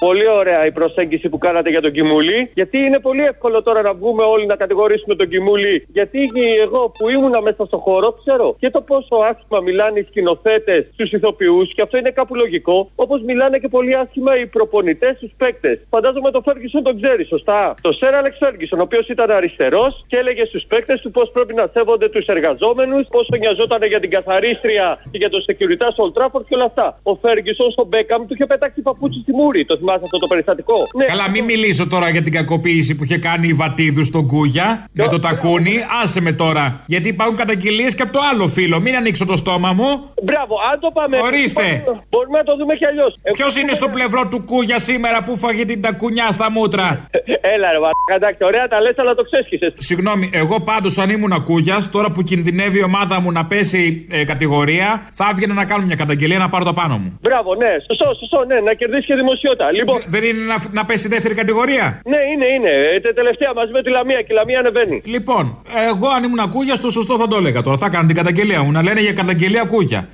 Πολύ 0.07 0.29
ωραία 0.29 0.67
η 0.67 0.73
προσέγγιση 0.73 1.29
που 1.29 1.39
κάνατε 1.39 1.71
για 1.71 1.81
τον 1.81 1.93
Κιμούλη. 1.93 2.51
Γιατί 2.55 2.79
είναι 2.79 3.01
πολύ 3.01 3.23
εύκολο 3.23 3.63
τώρα 3.63 3.83
να 3.83 3.93
βγούμε 3.95 4.23
όλοι 4.23 4.47
να 4.47 4.57
κατηγορήσουμε 4.57 5.15
τον 5.15 5.29
Κιμούλη. 5.29 5.87
Γιατί 5.93 6.31
εγώ 6.63 6.93
που 6.99 7.09
ήμουνα 7.09 7.41
μέσα 7.41 7.65
στο 7.65 7.79
χώρο 7.79 8.13
ξέρω 8.13 8.57
και 8.59 8.71
το 8.71 8.81
πόσο 8.83 9.15
άσχημα 9.31 9.61
μιλάνε 9.61 9.99
οι 9.99 10.07
σκηνοθέτες 10.09 10.87
στους 10.93 11.13
ηθοποιούς, 11.13 11.75
και 11.75 11.83
αυτό 11.83 11.97
είναι 11.99 12.11
κάπου 12.11 12.35
λογικό. 12.35 12.91
Όπως 12.95 13.23
μιλάνε 13.23 13.59
και 13.59 13.69
πολύ 13.69 13.95
άσχημα 13.97 14.39
οι 14.39 14.47
προπονητές 14.47 15.17
στους 15.17 15.33
παίκτες. 15.37 15.79
Φαντάζομαι 15.91 16.31
το 16.31 16.41
Φέργισον 16.45 16.83
τον 16.83 17.03
ξέρει, 17.03 17.25
σωστά. 17.25 17.75
Το 17.81 17.93
Σέρ 17.93 18.15
Αλεξ 18.15 18.37
Φέργισον, 18.39 18.79
ο 18.79 18.83
οποίος 18.83 19.09
ήταν 19.09 19.31
αριστερός 19.31 20.05
και 20.07 20.17
έλεγε 20.17 20.45
στους 20.45 20.65
παίκτες 20.69 21.01
του 21.01 21.11
πώς 21.11 21.31
πρέπει 21.31 21.55
να 21.55 21.71
σέβονται 21.73 22.09
τους 22.09 22.27
εργαζόμενους, 22.27 23.07
πόσο 23.11 23.37
νοιαζόταν 23.39 23.83
για 23.83 24.01
την 24.01 24.11
καθαρίστρια 24.11 24.99
και 25.11 25.19
για 25.19 25.31
το 25.31 25.45
security 25.47 25.87
στο 25.93 26.03
Old 26.07 26.23
Trafford 26.23 26.45
και 26.49 26.55
όλα 26.55 26.65
αυτά. 26.65 27.01
Ο 27.03 27.15
Φέργισον 27.17 27.71
στον 27.71 27.87
Μπέκαμ 27.87 28.27
του 28.27 28.35
είχε 28.35 28.47
πετάξει 28.47 28.81
παπούτσι 28.83 29.21
στη 29.21 29.33
μούρη. 29.33 29.65
Το 29.65 29.77
θυμάσαι 29.91 30.05
αυτό 30.05 30.19
το 30.19 30.27
περιστατικό. 30.27 30.75
Ναι. 30.97 31.05
Καλά, 31.05 31.31
μην 31.31 31.45
μιλήσω 31.45 31.87
τώρα 31.87 32.09
για 32.09 32.23
την 32.23 32.33
κακοποίηση 32.33 32.95
που 32.95 33.05
είχε 33.05 33.19
κάνει 33.19 33.49
η 33.49 33.53
Βατίδου 33.53 34.05
στον 34.05 34.27
Κούγια 34.27 34.89
με 34.93 35.07
το 35.07 35.19
τακούνι. 35.19 35.75
Άσε 36.03 36.21
με 36.21 36.33
τώρα. 36.33 36.83
Γιατί 36.87 37.09
υπάρχουν 37.09 37.37
καταγγελίες 37.37 37.95
και 37.95 38.03
από 38.03 38.13
το 38.13 38.21
άλλο 38.33 38.49
φίλο. 38.49 38.81
Μην 38.81 38.95
ανοίξω 38.97 39.25
το 39.27 39.37
στόμα 39.37 39.73
μου. 39.73 39.89
Μπράβο, 40.23 40.55
αν 40.73 40.81
το 40.81 40.91
πάμε. 40.95 41.19
Ορίστε. 41.23 41.85
Μπορούμε 42.11 42.39
να 42.39 42.45
το 42.45 42.57
δούμε 42.57 42.75
κι 42.75 42.87
αλλιώς. 42.87 43.15
Ποιος 43.33 43.57
είναι 43.57 43.73
στο 43.73 43.89
πλευρό 43.89 44.29
του 44.29 44.43
Κούγια 44.45 44.79
σήμερα 44.79 45.23
που 45.23 45.37
φάγε 45.37 45.65
την 45.65 45.83
τακουνιά 45.83 46.31
στα 46.31 46.51
μούτρα; 46.51 47.09
Έλα, 47.41 47.73
ρε, 47.73 47.79
βα- 47.79 47.89
εντάξει, 48.15 48.45
ωραία 48.45 48.69
τα 48.69 48.81
λες, 48.81 48.95
αλλά 48.99 49.15
το 49.15 49.23
ξέσχισες. 49.23 49.73
Συγγνώμη, 49.77 50.31
εγώ 50.33 50.61
πάντως 50.61 50.99
αν 50.99 51.11
ήμουν 51.11 51.43
Κούγια, 51.45 51.79
τώρα 51.93 52.11
που 52.11 52.23
κινδυνεύει 52.23 52.79
η 52.79 52.83
ομάδα 52.83 53.21
μου 53.21 53.33
να 53.33 53.45
πέσει 53.47 54.07
ε, 54.11 54.25
κατηγορία, 54.25 55.07
θα 55.13 55.29
έβγαινα 55.33 55.55
να 55.55 55.65
κάνω 55.65 55.85
μια 55.85 55.97
καταγγελία 55.97 56.39
να 56.39 56.49
πάρω 56.49 56.65
το 56.65 56.73
πάνω 56.73 56.99
μου. 56.99 57.19
Μπράβο, 57.21 57.55
ναι, 57.55 57.73
σωστό, 57.87 58.07
σωστό, 58.21 58.45
ναι, 58.47 58.61
να 58.61 58.73
κερδίσει 58.75 59.07
και 59.07 59.15
δημοσιότητα. 59.15 59.67
Λοιπόν, 59.81 59.99
Δεν 60.07 60.23
είναι 60.29 60.43
να, 60.53 60.57
να 60.73 60.85
πέσει 60.85 61.09
δεύτερη 61.09 61.35
κατηγορία; 61.35 62.01
ναι, 62.13 62.17
είναι, 62.33 62.47
είναι. 62.57 62.71
Ε, 62.95 63.01
τε- 63.01 63.15
τελευταία 63.15 63.53
μαζί 63.55 63.73
με 63.73 63.83
τη 63.83 63.91
Λαμία 63.91 64.17
και 64.25 64.33
η 64.33 64.35
Λαμία 64.35 64.59
ανεβαίνει. 64.59 65.03
Λοιπόν, 65.05 65.63
εγώ 65.91 66.09
αν 66.09 66.25
ήμουν 66.25 66.51
Κούγια, 66.51 66.77
το 66.77 66.91
σωστό 66.91 67.19
θα 67.19 67.27
το 67.29 67.37
έλεγα 67.37 67.61
τώρα. 67.63 67.77
Θα 67.77 67.87
έκανα 67.87 68.07
την 68.07 68.17
καταγγελία 68.17 68.63
μου. 68.63 68.73
Να 68.73 68.83
λένε 68.83 69.01
για 69.01 69.13
καταγγελία 69.13 69.65
Κούγια. 69.65 70.09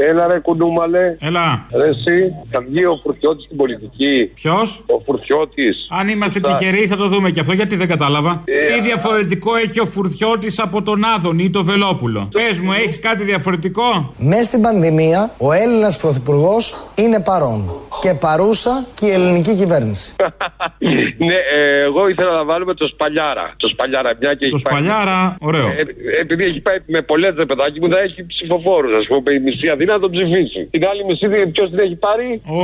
Έλα 0.00 0.26
ρε 0.26 0.38
κουντούμαλε. 0.38 1.16
Έλα. 1.20 1.66
Ρε 1.76 1.88
εσύ, 1.88 2.32
θα 2.50 2.62
βγει 2.68 2.84
ο 2.84 3.00
Φουρτιώτης 3.02 3.44
στην 3.44 3.56
πολιτική. 3.56 4.30
Ποιος; 4.34 4.84
Ο 4.86 5.00
Φουρτιώτης. 5.04 5.86
Αν 5.90 6.08
είμαστε 6.08 6.38
Σωστά. 6.40 6.58
τυχεροί 6.58 6.86
θα 6.86 6.96
το 6.96 7.06
δούμε 7.08 7.30
και 7.30 7.40
αυτό, 7.40 7.52
γιατί 7.52 7.76
δεν 7.76 7.88
κατάλαβα. 7.88 8.42
Ε, 8.44 8.72
Τι 8.74 8.80
διαφορετικό 8.80 9.56
έχει 9.56 9.80
ο 9.80 9.86
Φουρτιώτης 9.86 10.58
από 10.60 10.82
τον 10.82 11.04
Άδωνη 11.16 11.44
ή 11.44 11.50
τον 11.50 11.64
Βελόπουλο; 11.64 12.28
Πες 12.32 12.60
μου, 12.60 12.72
έχεις 12.72 12.98
κάτι 13.00 13.24
διαφορετικό; 13.24 14.12
Μέσα 14.18 14.42
στην 14.42 14.62
πανδημία, 14.62 15.30
ο 15.38 15.52
Έλληνας 15.52 15.98
Πρωθυπουργός 15.98 16.84
είναι 16.94 17.22
παρόν. 17.22 17.70
Και 18.02 18.14
παρούσα 18.14 18.86
και 18.94 19.06
η 19.06 19.10
ελληνική 19.10 19.54
κυβέρνηση. 19.54 20.14
ναι, 21.28 21.34
ε, 21.56 21.82
εγώ 21.82 22.08
ήθελα 22.08 22.32
να 22.32 22.44
βάλουμε 22.44 22.74
το 22.74 22.86
Σπαλιάρα. 22.86 23.54
Το 23.56 23.68
Σπαλιάρα, 23.68 24.10
μια 24.20 24.34
και 24.34 24.48
Το 24.48 24.54
έχει 24.56 24.62
πάει- 24.62 24.74
Σπαλιάρα, 24.84 25.36
ωραίο. 25.40 25.66
Ε, 25.66 25.84
επειδή 26.20 26.44
έχει 26.44 26.60
πάει 26.60 26.76
με 26.86 27.02
πολλές 27.02 27.34
ρε 27.36 27.46
παιδάκι 27.46 27.80
μου, 27.80 27.88
θα 27.90 27.98
έχει 27.98 28.26
ψηφοφόρους. 28.26 28.92
Α 28.92 29.02
πούμε, 29.08 29.32
η 29.32 29.40
μισή 29.40 29.68
Αθήνα 29.72 29.87
να 29.92 30.00
τον 30.00 30.10
ψηφίσει. 30.10 30.68
Την 30.70 30.86
άλλη 30.88 31.04
μισή, 31.04 31.26
ποιος 31.52 31.70
την 31.70 31.78
έχει 31.78 31.96
πάρει; 31.96 32.40
Ο... 32.46 32.60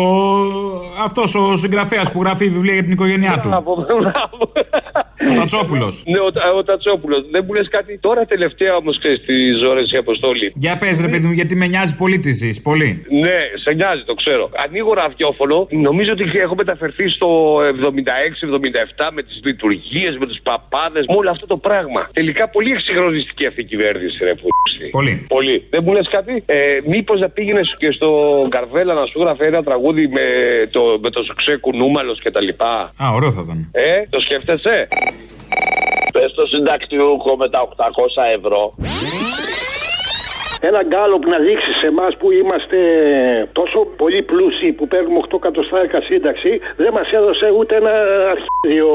Αυτός 1.05 1.35
ο 1.35 1.57
συγγραφέας 1.57 2.13
που 2.13 2.21
γράφει 2.23 2.49
βιβλία 2.49 2.73
για 2.75 2.83
την 2.83 2.93
οικογένειά 2.93 3.39
του. 3.43 3.49
Μπράβο, 3.49 3.87
μπράβο. 3.89 4.53
Ο 5.31 5.35
Τατσόπουλος. 5.35 6.03
Ναι, 6.07 6.21
ο, 6.21 6.33
Τα- 6.33 6.53
ο 6.59 6.63
Τατσόπουλος. 6.65 7.21
Δεν 7.31 7.45
μου 7.47 7.53
λες 7.55 7.69
κάτι 7.69 7.99
τώρα 7.99 8.25
τελευταία 8.25 8.77
όμως 8.77 8.99
ξέρεις 8.99 9.21
τις 9.25 9.63
ώρες 9.63 9.91
η 9.91 9.97
Αποστόλη. 9.99 10.53
Για 10.57 10.77
πες, 10.79 11.01
ρε 11.01 11.09
παιδί 11.09 11.27
μου, 11.27 11.33
γιατί 11.33 11.57
με 11.57 11.67
νοιάζει 11.67 11.95
πολύ 11.97 12.19
τι 12.19 12.33
ζεις. 12.33 12.63
Πολύ. 12.63 13.05
Ναι, 13.11 13.39
σε 13.65 13.73
νοιάζει, 13.75 14.03
το 14.05 14.15
ξέρω. 14.15 14.51
Ανοίγω 14.67 14.93
ραδιόφωνο. 14.95 15.67
Νομίζω 15.71 16.13
ότι 16.13 16.39
έχω 16.39 16.55
μεταφερθεί 16.55 17.09
στο 17.09 17.59
76-77 17.59 19.11
με 19.13 19.23
τις 19.23 19.41
λειτουργίες, 19.45 20.17
με 20.19 20.27
τους 20.27 20.39
παπάδες, 20.43 21.07
με 21.07 21.15
όλο 21.17 21.31
αυτό 21.31 21.47
το 21.47 21.57
πράγμα. 21.57 22.09
Τελικά 22.13 22.49
πολύ 22.49 22.71
εξυγχρονιστική 22.71 23.47
αυτή 23.47 23.61
η 23.61 23.65
κυβέρνηση, 23.65 24.25
ρε 24.25 24.35
πούστη. 24.35 24.89
Πολύ. 24.91 25.25
Πολύ. 25.29 25.67
Δεν 25.71 25.81
μου 25.85 25.93
λες 25.93 26.09
κάτι; 26.11 26.43
Ε, 26.47 26.57
Μήπως 26.87 27.14
να 27.19 27.29
πήγαινε 27.29 27.61
και 27.79 27.91
στο 27.91 28.11
Καρβέλα 28.49 28.95
να 28.95 29.07
σου 29.07 29.21
γράφει 29.21 29.45
ένα 29.45 29.63
τραγούδι 29.63 30.09
με 30.09 30.27
το, 30.71 30.99
με 31.01 31.11
το 31.11 31.23
σουξέ 31.23 31.57
κουνούμαλο 31.57 32.17
κτλ. 32.23 32.49
Α, 33.05 33.11
ωραίο 33.15 33.31
θα 33.31 33.41
ήταν. 33.45 33.69
Ε, 33.73 34.03
το 34.11 34.21
σκέφτεσαι; 34.21 34.89
Πες 36.13 36.33
το 36.33 36.47
συντακτιούχο 36.47 37.37
με 37.37 37.49
τα 37.49 37.69
800 37.77 37.87
ευρώ. 38.37 38.75
Ένα 40.61 40.83
γκάλωπ 40.83 41.27
να 41.27 41.39
δείξεις 41.39 41.77
σε 41.77 41.87
εμάς 41.87 42.17
που 42.17 42.33
είμαστε 42.33 42.79
τόσο 43.53 43.79
πολύ 43.97 44.23
πλούσιοι 44.23 44.73
που 44.73 44.89
παίρνουμε 44.89 45.21
8 45.31 45.37
εκατοστάρικα 45.37 46.01
σύνταξη, 46.01 46.61
δεν 46.77 46.93
μας 46.93 47.11
έδωσε 47.13 47.47
ούτε 47.59 47.77
ένα 47.77 47.95
αρχίδιο. 48.35 48.91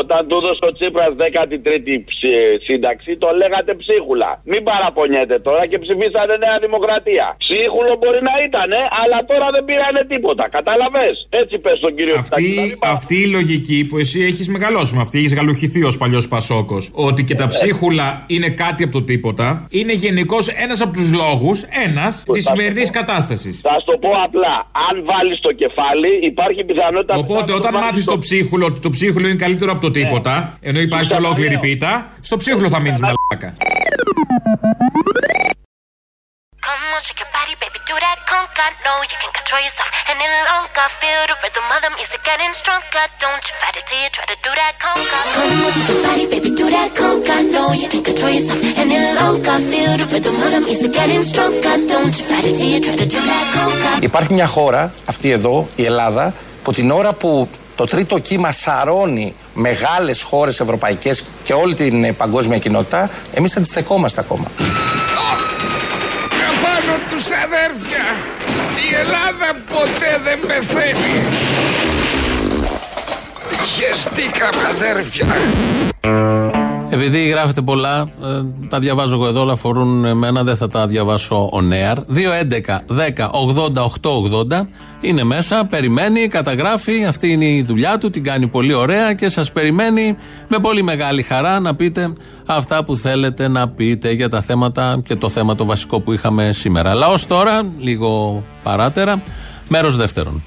Όταν 0.00 0.20
του 0.28 0.36
έδωσε 0.40 0.64
ο 0.68 0.72
Τσίπρας 0.76 1.10
13η 1.22 1.94
ψη- 2.10 2.56
σύνταξη, 2.68 3.10
το 3.22 3.28
λέγατε 3.40 3.72
ψίχουλα. 3.82 4.30
Μην 4.52 4.60
παραπονιέτε 4.68 5.36
τώρα 5.48 5.62
και 5.70 5.78
ψηφίσατε 5.84 6.32
Νέα 6.44 6.56
Δημοκρατία. 6.66 7.26
Ψίχουλο 7.44 7.92
μπορεί 8.00 8.20
να 8.30 8.34
ήταν, 8.48 8.70
αλλά 9.02 9.18
τώρα 9.30 9.46
δεν 9.54 9.62
πήρανε 9.68 10.00
τίποτα. 10.12 10.44
Κατάλαβε. 10.56 11.04
Έτσι 11.40 11.54
πες 11.64 11.76
στον 11.82 11.92
κύριο 11.98 12.16
Φτάκη. 12.26 12.46
Αυτή, 12.58 12.78
αυτή 12.96 13.16
η 13.24 13.28
λογική 13.36 13.78
που 13.88 13.96
εσύ 14.02 14.18
έχεις 14.30 14.46
μεγαλώσει 14.56 14.92
με 14.98 15.02
αυτή, 15.06 15.16
έχεις 15.22 15.34
γαλουχηθεί 15.38 15.80
ως 15.90 15.96
παλιός 16.02 16.24
Πασόκος, 16.34 16.84
ότι 17.08 17.20
και 17.28 17.34
τα 17.34 17.46
ψίχουλα 17.46 18.08
είναι 18.26 18.48
κάτι 18.62 18.80
από 18.86 18.92
το 18.92 19.02
τίποτα, 19.10 19.66
είναι 19.70 19.92
γενικώς 19.92 20.44
ένας 20.64 20.78
από 20.84 20.92
τους 20.98 21.08
λόγους, 21.22 21.58
ένας, 21.86 22.12
της 22.32 22.44
σημερινής 22.44 22.90
κατάστασης. 22.90 23.60
Θα 23.60 23.74
σου 23.80 23.84
το 23.90 23.96
πω 23.98 24.10
απλά. 24.26 24.54
Αν 24.90 24.94
βάλεις 25.10 25.40
το 25.40 25.52
κεφάλι, 25.52 26.10
υπάρχει 26.30 26.64
πιθανότητα. 26.64 27.14
Οπότε 27.16 27.52
όταν 27.52 27.74
μάθεις 27.74 28.04
το 28.04 28.18
ψίχουλο 28.18 28.66
ότι 28.66 28.80
το 28.80 28.90
ψίχουλο 28.90 29.25
είναι 29.28 29.38
καλύτερο 29.44 29.72
από 29.72 29.80
το 29.80 29.86
ναι. 29.86 29.92
τίποτα. 29.92 30.58
Ε. 30.60 30.68
Ενώ 30.68 30.80
υπάρχει 30.80 31.14
ολόκληρη 31.14 31.58
πίτα. 31.58 32.10
Στο 32.20 32.36
ψίχουλο 32.36 32.68
θα 32.68 32.80
μείνεις 32.80 33.00
μαλάκα. 33.00 33.56
Υπάρχει 54.00 54.32
μια 54.32 54.46
χώρα, 54.46 54.92
αυτή 55.04 55.30
εδώ, 55.30 55.68
η 55.76 55.84
Ελλάδα, 55.84 56.34
που 56.62 56.72
την 56.72 56.90
ώρα 56.90 57.12
που 57.12 57.48
το 57.76 57.84
τρίτο 57.84 58.18
κύμα 58.18 58.52
σαρώνει 58.52 59.34
μεγάλες 59.54 60.22
χώρες 60.22 60.60
ευρωπαϊκές 60.60 61.24
και 61.42 61.52
όλη 61.52 61.74
την 61.74 62.04
ε, 62.04 62.12
παγκόσμια 62.12 62.58
κοινότητα, 62.58 63.10
εμείς 63.32 63.56
αντιστεκόμαστε 63.56 64.20
ακόμα. 64.20 64.50
Απάνω 66.50 66.98
τους 67.08 67.24
αδέρφια. 67.24 68.04
Η 68.90 68.94
Ελλάδα 68.94 69.60
ποτέ 69.74 70.20
δεν 70.24 70.40
πεθαίνει. 70.46 71.22
Χεστήκαμε 73.76 74.62
αδέρφια. 74.70 75.26
Επειδή 76.96 77.28
γράφετε 77.28 77.62
πολλά, 77.62 78.00
ε, 78.00 78.66
τα 78.68 78.78
διαβάζω 78.78 79.14
εγώ 79.14 79.26
εδώ, 79.26 79.40
αλλά 79.42 79.52
αφορούν 79.52 80.04
εμένα, 80.04 80.42
δεν 80.42 80.56
θα 80.56 80.68
τα 80.68 80.86
διαβάσω 80.86 81.50
on 81.52 81.72
air. 81.72 81.96
2, 82.14 82.32
11, 82.32 82.80
10, 82.86 83.30
80, 83.30 83.82
8, 83.82 84.10
80 84.10 84.68
είναι 85.00 85.24
μέσα, 85.24 85.66
περιμένει, 85.66 86.28
καταγράφει. 86.28 87.04
Αυτή 87.04 87.32
είναι 87.32 87.44
η 87.44 87.62
δουλειά 87.62 87.98
του, 87.98 88.10
την 88.10 88.22
κάνει 88.22 88.46
πολύ 88.46 88.72
ωραία 88.72 89.14
και 89.14 89.28
σας 89.28 89.52
περιμένει 89.52 90.16
με 90.48 90.58
πολύ 90.58 90.82
μεγάλη 90.82 91.22
χαρά 91.22 91.60
να 91.60 91.74
πείτε 91.74 92.12
αυτά 92.46 92.84
που 92.84 92.96
θέλετε 92.96 93.48
να 93.48 93.68
πείτε 93.68 94.12
για 94.12 94.28
τα 94.28 94.40
θέματα 94.42 95.00
και 95.04 95.16
το 95.16 95.28
θέμα 95.28 95.54
το 95.54 95.64
βασικό 95.64 96.00
που 96.00 96.12
είχαμε 96.12 96.52
σήμερα. 96.52 96.90
Αλλά 96.90 97.08
ω 97.08 97.14
τώρα, 97.28 97.72
λίγο 97.78 98.42
παράτερα, 98.62 99.22
μέρος 99.68 99.96
δεύτερον. 99.96 100.42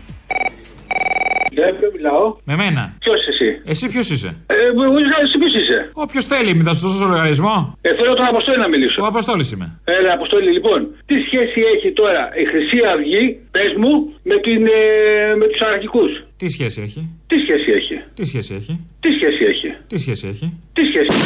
Μιλάω. 2.00 2.26
Με 2.50 2.56
μένα. 2.62 2.84
Ποιος 3.00 3.20
εσύ; 3.32 3.50
Εσύ 3.72 3.86
ποιος 3.94 4.08
είσαι; 4.14 4.30
Ε, 4.48 4.54
εγώ 4.70 5.00
είχα 5.04 5.18
εσύ 5.24 5.38
ποιος 5.42 5.54
είσαι; 5.62 5.78
Όποιος 5.94 6.26
θέλει, 6.32 6.52
μην 6.58 6.66
θα 6.68 6.74
σου 6.74 6.88
δώσω 6.90 7.06
λογαριασμό. 7.14 7.56
Ε, 7.82 7.96
θέλω 7.98 8.14
τον 8.14 8.26
Αποστόλη 8.34 8.58
να 8.66 8.68
μιλήσω. 8.74 8.98
Ο 9.04 9.06
Αποστόλης 9.14 9.52
είμαι. 9.52 9.68
Έλα, 9.98 10.14
Αποστόλη, 10.14 10.50
λοιπόν. 10.58 10.80
Τι 11.10 11.16
σχέση 11.26 11.60
έχει 11.76 11.90
τώρα 12.02 12.22
η 12.42 12.46
Χρυσή 12.52 12.80
Αυγή, 12.94 13.24
πες 13.52 13.72
μου, 13.82 13.92
με, 14.30 14.36
την, 14.46 14.62
ε, 14.66 15.36
με 15.40 15.46
τους 15.52 15.62
αναρχικού. 15.62 16.04
Τι 16.42 16.48
σχέση 16.56 16.82
έχει; 16.82 17.02
Τι 17.28 17.36
σχέση 17.44 17.70
έχει; 17.80 17.96
Τι 18.14 18.24
σχέση 18.30 18.54
έχει; 18.60 18.74
Τι 19.00 19.10
σχέση 19.18 19.44
έχει; 19.52 19.70
Τι 19.88 19.98
σχέση 19.98 20.28
έχει; 20.28 20.48
Τι 20.74 20.82
σχέση; 20.90 21.18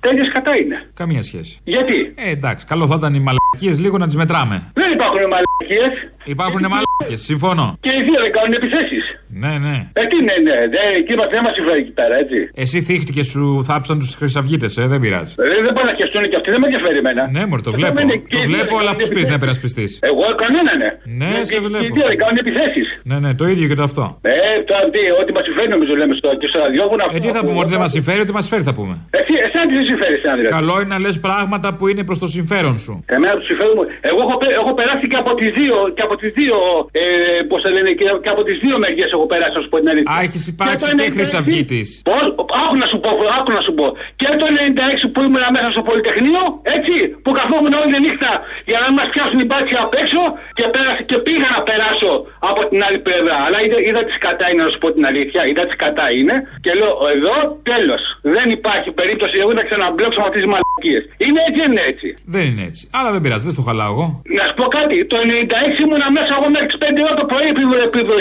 Τέτοια 0.00 0.26
κατά 0.32 0.56
είναι. 0.56 0.78
Καμία 0.94 1.22
σχέση. 1.22 1.60
Γιατί; 1.64 2.12
Ε, 2.16 2.30
εντάξει, 2.30 2.66
καλό 2.66 2.86
θα 2.86 2.94
ήταν 2.98 3.14
οι 3.14 3.20
μαλακίες 3.28 3.80
λίγο 3.84 3.98
να 3.98 4.06
τις 4.06 4.16
μετράμε. 4.16 4.70
Δεν 4.74 4.92
υπάρχουν 4.92 5.20
μαλακίες. 5.34 5.92
Υπάρχουν 6.24 6.60
μαλακίες, 6.60 7.20
συμφωνώ. 7.30 7.78
Και 7.80 7.90
οι 7.90 8.02
δύο 8.02 8.20
δεν 8.20 8.32
κάνουν 8.32 8.52
επιθέσεις. 8.52 9.04
Ναι, 9.42 9.52
ναι. 9.66 9.76
Ε, 10.00 10.02
τι 10.10 10.16
ναι, 10.28 10.36
ναι. 10.46 10.56
Δεν, 10.74 10.84
εκεί 11.00 11.12
μας 11.20 11.28
δεν 11.34 11.40
μα 11.46 11.50
συμφέρει 11.58 11.80
εκεί 11.84 11.94
πέρα, 12.00 12.14
έτσι. 12.24 12.38
Εσύ 12.62 12.76
θύχτηκε 12.88 13.22
σου 13.32 13.42
θάψαν 13.68 13.96
τους 14.02 14.10
χρυσαυγίτες, 14.20 14.72
ε, 14.82 14.86
δεν 14.92 14.98
πειράζει. 15.04 15.32
Ε, 15.38 15.62
δεν 15.66 15.72
πάνε 15.76 15.88
να 15.90 15.96
χεστούν 16.00 16.22
και 16.30 16.36
αυτοί, 16.40 16.48
δεν 16.54 16.60
με 16.62 16.66
ενδιαφέρει 16.70 16.98
εμένα. 17.04 17.22
Ναι, 17.36 17.42
μωρέ, 17.48 17.62
το 17.68 17.72
Ε, 17.74 17.76
βλέπω. 17.78 17.96
είναι 18.04 18.16
και 18.30 18.36
Το 18.36 18.42
οι 18.42 18.46
βλέπω, 18.50 18.72
δύο 18.72 18.78
αλλά 18.80 18.90
κάνουν 18.90 18.94
αυτούς 18.94 19.08
πεις 19.08 19.26
να 19.32 19.34
επιθέσεις. 19.34 19.38
υπερασπιστεί. 19.40 19.84
Εγώ 20.10 20.24
κανένα 20.42 20.72
ναι. 20.82 20.90
Ναι, 21.20 21.30
Και- 21.34 21.44
σε 21.50 21.54
και- 21.54 21.62
βλέπω. 21.66 21.82
Και 21.84 21.90
οι 21.90 21.96
δύο 21.96 22.06
δεν 22.12 22.18
κάνουν 22.22 22.38
επιθέσεις. 22.44 22.86
Ναι, 23.10 23.16
ναι, 23.24 23.30
το 23.40 23.44
ίδιο 23.52 23.66
και 23.70 23.76
το 23.80 23.84
αυτό. 23.90 24.04
Ε, 24.32 24.32
τώρα 24.68 24.84
τι, 24.94 25.02
ό,τι 25.20 25.30
μας 25.36 25.44
συμφέρει 25.48 25.68
νομίζω 25.76 25.92
λέμε 26.00 26.14
στο, 26.20 26.28
και 26.40 26.46
στο 26.52 26.58
ραδιόφωνο. 26.64 27.02
Ε, 27.16 27.18
τι 27.24 27.28
θα 27.36 27.40
πούμε, 27.46 27.58
ότι 27.64 27.70
δεν 27.74 27.80
μας 27.84 27.92
συμφέρει, 27.96 28.20
ότι 28.26 28.32
μας 28.38 28.46
φέρει 28.50 28.62
θα 28.70 28.74
πούμε. 28.78 28.94
Εσύ, 29.20 29.32
εσένα 29.46 29.64
τι 29.68 29.74
σε 29.80 29.84
συμφέρει, 29.90 30.14
εσένα 30.20 30.34
δηλαδή. 30.38 30.54
Καλό 30.58 30.74
είναι 30.80 30.92
να 30.94 30.98
λες 31.04 31.16
πράγματα 31.28 31.68
που 31.76 31.84
είναι 31.90 32.02
προς 32.08 32.18
το 32.22 32.26
συμφέρον 32.36 32.76
σου. 32.84 32.92
Εμένα 33.16 33.34
τους 33.38 33.46
συμφέρουν 33.50 33.74
μου. 33.78 33.84
Εγώ 34.10 34.18
έχω, 34.26 34.34
πε- 34.42 34.54
έχω 34.62 34.72
περάσει 34.80 35.04
και 35.12 35.18
από 35.22 35.32
τις 35.40 35.50
δύο, 35.58 35.76
και 35.96 36.02
από 36.06 36.14
τις 36.20 36.30
δύο 36.38 36.56
ε, 37.02 37.02
πώς 37.50 37.58
θα 37.64 37.70
λένε, 37.76 37.90
και, 37.98 38.06
και 38.24 38.30
από 38.34 38.42
τις 38.48 38.56
δύο 38.64 38.76
μεριές 38.82 39.10
έχω 39.16 39.23
περάσει, 39.32 39.54
να 39.58 39.62
σου 39.64 39.70
πω 39.72 39.78
την 39.82 39.88
αλήθεια. 39.92 40.10
Α, 40.12 40.16
έχεις 40.26 40.42
υπάρξει 40.52 40.84
το 40.86 40.92
και 40.98 41.08
96 41.10 41.16
χρυσαυγίτη. 41.16 41.82
Πώς, 42.10 42.24
άκου 42.62 42.76
να 42.82 42.86
σου 42.90 42.98
πω, 43.04 43.10
άκου 43.38 43.50
να 43.58 43.62
σου 43.66 43.72
πω. 43.78 43.86
Και 44.20 44.28
το 44.40 44.46
96 44.58 45.06
που 45.12 45.20
ήμουν 45.26 45.44
μέσα 45.56 45.68
στο 45.74 45.82
Πολυτεχνείο, 45.88 46.42
έτσι, 46.76 46.94
που 47.24 47.30
καθόμουν 47.38 47.72
όλη 47.80 47.88
τη 47.92 47.98
νύχτα 48.06 48.30
για 48.70 48.78
να 48.80 48.86
μην 48.88 48.96
μας 49.00 49.08
πιάσουν 49.14 49.38
οι 49.42 49.46
μπάτσοι 49.50 49.74
απ' 49.84 49.94
έξω 50.02 50.20
και, 50.58 50.64
πέρασα, 50.74 51.02
και 51.10 51.16
πήγα 51.26 51.48
να 51.56 51.60
περάσω 51.68 52.12
από 52.50 52.60
την 52.70 52.78
άλλη 52.86 53.00
πλευρά. 53.06 53.36
Αλλά 53.46 53.58
είδα, 53.64 53.78
είδα 53.88 54.02
τις 54.08 54.18
κατά 54.26 54.46
είναι, 54.50 54.62
να 54.66 54.70
σου 54.72 54.80
πω 54.82 54.88
την 54.96 55.04
αλήθεια. 55.10 55.40
Είδα 55.50 55.62
τις 55.68 55.76
κατά 55.84 56.06
είναι 56.18 56.34
και 56.64 56.72
λέω 56.78 56.92
εδώ 57.16 57.36
τέλος. 57.70 58.02
Δεν 58.36 58.46
υπάρχει 58.58 58.88
περίπτωση 59.00 59.34
εγώ 59.42 59.52
να 59.58 59.64
ξαναμπλέξω 59.68 60.18
με 60.22 60.26
αυτές 60.28 60.40
τις 60.42 60.50
μαλακίες. 60.52 61.02
Είναι 61.24 61.40
έτσι, 61.48 61.60
είναι 61.68 61.82
έτσι. 61.92 62.08
Δεν 62.34 62.44
είναι 62.48 62.64
έτσι. 62.70 62.82
Αλλά 62.98 63.08
δεν 63.14 63.20
πειράζει, 63.24 63.44
δεν 63.48 63.54
στο 63.56 63.62
χαλάω 63.68 63.90
εγώ. 63.94 64.06
Να 64.38 64.44
σου 64.48 64.54
πω 64.60 64.66
κάτι, 64.78 64.96
το 65.12 65.16
96 65.24 65.84
ήμουν 65.84 66.04
μέσα 66.18 66.32
εγώ 66.38 66.46
μέχρι 66.54 66.68
τις 66.70 66.78
5 66.82 67.00
ώρα 67.06 67.14
το 67.20 67.24
πρωί 67.30 67.46
επί 67.52 67.62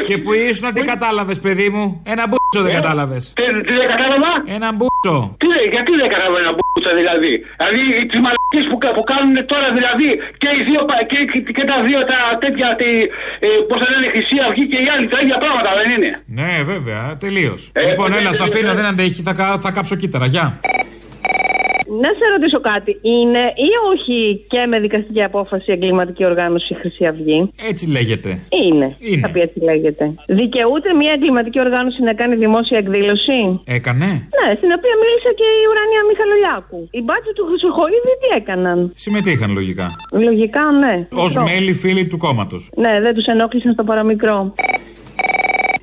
Και 0.09 0.17
που 0.23 0.31
ήσουν, 0.47 0.65
τι 0.75 0.81
κατάλαβες, 0.93 1.37
παιδί 1.45 1.67
μου; 1.75 1.85
Ένα 2.13 2.23
μπούτσο 2.29 2.59
δεν 2.65 2.73
κατάλαβες. 2.79 3.23
Τι, 3.37 3.43
τι 3.67 3.73
δεν 3.81 3.87
κατάλαβα; 3.93 4.31
Ένα 4.57 4.69
μπούτσο. 4.75 5.15
Τι 5.39 5.45
λέει, 5.53 5.67
γιατί 5.75 5.91
δεν 6.01 6.09
κατάλαβα 6.13 6.37
ένα 6.45 6.51
μπούτσα 6.57 6.91
δηλαδή; 7.01 7.31
Δηλαδή 7.59 7.81
τις 8.11 8.19
μαλακίες 8.25 8.65
που, 8.71 8.77
κα- 8.83 8.93
που 8.97 9.03
κάνουν 9.11 9.35
τώρα 9.51 9.67
δηλαδή 9.77 10.07
και, 10.41 10.49
οι 10.57 10.61
δύο, 10.69 10.81
πα- 10.89 11.03
και, 11.11 11.19
και, 11.31 11.39
και 11.57 11.63
τα 11.71 11.77
δύο 11.87 11.99
τα 12.11 12.17
τέτοια, 12.43 12.67
τη, 12.81 12.89
ε, 13.45 13.49
πώς 13.69 13.77
θα 13.81 13.87
λένε, 13.93 14.07
Χρυσή 14.13 14.35
Αυγή 14.47 14.63
και 14.71 14.79
οι 14.83 14.87
άλλοι 14.93 15.05
τα 15.13 15.17
ίδια 15.23 15.37
πράγματα 15.43 15.71
δεν 15.79 15.87
είναι; 15.95 16.11
Ναι, 16.39 16.51
βέβαια, 16.71 17.01
τελείως. 17.23 17.59
Ε, 17.79 17.81
λοιπόν, 17.89 18.07
ε, 18.13 18.17
έλα, 18.19 18.31
ε, 18.33 18.37
σ' 18.39 18.43
αφήνω, 18.47 18.71
ε, 18.73 18.77
δεν 18.79 18.87
αντέχει, 18.91 19.19
θα, 19.27 19.33
κα- 19.39 19.57
θα 19.65 19.69
κάψω 19.77 19.95
κύτταρα. 20.01 20.27
Γεια. 20.35 20.45
Να 22.01 22.09
σε 22.19 22.25
ρωτήσω 22.33 22.59
κάτι. 22.71 22.91
Είναι 23.01 23.43
ή 23.67 23.69
όχι 23.91 24.45
και 24.47 24.65
με 24.71 24.79
δικαστική 24.79 25.23
απόφαση 25.23 25.71
εγκληματική 25.71 26.25
οργάνωση 26.25 26.73
η 26.73 26.77
Χρυσή 26.81 27.05
Αυγή; 27.05 27.39
Έτσι 27.71 27.83
λέγεται. 27.95 28.31
Είναι. 28.65 28.87
Είναι. 29.09 29.21
Θα 29.23 29.29
πει 29.33 29.39
έτσι 29.47 29.59
λέγεται. 29.69 30.03
Δικαιούται 30.39 30.89
μια 31.01 31.11
εγκληματική 31.15 31.59
οργάνωση 31.59 31.99
να 32.09 32.13
κάνει 32.13 32.35
δημόσια 32.35 32.77
εκδήλωση; 32.77 33.39
Έκανε. 33.77 34.09
Ναι, 34.37 34.47
στην 34.59 34.71
οποία 34.77 34.95
μίλησε 35.01 35.31
και 35.39 35.47
η 35.61 35.63
Ουρανία 35.69 36.01
Μιχαλολιάκου. 36.09 36.79
Οι 36.97 37.01
μπάτσοι 37.05 37.31
του 37.35 37.43
Χρυσοχοίδη 37.47 38.11
τι 38.21 38.27
έκαναν; 38.39 38.79
Συμμετείχαν 38.95 39.51
λογικά. 39.59 39.87
Λογικά, 40.27 40.63
ναι. 40.83 40.93
Ω 41.23 41.23
Μικρό. 41.23 41.43
μέλη 41.43 41.73
φίλοι 41.73 42.03
του 42.07 42.17
κόμματος. 42.17 42.61
Ναι, 42.83 42.93
δεν 43.05 43.13
τους 43.15 43.25
ενόχλησαν 43.25 43.71
στο 43.73 43.83
παραμικρό. 43.83 44.53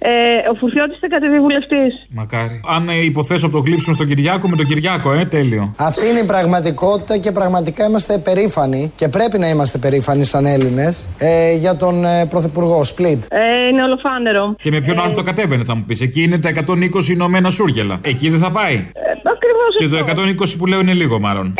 Ε, 0.03 0.09
ο 0.51 0.55
Φουρτιώτης 0.55 0.98
θα 1.01 1.09
κατεβεί 1.09 1.40
βουλευτή. 1.40 1.84
Μακάρι. 2.09 2.61
Αν 2.76 2.88
ε, 2.88 2.96
υποθέσω 3.05 3.46
από 3.46 3.57
το 3.57 3.62
κλείψιμο 3.62 3.94
στον 3.94 4.07
Κυριάκο 4.07 4.48
με 4.48 4.57
τον 4.57 4.66
Κυριάκο, 4.66 5.12
ε, 5.12 5.24
τέλειο. 5.24 5.74
Αυτή 5.78 6.09
είναι 6.09 6.18
η 6.18 6.24
πραγματικότητα 6.26 7.18
και 7.18 7.32
πραγματικά 7.32 7.84
είμαστε 7.84 8.18
περήφανοι 8.18 8.92
και 8.96 9.09
πρέπει 9.09 9.38
να 9.38 9.48
είμαστε 9.48 9.78
περήφανοι 9.78 10.24
σαν 10.24 10.46
Έλληνες 10.46 11.07
ε, 11.18 11.53
για 11.57 11.76
τον 11.76 12.05
ε, 12.05 12.26
Πρωθυπουργό 12.26 12.84
Σπλίτ. 12.84 13.22
Ε, 13.28 13.68
είναι 13.70 13.82
ολοφάνερο. 13.82 14.55
Και 14.61 14.70
με 14.70 14.80
ποιον 14.80 15.01
άλλο 15.01 15.12
θα 15.12 15.22
κατέβαινε, 15.22 15.64
θα 15.64 15.74
μου 15.74 15.84
πεις. 15.86 16.01
Εκεί 16.01 16.22
είναι 16.22 16.38
τα 16.38 16.51
120 16.66 17.09
Ηνωμένα 17.11 17.51
Σούργελα. 17.51 17.98
Εκεί 18.03 18.30
δεν 18.30 18.38
θα 18.38 18.51
πάει. 18.51 18.74
Ακριβώς. 19.34 19.72
Και 19.76 19.88
το 19.88 20.22
120 20.55 20.59
που 20.59 20.66
λέω 20.66 20.80
είναι 20.80 20.92
λίγο, 20.92 21.18
μάλλον. 21.20 21.55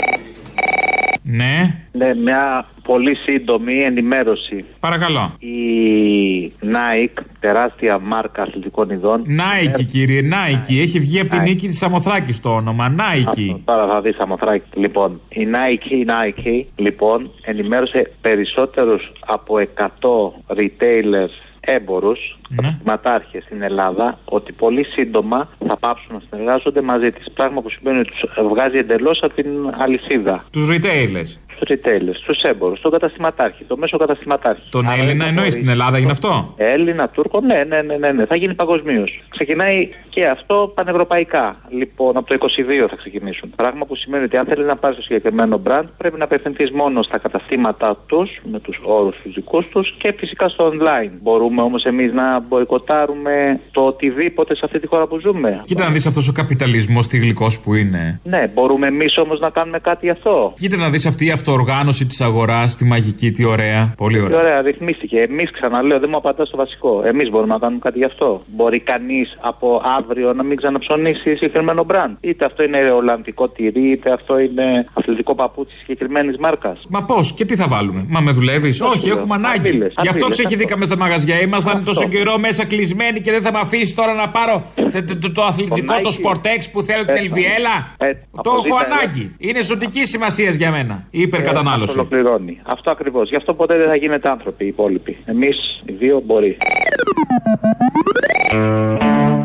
Ναι, 1.23 1.85
Ναι, 1.93 2.15
μια 2.15 2.67
πολύ 2.83 3.15
σύντομη 3.17 3.83
ενημέρωση. 3.83 4.65
παρακαλώ. 4.81 5.33
Η 5.39 6.53
Nike, 6.63 7.23
τεράστια 7.41 7.99
μάρκα 7.99 8.43
αθλητικών 8.43 8.91
ειδών. 8.91 9.25
Nike, 9.29 9.85
κύριε, 9.85 10.23
Nike. 10.33 10.81
Έχει 10.81 10.99
βγει 10.99 11.21
από 11.21 11.29
την 11.29 11.39
Nike. 11.41 11.45
νίκη 11.45 11.67
της 11.67 11.79
Σαμοθράκης 11.79 12.41
το 12.41 12.51
όνομα. 12.55 12.95
Nike. 12.99 13.25
Αυτό, 13.29 13.61
τώρα 13.65 13.87
θα 13.87 14.01
δεις 14.01 14.17
Σαμοθράκη. 14.17 14.65
Λοιπόν, 14.75 15.21
η 15.29 15.47
Nike, 15.55 15.91
η 15.91 16.07
Nike, 16.09 16.65
λοιπόν, 16.77 17.31
ενημέρωσε 17.45 18.11
περισσότερους 18.21 19.13
από 19.27 19.59
100 19.59 20.33
retailers 20.57 21.50
έμπορους, 21.61 22.39
Ναι. 22.49 22.79
ματάρχες 22.85 23.43
στην 23.45 23.63
Ελλάδα, 23.63 24.19
ότι 24.25 24.53
πολύ 24.53 24.85
σύντομα 24.85 25.49
θα 25.69 25.77
πάψουν 25.77 26.15
να 26.15 26.21
συνεργάζονται 26.31 26.81
μαζί 26.83 27.11
της. 27.13 27.31
Πράγμα 27.35 27.61
που 27.63 27.71
σημαίνει 27.71 27.99
ότι 27.99 28.11
τους 28.11 28.31
βγάζει 28.49 28.79
εντελώς 28.79 29.19
από 29.23 29.35
την 29.35 29.47
αλυσίδα. 29.79 30.45
Τους 30.53 30.69
retailers. 30.71 31.39
Του 31.61 31.67
retailers, 31.69 32.17
τους 32.27 32.41
έμπορους, 32.43 32.81
τον 32.81 32.91
καταστηματάρχη, 32.91 33.65
το 33.65 33.77
μέσο 33.77 33.97
καταστηματάρχη. 33.99 34.63
Τον 34.71 34.87
Άρα 34.87 34.95
Έλληνα 34.95 35.13
δεν 35.13 35.21
εννοείς 35.29 35.35
μπορεί- 35.41 35.53
στην 35.53 35.69
Ελλάδα, 35.69 35.99
είναι 35.99 36.11
αυτό; 36.11 36.55
Έλληνα, 36.57 37.09
Τούρκο, 37.09 37.41
ναι, 37.41 37.65
ναι, 37.69 37.83
ναι, 37.83 37.97
ναι, 37.97 38.13
ναι. 38.13 38.27
θα 38.27 38.37
γίνει 38.37 38.55
παγκοσμίως. 38.55 39.23
Ξεκινάει 39.29 39.89
και 40.09 40.27
αυτό 40.27 40.73
πανευρωπαϊκά. 40.75 41.57
Λοιπόν, 41.71 42.17
από 42.17 42.27
το 42.27 42.35
22 42.35 42.87
θα 42.89 42.97
ξεκινήσουν. 42.97 43.53
Πράγμα 43.57 43.85
που 43.87 43.97
σημαίνει 43.97 44.25
ότι 44.25 44.37
αν 44.37 44.47
θέλει 44.47 44.65
να 44.65 44.77
πάρει 44.77 44.95
το 44.95 45.03
συγκεκριμένο 45.03 45.63
brand, 45.67 45.85
πρέπει 45.97 46.19
να 46.19 46.25
απευθυνθείς 46.25 46.71
μόνο 46.71 47.03
στα 47.03 47.19
καταστήματά 47.19 47.97
τους, 48.07 48.31
με 48.51 48.61
τους 48.61 48.79
όρους 48.83 49.17
φυσικούς 49.23 49.69
τους 49.69 49.95
και 49.99 50.15
φυσικά 50.19 50.49
στο 50.49 50.73
online. 50.75 51.11
Μπορούμε 51.23 51.63
όμως 51.63 51.85
εμείς 51.85 52.13
να 52.13 52.41
μποϊκοτάρουμε 52.41 53.61
το 53.71 53.81
οτιδήποτε 53.81 54.55
σε 54.55 54.61
αυτή 54.65 54.81
τη 54.81 54.87
χώρα 54.87 55.07
που 55.07 55.19
ζούμε. 55.21 55.63
Κοίτα 55.65 55.85
να 55.85 55.91
δεις 55.91 56.07
αυτός 56.07 56.29
ο 56.29 56.33
καπιταλισμός 56.33 57.07
τι 57.07 57.19
γλυκός 57.19 57.61
που 57.61 57.75
είναι. 57.75 58.21
Ναι, 58.25 58.51
μπορούμε 58.55 58.87
εμείς 58.87 59.17
όμως 59.19 59.41
να 59.41 59.51
κάνουμε 59.51 59.79
κάτι 59.79 60.05
γι' 60.07 60.11
αυτό. 60.13 60.53
Κοίτα 60.57 60.77
να 60.77 60.91
δεις 60.91 61.07
αυτή 61.07 61.25
η 61.25 61.31
αυτοοργάνωση 61.55 62.07
της 62.07 62.21
αγοράς, 62.21 62.77
τη 62.77 62.85
μαγική, 62.85 63.31
τι 63.31 63.45
ωραία. 63.45 63.95
Πολύ 63.97 64.19
Τι 64.19 64.25
ωραία. 64.25 64.39
ωραία, 64.41 64.61
ρυθμίστηκε. 64.63 65.19
Εμείς, 65.21 65.51
ξαναλέω, 65.51 65.99
δεν 65.99 66.09
μου 66.13 66.17
απαντάς 66.19 66.49
στο 66.49 66.57
βασικό. 66.57 67.03
Εμείς 67.07 67.31
μπορούμε 67.31 67.53
να 67.53 67.59
κάνουμε 67.59 67.81
κάτι 67.83 67.99
γι' 67.99 68.05
αυτό. 68.05 68.43
Μπορεί 68.47 68.81
κανείς 68.81 69.37
από 69.41 69.83
αύριο 69.99 70.33
να 70.33 70.43
μην 70.43 70.57
ξαναψωνίσει 70.57 71.35
συγκεκριμένο 71.35 71.85
μπραντ. 71.85 72.11
Είτε 72.21 72.45
αυτό 72.45 72.63
είναι 72.63 72.91
Ολλανδικό 72.91 73.49
τυρί, 73.49 73.91
είτε 73.91 74.13
αυτό 74.13 74.39
είναι 74.39 74.87
αθλητικό 74.93 75.35
παπούτσι 75.35 75.77
συγκεκριμένης 75.77 76.37
μάρκας. 76.39 76.79
Μα 76.89 77.05
πώς 77.05 77.33
και 77.33 77.45
τι 77.45 77.57
θα 77.57 77.67
βάλουμε; 77.69 78.05
Μα 78.09 78.21
με 78.21 78.31
δουλεύεις; 78.31 78.81
Όχι, 78.81 79.07
λέω. 79.07 79.17
έχουμε 79.17 79.35
ανάγκη. 79.35 79.69
Αντίλες, 79.69 79.93
Γι' 80.03 80.09
αυτό 80.09 80.25
αντίλες, 80.27 80.37
ξεχυθήκαμε 80.39 80.85
στα 80.85 80.97
μαγαζιά. 80.97 81.41
Ήμασταν 81.41 81.85
τόσο 81.85 82.09
καιρό 82.09 82.39
μέσα 82.39 82.65
κλεισμένοι 82.65 83.21
και 83.21 83.31
δεν 83.31 83.43
θα 83.43 83.53
με 83.53 83.59
αφήσει 83.59 83.95
τώρα 83.95 84.15
να 84.15 84.29
πάρω 84.29 84.65
το, 84.75 85.05
το- 85.05 85.19
το- 85.19 85.33
το 85.33 85.43
αθλητικό, 85.43 85.95
το 86.01 86.11
Sportex 86.23 86.61
που 86.73 86.83
θέλω 86.83 87.05
την 87.05 87.11
Έτσι. 87.15 87.25
Ελβιέλα. 87.25 87.95
Έτσι. 87.99 88.25
Το 88.43 88.51
έχω 88.51 88.59
Αποζήτα, 88.59 88.77
ανάγκη. 88.95 89.35
Είναι 89.39 89.63
ζωτική 89.63 90.05
σημασίας 90.05 90.55
για 90.55 90.71
μένα. 90.71 91.07
Η 91.11 91.23
υπερκατανάλωση. 91.41 91.91
Αυτό 91.99 92.01
ολοκληρώνει. 92.01 92.61
Αυτό 92.65 92.91
ακριβώς. 92.91 93.29
Γι' 93.29 93.37
αυτό 93.37 93.55
ποτέ 93.55 93.77
δεν 93.77 93.89
θα 93.89 93.97
γίνετε 93.97 94.31
άνθρωποι 94.31 94.65
οι 94.65 94.69
υπόλοιποι. 94.69 95.17
Εμείς 95.25 95.83
οι 95.85 95.93
δύο 95.93 96.23
μπορεί. 96.27 96.57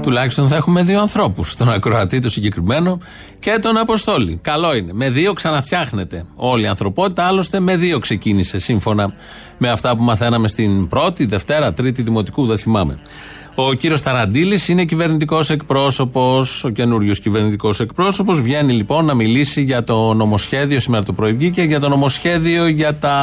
Τουλάχιστον 0.02 0.48
θα 0.48 0.56
έχουμε 0.56 0.84
δύο 0.84 1.00
ανθρώπους. 1.00 1.56
Τον 1.56 1.70
ακροατή 1.70 2.20
το 2.20 2.30
συγκεκριμένο 2.30 3.00
και 3.40 3.60
τον 3.62 3.78
Αποστόλη. 3.78 4.40
Καλό 4.42 4.76
είναι. 4.76 4.94
Με 4.94 5.10
δύο 5.10 5.34
ξαναφτιάχνεται 5.34 6.26
όλη 6.36 6.64
η 6.64 6.68
ανθρωπότητα. 6.68 7.28
Άλλωστε 7.28 7.60
με 7.60 7.76
δύο 7.78 8.00
ξεκίνησε 8.00 8.60
σύμφωνα 8.60 9.14
με 9.58 9.70
αυτά 9.70 9.96
που 9.96 10.04
μαθαίναμε 10.04 10.48
στην 10.48 10.88
πρώτη, 10.88 11.26
Δευτέρα, 11.26 11.74
Τρίτη 11.74 12.02
Δημοτικού, 12.02 12.46
δεν 12.46 12.58
θυμάμαι. 12.58 13.00
Ο 13.58 13.74
κύριος 13.74 14.02
Ταραντήλη 14.02 14.60
είναι 14.68 14.86
κυβερνητικός 14.86 15.50
εκπρόσωπος, 15.50 16.64
ο 16.64 16.70
καινούριος 16.70 17.20
κυβερνητικός 17.20 17.80
εκπρόσωπος. 17.80 18.42
Βγαίνει 18.42 18.74
λοιπόν 18.74 19.06
να 19.06 19.14
μιλήσει 19.14 19.62
για 19.62 19.84
το 19.84 20.14
νομοσχέδιο, 20.14 20.80
σήμερα 20.80 21.04
το 21.04 21.14
πρωί 21.14 21.34
βγήκε, 21.34 21.62
για 21.62 21.80
το 21.80 21.90
νομοσχέδιο 21.90 22.68
για 22.68 22.96
τα 22.96 23.16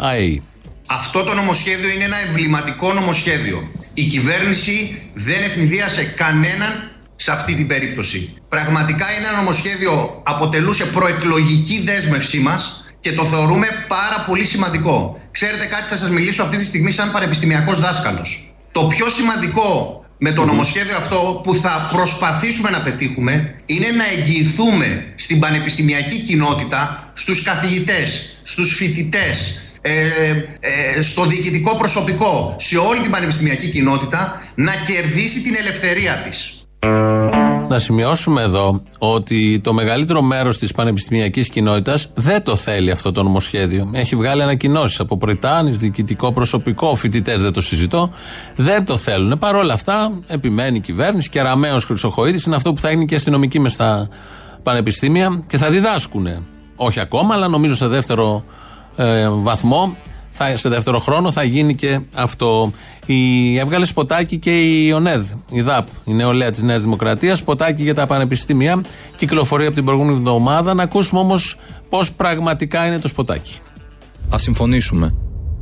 ΑΕΗ. 0.00 0.42
Αυτό 0.86 1.24
το 1.24 1.34
νομοσχέδιο 1.34 1.90
είναι 1.90 2.04
ένα 2.04 2.16
εμβληματικό 2.26 2.92
νομοσχέδιο. 2.92 3.68
Η 3.94 4.04
κυβέρνηση 4.04 5.02
δεν 5.14 5.42
ευνηδίασε 5.42 6.04
κανέναν 6.04 6.90
σε 7.16 7.32
αυτή 7.32 7.54
την 7.54 7.66
περίπτωση. 7.66 8.34
Πραγματικά 8.48 9.06
είναι 9.16 9.26
ένα 9.26 9.36
νομοσχέδιο 9.36 10.22
αποτελούσε 10.24 10.84
προεκλογική 10.84 11.82
δέσμευσή 11.84 12.38
μας 12.38 12.84
και 13.00 13.12
το 13.12 13.24
θεωρούμε 13.24 13.66
πάρα 13.88 14.24
πολύ 14.26 14.44
σημαντικό. 14.44 15.20
Ξέρετε 15.30 15.66
κάτι 15.66 15.88
θα 15.88 15.96
σας 15.96 16.10
μιλήσω 16.10 16.42
αυτή 16.42 16.56
τη 16.56 16.64
στιγμή 16.64 16.90
σαν 16.90 17.10
πανεπιστημιακός 17.10 17.80
δάσκαλος. 17.80 18.53
Το 18.74 18.84
πιο 18.84 19.08
σημαντικό 19.08 20.04
με 20.18 20.32
το 20.32 20.44
νομοσχέδιο 20.44 20.96
αυτό 20.96 21.40
που 21.44 21.54
θα 21.54 21.88
προσπαθήσουμε 21.92 22.70
να 22.70 22.82
πετύχουμε 22.82 23.54
είναι 23.66 23.86
να 23.90 24.04
εγγυηθούμε 24.16 25.12
στην 25.14 25.38
πανεπιστημιακή 25.38 26.18
κοινότητα, 26.18 27.10
στους 27.14 27.42
καθηγητές, 27.42 28.38
στους 28.42 28.74
φοιτητές, 28.74 29.60
ε, 29.80 29.92
ε, 30.60 31.02
στο 31.02 31.26
διοικητικό 31.26 31.76
προσωπικό, 31.76 32.56
σε 32.58 32.76
όλη 32.76 33.00
την 33.00 33.10
πανεπιστημιακή 33.10 33.68
κοινότητα 33.68 34.42
να 34.54 34.72
κερδίσει 34.86 35.42
την 35.42 35.54
ελευθερία 35.58 36.22
της. 36.28 36.66
Να 37.68 37.78
σημειώσουμε 37.78 38.42
εδώ 38.42 38.82
ότι 38.98 39.60
το 39.62 39.72
μεγαλύτερο 39.72 40.22
μέρος 40.22 40.58
της 40.58 40.72
πανεπιστημιακής 40.72 41.48
κοινότητας 41.48 42.10
δεν 42.14 42.42
το 42.42 42.56
θέλει 42.56 42.90
αυτό 42.90 43.12
το 43.12 43.22
νομοσχέδιο. 43.22 43.90
Έχει 43.92 44.16
βγάλει 44.16 44.42
ανακοινώσεις 44.42 45.00
από 45.00 45.18
Πρετάνη, 45.18 45.70
διοικητικό 45.70 46.32
προσωπικό, 46.32 46.94
φοιτητές 46.94 47.42
δεν 47.42 47.52
το 47.52 47.60
συζητώ. 47.60 48.10
Δεν 48.56 48.84
το 48.84 48.96
θέλουν. 48.96 49.38
Παρ' 49.38 49.54
όλα 49.54 49.72
αυτά, 49.72 50.12
επιμένει 50.26 50.76
η 50.76 50.80
κυβέρνηση 50.80 51.28
και 51.28 51.42
Ραμαίος 51.42 51.84
Χρυσοχοίδης 51.84 52.44
είναι 52.44 52.56
αυτό 52.56 52.72
που 52.72 52.80
θα 52.80 52.90
είναι 52.90 53.04
και 53.04 53.14
αστυνομική 53.14 53.60
μες 53.60 53.72
στα 53.72 54.08
πανεπιστήμια 54.62 55.44
και 55.48 55.58
θα 55.58 55.70
διδάσκουν. 55.70 56.26
Όχι 56.76 57.00
ακόμα, 57.00 57.34
αλλά 57.34 57.48
νομίζω 57.48 57.74
σε 57.74 57.86
δεύτερο 57.86 58.44
ε, 58.96 59.28
βαθμό 59.28 59.96
θα, 60.36 60.56
σε 60.56 60.68
δεύτερο 60.68 60.98
χρόνο 60.98 61.32
θα 61.32 61.42
γίνει 61.42 61.74
και 61.74 62.00
αυτό. 62.14 62.72
Η, 63.06 63.58
έβγαλε 63.58 63.84
σποτάκι 63.84 64.38
και 64.38 64.62
η 64.62 64.92
ΟΝΕΔ, 64.92 65.26
η 65.50 65.60
ΔΑΠ, 65.60 65.88
η 66.04 66.12
νεολαία 66.12 66.50
της 66.50 66.62
Νέας 66.62 66.82
Δημοκρατίας. 66.82 67.38
Σποτάκι 67.38 67.82
για 67.82 67.94
τα 67.94 68.06
πανεπιστήμια. 68.06 68.80
Κυκλοφορεί 69.16 69.66
από 69.66 69.74
την 69.74 69.84
προηγούμενη 69.84 70.16
εβδομάδα. 70.16 70.74
Να 70.74 70.82
ακούσουμε 70.82 71.20
όμως 71.20 71.58
πώς 71.88 72.12
πραγματικά 72.12 72.86
είναι 72.86 72.98
το 72.98 73.08
σποτάκι. 73.08 73.58
Α 74.34 74.38
συμφωνήσουμε. 74.38 75.14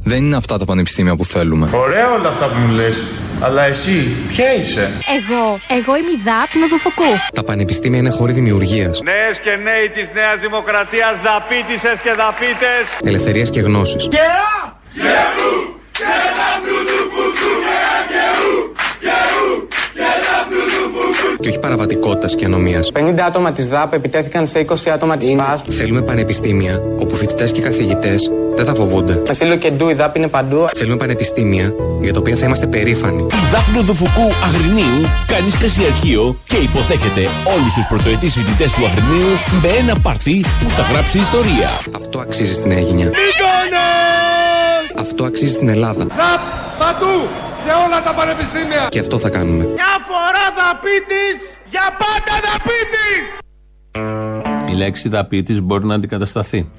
Δεν 0.04 0.18
είναι 0.24 0.36
αυτά 0.36 0.56
τα 0.58 0.64
πανεπιστήμια 0.64 1.16
που 1.16 1.24
θέλουμε. 1.24 1.70
Ωραία 1.74 2.12
όλα 2.12 2.28
αυτά 2.28 2.46
που 2.46 2.58
μου 2.58 2.74
λες. 2.74 3.02
Αλλά 3.40 3.62
εσύ, 3.62 4.16
ποια 4.28 4.54
είσαι; 4.54 4.80
Εγώ, 5.18 5.58
εγώ 5.78 5.96
είμαι 5.96 6.10
η 6.10 6.20
ΔΑΠ 6.24 6.54
Νοδοφοκού. 6.60 7.12
Τα 7.34 7.42
πανεπιστήμια 7.44 7.98
είναι 7.98 8.10
χώροι 8.10 8.32
δημιουργίας, 8.32 9.00
Νέες 9.02 9.40
και 9.40 9.50
νέοι 9.50 9.88
της 9.88 10.12
Νέας 10.12 10.40
Δημοκρατίας, 10.40 11.20
δαπίτησες 11.22 12.00
και 12.00 12.12
δαπίτες. 12.22 12.84
ελευθερία 13.04 13.44
και 13.44 13.60
γνώση. 13.60 13.96
Και 13.96 14.18
α! 14.18 14.72
Γερού! 14.92 15.54
Και 15.98 16.04
δαπνού 16.38 16.78
του 16.88 17.10
φουκού! 17.14 17.52
Και 21.42 21.48
όχι 21.48 21.58
παραβατικότητας 21.58 22.34
και 22.34 22.44
ανομίας. 22.44 22.90
50 22.92 23.26
άτομα 23.26 23.52
της 23.52 23.68
ΔΑΠ 23.68 23.92
επιτέθηκαν 23.92 24.46
σε 24.46 24.58
20 24.58 24.90
άτομα 24.90 25.16
της 25.16 25.34
ΠΑΣ. 25.34 25.62
Θέλουμε 25.68 26.02
πανεπιστήμια 26.02 26.82
όπου 26.98 27.14
φοιτητές 27.14 27.52
και 27.52 27.60
καθηγητές 27.60 28.30
δεν 28.54 28.64
θα 28.64 28.74
φοβούνται. 28.74 29.22
Με 29.26 29.34
σύλλογο 29.34 29.58
και 29.58 29.70
ντου 29.70 29.88
η 29.88 29.94
ΔΑΠ 29.94 30.16
είναι 30.16 30.28
παντού. 30.28 30.68
Θέλουμε 30.74 30.96
πανεπιστήμια 30.96 31.74
για 32.00 32.12
τα 32.12 32.18
οποία 32.18 32.36
θα 32.36 32.46
είμαστε 32.46 32.66
περήφανοι. 32.66 33.22
Η 33.22 33.46
Δάπνο 33.52 33.82
Δουφουκού 33.82 34.32
Αγρινίου 34.44 35.08
κάνει 35.26 35.50
στασιαρχείο 35.50 36.36
και 36.44 36.56
υποδέχεται 36.56 37.20
όλους 37.56 37.72
τους 37.74 37.86
πρωτοετής 37.88 38.32
φοιτητές 38.32 38.72
του 38.72 38.86
Αγρινίου 38.86 39.32
με 39.62 39.68
ένα 39.68 40.00
πάρτι 40.02 40.44
που 40.62 40.68
θα 40.68 40.82
γράψει 40.82 41.18
ιστορία. 41.18 41.70
Αυτό 41.96 42.18
αξίζει 42.18 42.52
στην 42.52 42.70
Αίγινια. 42.70 43.10
Αυτό 44.98 45.24
αξίζει 45.24 45.52
στην 45.52 45.68
Ελλάδα. 45.68 46.04
ΔΑΠ 46.04 46.42
παντού! 46.78 47.41
Σε 47.64 47.72
όλα 47.86 48.02
τα 48.02 48.14
πανεπιστήμια! 48.14 48.86
Και 48.88 48.98
αυτό 48.98 49.18
θα 49.18 49.30
κάνουμε. 49.30 49.64
Μια 49.64 49.94
φορά 50.08 50.44
δαπίτης, 50.60 51.38
για 51.70 51.86
πάντα 52.02 52.34
δαπίτης! 52.46 53.22
Η 54.72 54.76
λέξη 54.76 55.08
δαπίτης 55.08 55.60
μπορεί 55.60 55.84
να 55.86 55.94
αντικατασταθεί. 55.94 56.70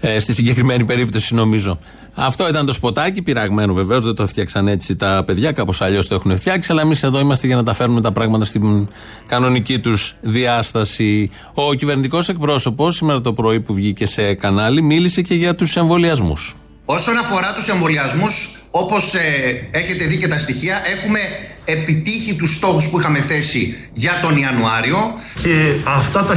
Ε, 0.00 0.18
στη 0.18 0.34
συγκεκριμένη 0.34 0.84
περίπτωση, 0.84 1.34
νομίζω. 1.34 1.78
Αυτό 2.14 2.48
ήταν 2.48 2.66
το 2.66 2.72
σποτάκι, 2.72 3.22
πειραγμένο 3.22 3.74
βεβαίως, 3.74 4.04
δεν 4.04 4.14
το 4.14 4.22
έφτιαξαν 4.22 4.68
έτσι 4.68 4.96
τα 4.96 5.22
παιδιά, 5.26 5.52
κάπως 5.52 5.80
αλλιώς 5.80 6.08
το 6.08 6.14
έχουν 6.14 6.36
φτιάξει, 6.36 6.72
αλλά 6.72 6.80
εμείς 6.80 7.02
εδώ 7.02 7.20
είμαστε 7.20 7.46
για 7.46 7.56
να 7.56 7.62
τα 7.62 7.74
φέρνουμε 7.74 8.00
τα 8.00 8.12
πράγματα 8.12 8.44
στην 8.44 8.88
κανονική 9.26 9.78
τους 9.78 10.14
διάσταση. 10.20 11.30
Ο 11.54 11.74
κυβερνητικός 11.74 12.28
εκπρόσωπος, 12.28 12.94
σήμερα 12.94 13.20
το 13.20 13.32
πρωί 13.32 13.60
που 13.60 13.74
βγήκε 13.74 14.06
σε 14.06 14.34
κανάλι, 14.34 14.82
μίλησε 14.82 15.22
και 15.22 15.34
για 15.34 15.54
τους 15.54 15.76
εμβολιασμούς. 15.76 16.56
Όσον 16.84 17.16
αφορά 17.16 17.54
τους 17.54 17.68
εμβολιασμούς, 17.68 18.62
όπως 18.70 19.14
ε, 19.14 19.68
έχετε 19.70 20.04
δει 20.04 20.16
και 20.16 20.28
τα 20.28 20.38
στοιχεία, 20.38 20.82
έχουμε 20.96 21.18
επιτύχει 21.64 22.34
τους 22.34 22.54
στόχους 22.54 22.88
που 22.88 23.00
είχαμε 23.00 23.20
θέσει 23.20 23.88
για 23.92 24.20
τον 24.22 24.36
Ιανουάριο. 24.36 25.14
Και 25.42 25.74
αυτά 25.84 26.24
τα 26.24 26.36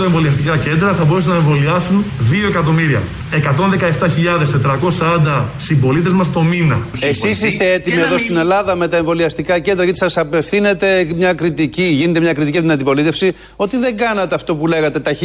1018 0.00 0.04
εμβολιαστικά 0.04 0.56
κέντρα 0.56 0.94
θα 0.94 1.04
μπορούσαν 1.04 1.30
να 1.30 1.36
εμβολιάσουν 1.36 2.04
2 2.30 2.34
εκατομμύρια. 2.48 3.02
117.440 3.32 5.44
συμπολίτες 5.58 6.12
μας 6.12 6.32
το 6.32 6.42
μήνα. 6.42 6.78
Εσείς 7.00 7.42
είστε 7.42 7.72
έτοιμοι 7.72 8.00
εδώ 8.00 8.18
στην 8.18 8.36
Ελλάδα 8.36 8.74
με 8.74 8.88
τα 8.88 8.96
εμβολιαστικά 8.96 9.58
κέντρα, 9.58 9.84
γιατί 9.84 9.98
σας 9.98 10.16
απευθύνεται 10.16 11.12
μια 11.16 11.32
κριτική, 11.32 11.82
γίνεται 11.82 12.20
μια 12.20 12.32
κριτική 12.32 12.56
από 12.56 12.66
την 12.66 12.74
αντιπολίτευση, 12.74 13.34
ότι 13.56 13.76
δεν 13.76 13.96
κάνατε 13.96 14.34
αυτό 14.34 14.56
που 14.56 14.66
λέγατε, 14.66 15.00
τα 15.00 15.16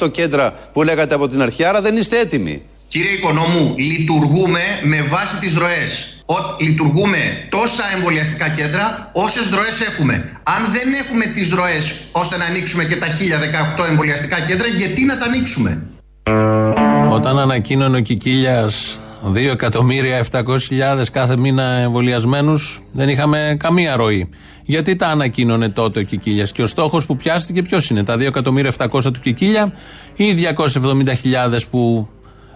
1018 0.00 0.12
κέντρα 0.12 0.54
που 0.72 0.82
λέγατε 0.82 1.14
από 1.14 1.28
την 1.28 1.42
αρχή, 1.42 1.64
άρα 1.64 1.80
δεν 1.80 1.96
είστε 1.96 2.18
έτοιμοι. 2.18 2.62
Κύριε 2.92 3.10
Οικονόμου, 3.10 3.74
λειτουργούμε 3.76 4.60
με 4.82 5.02
βάση 5.02 5.38
τις 5.38 5.54
ροές. 5.54 6.22
Ο, 6.26 6.34
λειτουργούμε 6.60 7.18
τόσα 7.48 7.84
εμβολιαστικά 7.94 8.48
κέντρα 8.48 9.10
όσες 9.12 9.50
ροές 9.50 9.80
έχουμε. 9.80 10.14
Αν 10.42 10.72
δεν 10.72 10.92
έχουμε 11.02 11.24
τις 11.24 11.50
ροές 11.50 11.92
ώστε 12.12 12.36
να 12.36 12.44
ανοίξουμε 12.44 12.84
και 12.84 12.96
τα 12.96 13.06
1018 13.76 13.88
εμβολιαστικά 13.90 14.40
κέντρα, 14.40 14.66
γιατί 14.66 15.04
να 15.04 15.18
τα 15.18 15.24
ανοίξουμε; 15.24 15.82
Όταν 17.10 17.38
ανακοίνωνε 17.38 17.96
ο 17.96 18.00
Κικίλιας 18.00 18.98
2.700.000 19.34 21.10
κάθε 21.12 21.36
μήνα 21.36 21.62
εμβολιασμένους, 21.62 22.82
δεν 22.92 23.08
είχαμε 23.08 23.56
καμία 23.58 23.96
ροή. 23.96 24.28
Γιατί 24.62 24.96
τα 24.96 25.06
ανακοίνωνε 25.06 25.68
τότε 25.68 26.00
ο 26.00 26.02
Κικίλιας. 26.02 26.52
Και 26.52 26.62
ο 26.62 26.66
στόχος 26.66 27.06
που 27.06 27.16
πιάστηκε 27.16 27.62
ποιος 27.62 27.90
είναι, 27.90 28.04
τα 28.04 28.16
2.700.000 28.18 29.12
του 29.12 29.20
Κικίλια 29.20 29.72
ή 30.16 30.24
οι 30.24 30.32
270.000 30.32 31.66
που 31.70 32.08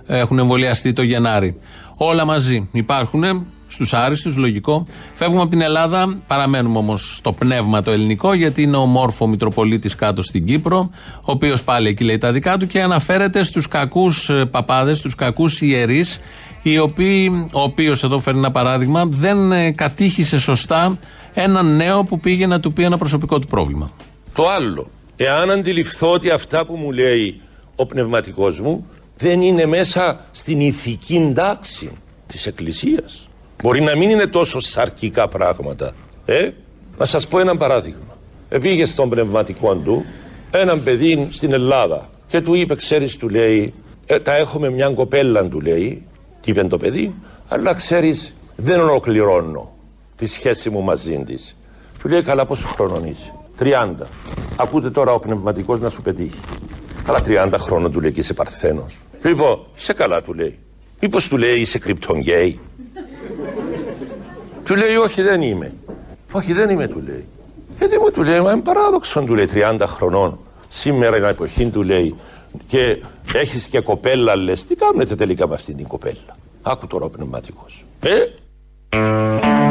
έχουν 0.07 0.39
εμβολιαστεί 0.39 0.93
το 0.93 1.03
Γενάρη. 1.03 1.61
Όλα 1.97 2.25
μαζί 2.25 2.69
υπάρχουν 2.73 3.47
στους 3.67 3.93
άριστους, 3.93 4.37
λογικό. 4.37 4.87
Φεύγουμε 5.15 5.41
από 5.41 5.51
την 5.51 5.61
Ελλάδα, 5.61 6.19
παραμένουμε 6.27 6.79
όμως 6.79 7.17
στο 7.17 7.33
πνεύμα 7.33 7.83
το 7.83 7.91
ελληνικό, 7.91 8.35
γιατί 8.35 8.63
είναι 8.63 8.77
ο 8.77 8.87
Μόρφο 8.87 9.27
Μητροπολίτης 9.27 9.95
κάτω 9.95 10.23
στην 10.23 10.47
Κύπρο, 10.47 10.91
ο 11.15 11.33
οποίος 11.33 11.63
πάλι 11.63 11.89
εκεί 11.89 12.05
λέει 12.05 12.19
τα 12.19 12.33
δικά 12.33 12.57
του 12.57 12.67
και 12.67 12.83
αναφέρεται 12.83 13.43
στους 13.43 13.69
κακούς 13.69 14.31
παπάδες, 14.51 14.99
στου 14.99 15.11
κακούς 15.17 15.61
ιερείς, 15.61 16.21
οι 16.63 16.79
οποίοι, 16.79 17.49
ο 17.53 17.61
οποίος 17.61 18.03
εδώ 18.03 18.21
φέρνει 18.21 18.39
ένα 18.39 18.51
παράδειγμα, 18.51 19.05
δεν 19.07 19.53
ε, 19.53 19.71
κατήχησε 19.71 20.39
σωστά 20.39 20.99
έναν 21.35 21.77
νέο 21.77 22.05
που 22.05 22.21
πήγε 22.21 22.47
να 22.47 22.61
του 22.61 22.73
πει 22.73 22.83
ένα 22.83 22.97
προσωπικό 22.97 23.39
του 23.39 23.47
πρόβλημα. 23.47 23.91
Το 24.35 24.49
άλλο, 24.49 24.91
εάν 25.17 25.51
αντιληφθώ 25.51 26.13
ότι 26.13 26.31
αυτά 26.31 26.67
που 26.67 26.77
μου 26.77 26.93
λέει 26.93 27.41
ο 27.77 27.87
πνευματικός 27.87 28.61
μου 28.61 28.87
δεν 29.17 29.41
είναι 29.41 29.67
μέσα 29.67 30.21
στην 30.31 30.61
ηθική 30.61 31.33
τάξη 31.35 31.91
της 32.27 32.47
Εκκλησίας. 32.47 33.29
Μπορεί 33.63 33.81
να 33.81 33.97
μην 33.97 34.11
είναι 34.11 34.27
τόσο 34.27 34.61
σαρκικά 34.61 35.29
πράγματα. 35.29 35.93
Ε, 36.25 36.51
να 36.99 37.05
σας 37.05 37.27
πω 37.27 37.39
ένα 37.39 37.57
παράδειγμα. 37.57 38.17
Επήγε 38.49 38.87
στον 38.87 39.09
πνευματικό 39.09 39.75
του 39.75 40.05
έναν 40.51 40.83
παιδί 40.83 41.29
στην 41.31 41.53
Ελλάδα 41.53 42.09
και 42.27 42.41
του 42.41 42.55
είπε, 42.55 42.75
ξέρεις, 42.75 43.17
του 43.17 43.29
λέει, 43.29 43.75
«Ε, 44.07 44.21
τα 44.21 44.37
έχουμε 44.37 44.71
μια 44.71 44.89
κοπέλα, 44.89 45.49
του 45.49 45.61
λέει, 45.61 46.03
τι 46.41 46.51
είπε 46.51 46.65
το 46.65 46.77
παιδί, 46.77 47.15
αλλά 47.49 47.75
ξέρεις, 47.75 48.37
δεν 48.57 48.81
ολοκληρώνω 48.81 49.73
τη 50.17 50.27
σχέση 50.27 50.71
μου 50.71 50.83
μαζί 50.83 51.23
της. 51.27 51.57
Του 52.01 52.09
λέει, 52.09 52.23
καλά, 52.23 52.47
πόσο 52.47 52.67
χρόνο 52.67 53.03
είσαι; 53.05 53.33
30. 53.59 54.07
Ακούτε 54.57 54.91
τώρα 54.91 55.13
ο 55.13 55.19
πνευματικός 55.19 55.81
να 55.81 55.89
σου 55.89 56.03
πετύχει. 56.03 56.41
Αλλά 57.07 57.21
30 57.27 57.59
χρόνων 57.59 57.93
του 57.93 58.01
λέει 58.01 58.13
και 58.13 58.21
είσαι 58.21 58.35
παρθένος. 58.35 58.95
Λοιπόν, 59.27 59.67
σε 59.75 59.93
καλά 59.93 60.23
του 60.23 60.35
λέει. 60.35 60.59
Μήπως 61.01 61.29
του 61.29 61.37
λέει 61.37 61.61
είσαι 61.61 61.79
κρυπτον 61.79 62.19
γκέι. 62.19 62.59
του 64.65 64.77
λέει 64.77 64.97
όχι 64.97 65.23
δεν 65.23 65.43
είμαι. 65.43 65.73
Όχι 66.33 66.53
δεν 66.53 66.71
είμαι 66.71 66.87
του 66.87 67.03
λέει. 67.07 67.25
Γιατί 67.79 67.99
μου 67.99 68.11
του 68.11 68.23
λέει 68.23 68.41
μα 68.41 68.53
είναι 68.53 68.61
παράδοξο 68.61 69.21
του 69.21 69.35
λέει 69.35 69.49
30 69.55 69.81
χρονών. 69.87 70.39
Σήμερα 70.69 71.17
είναι 71.17 71.29
εποχή 71.29 71.71
του 71.71 71.83
λέει 71.83 72.15
και 72.67 73.03
έχεις 73.35 73.69
και 73.69 73.81
κοπέλα 73.81 74.37
λες 74.37 74.65
τι 74.65 74.75
κάνετε 74.75 75.15
τελικά 75.15 75.49
με 75.49 75.55
αυτήν 75.55 75.77
την 75.77 75.87
κοπέλα. 75.87 76.37
Άκου 76.63 76.87
τώρα 76.87 77.05
ο 77.05 77.09
πνευματικός. 77.09 77.85
Ε, 78.01 78.27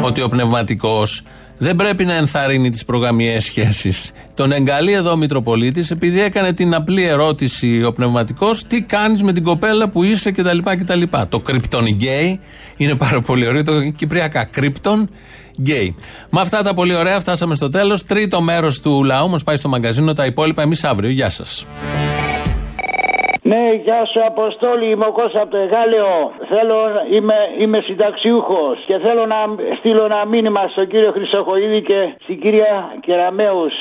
ότι 0.06 0.22
ο 0.22 0.28
πνευματικός 0.28 1.22
δεν 1.58 1.76
πρέπει 1.76 2.04
να 2.04 2.14
ενθαρρύνει 2.14 2.70
τις 2.70 2.84
προγαμιαίες 2.84 3.40
σχέσεις. 3.40 3.94
Τον 4.34 4.52
εγκαλεί 4.52 4.92
εδώ 4.92 5.10
ο 5.10 5.16
Μητροπολίτης 5.16 5.90
επειδή 5.90 6.20
έκανε 6.20 6.52
την 6.52 6.74
απλή 6.74 7.02
ερώτηση 7.02 7.84
ο 7.84 7.92
πνευματικός: 7.92 8.64
Τι 8.66 8.82
κάνεις 8.82 9.22
με 9.22 9.32
την 9.32 9.42
κοπέλα 9.42 9.88
που 9.88 10.02
είσαι 10.02 10.30
κτλ. 10.30 10.58
κτλ. 10.62 11.02
Το 11.28 11.40
κρυπτον 11.40 11.86
γκέι 11.86 12.40
είναι 12.76 12.94
πάρα 12.94 13.20
πολύ 13.20 13.46
ωραίο. 13.46 13.62
Το 13.62 13.90
κυπριακά 13.90 14.44
κρυπτον 14.44 15.10
γκέι. 15.60 15.94
Με 16.30 16.40
αυτά 16.40 16.62
τα 16.62 16.74
πολύ 16.74 16.94
ωραία 16.94 17.20
φτάσαμε 17.20 17.54
στο 17.54 17.68
τέλος. 17.68 18.04
Τρίτο 18.04 18.40
μέρος 18.40 18.80
του 18.80 19.04
λαού 19.04 19.28
μας 19.28 19.42
πάει 19.42 19.56
στο 19.56 19.68
μαγκαζίνο. 19.68 20.12
Τα 20.12 20.26
υπόλοιπα 20.26 20.62
εμείς 20.62 20.84
αύριο. 20.84 21.10
Γεια 21.10 21.30
σας. 21.30 21.66
Ναι, 23.50 23.72
γεια 23.84 24.04
σου 24.04 24.24
Αποστόλη, 24.24 24.86
είμαι 24.90 25.06
ο 25.06 25.12
Κώστα 25.12 25.40
από 25.40 25.50
το 25.50 25.56
Εγάλεο. 25.56 26.32
Θέλω, 26.48 26.76
είμαι, 27.10 27.34
είμαι 27.58 27.80
συνταξιούχος 27.80 28.78
και 28.86 28.98
θέλω 28.98 29.26
να 29.26 29.36
στείλω 29.78 30.04
ένα 30.04 30.24
μήνυμα 30.24 30.68
στον 30.68 30.86
κύριο 30.86 31.10
Χρυσοχοίδη 31.12 31.82
και 31.82 32.14
στην 32.22 32.40
κυρία 32.40 32.94
Κεραμέους. 33.00 33.74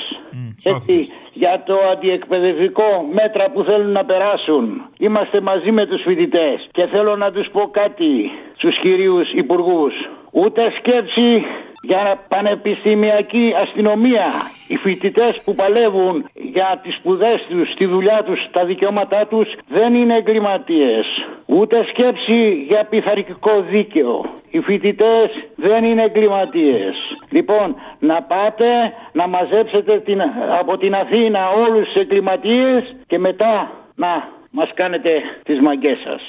Έτσι, 0.63 1.07
για 1.33 1.63
το 1.65 1.77
αντιεκπαιδευτικό 1.91 3.05
μέτρα 3.19 3.49
που 3.51 3.63
θέλουν 3.63 3.91
να 3.91 4.05
περάσουν. 4.05 4.89
Είμαστε 4.97 5.41
μαζί 5.41 5.71
με 5.71 5.85
τους 5.85 6.01
φοιτητές 6.01 6.67
και 6.71 6.85
θέλω 6.85 7.15
να 7.15 7.31
τους 7.31 7.47
πω 7.51 7.69
κάτι 7.71 8.31
στους 8.57 8.79
κυρίους 8.79 9.31
υπουργούς. 9.33 9.93
Ούτε 10.31 10.73
σκέψη 10.77 11.45
για 11.87 12.19
πανεπιστημιακή 12.27 13.53
αστυνομία. 13.63 14.25
Οι 14.67 14.75
φοιτητές 14.75 15.41
που 15.45 15.55
παλεύουν 15.55 16.29
για 16.33 16.79
τις 16.83 16.95
σπουδές 16.95 17.45
τους, 17.49 17.73
τη 17.73 17.85
δουλειά 17.85 18.23
τους, 18.25 18.39
τα 18.51 18.65
δικαιώματά 18.65 19.27
τους 19.27 19.47
δεν 19.67 19.93
είναι 19.95 20.15
εγκληματίες. 20.15 21.05
Ούτε 21.45 21.85
σκέψη 21.89 22.65
για 22.69 22.85
πειθαρχικό 22.89 23.61
δίκαιο. 23.61 24.25
Οι 24.49 24.59
φοιτητές 24.59 25.29
δεν 25.55 25.83
είναι 25.83 26.03
εγκληματίες. 26.03 26.95
Λοιπόν, 27.29 27.75
να 27.99 28.21
πάτε 28.21 28.93
να 29.11 29.27
μαζέψετε 29.27 29.99
την, 29.99 30.21
από 30.59 30.77
την 30.77 30.95
Αθήνα 30.95 31.49
όλους 31.49 31.85
τους 31.85 32.01
εγκληματίες 32.01 32.95
και 33.07 33.19
μετά 33.19 33.71
να 33.95 34.27
μας 34.51 34.69
κάνετε 34.73 35.11
τις 35.43 35.59
μαγκές 35.59 35.97
σας. 36.03 36.21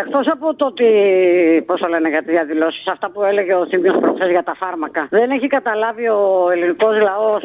Εκτό 0.00 0.20
από 0.32 0.54
το 0.54 0.66
ότι. 0.66 0.84
Πώς 1.66 1.80
το 1.80 1.88
λένε 1.88 2.08
για 2.08 2.22
τις 2.22 2.32
διαδηλώσεις, 2.32 2.86
αυτά 2.86 3.10
που 3.10 3.22
έλεγε 3.22 3.54
ο 3.54 3.66
Θήμιο 3.66 3.92
προχθές 4.00 4.30
για 4.30 4.42
τα 4.42 4.54
φάρμακα. 4.54 5.06
Δεν 5.10 5.30
έχει 5.30 5.46
καταλάβει 5.46 6.06
ο 6.08 6.48
ελληνικός 6.52 6.94
λαός 7.08 7.42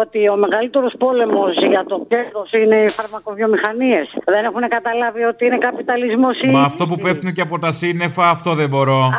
ότι 0.00 0.28
ο 0.28 0.36
μεγαλύτερος 0.36 0.94
πόλεμος 0.98 1.52
για 1.56 1.84
το 1.88 2.06
κέρδος 2.08 2.52
είναι 2.52 2.76
οι 2.76 2.88
φαρμακοβιομηχανίες. 2.88 4.06
Δεν 4.24 4.44
έχουν 4.44 4.68
καταλάβει 4.68 5.22
ότι 5.22 5.46
είναι 5.46 5.58
καπιταλισμός 5.58 6.40
ή. 6.42 6.46
Μα 6.46 6.62
αυτό 6.62 6.86
που 6.86 6.96
πέφτουν 6.96 7.32
και 7.32 7.40
από 7.40 7.58
τα 7.58 7.72
σύννεφα, 7.72 8.28
αυτό 8.28 8.54
δεν 8.54 8.68
μπορώ. 8.68 9.10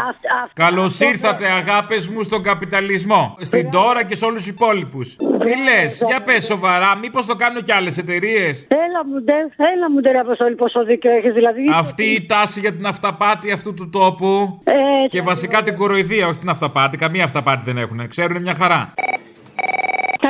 Καλώς 0.53 0.99
ήρθατε, 0.99 1.45
αγάπες 1.61 2.07
μου, 2.07 2.23
στον 2.23 2.43
καπιταλισμό. 2.43 3.35
Στην 3.39 3.71
τώρα 3.71 4.05
και 4.05 4.15
σε 4.15 4.25
όλους 4.25 4.37
τους 4.37 4.47
υπόλοιπους. 4.47 5.17
Τι 5.39 5.49
λες, 5.49 6.03
για 6.07 6.21
πες 6.21 6.45
σοβαρά, 6.45 6.95
μήπως 6.95 7.25
το 7.25 7.35
κάνουν 7.35 7.63
και 7.63 7.73
άλλες 7.73 7.97
εταιρείες; 7.97 8.67
Έλα 8.67 9.05
μου, 9.05 9.21
ντε, 9.21 9.33
έλα 9.73 9.91
μου, 9.91 9.99
ντε, 10.01 10.19
Αποστόλη, 10.19 10.55
πόσο 10.55 10.83
δίκιο 10.83 11.11
έχεις 11.11 11.33
δηλαδή. 11.33 11.61
Αυτή 11.73 12.03
η 12.03 12.25
τάση 12.25 12.59
για 12.59 12.73
την 12.73 12.85
αυταπάτη 12.85 13.51
αυτού 13.51 13.73
του 13.73 13.89
τόπου. 13.89 14.61
και 15.07 15.21
βασικά 15.21 15.63
την 15.63 15.75
κοροϊδία, 15.75 16.27
όχι 16.27 16.37
την 16.37 16.49
αυταπάτη. 16.49 16.97
Καμία 16.97 17.23
αυταπάτη 17.23 17.63
δεν 17.65 17.77
έχουν. 17.77 18.07
Ξέρουν 18.07 18.41
μια 18.41 18.53
χαρά. 18.53 18.93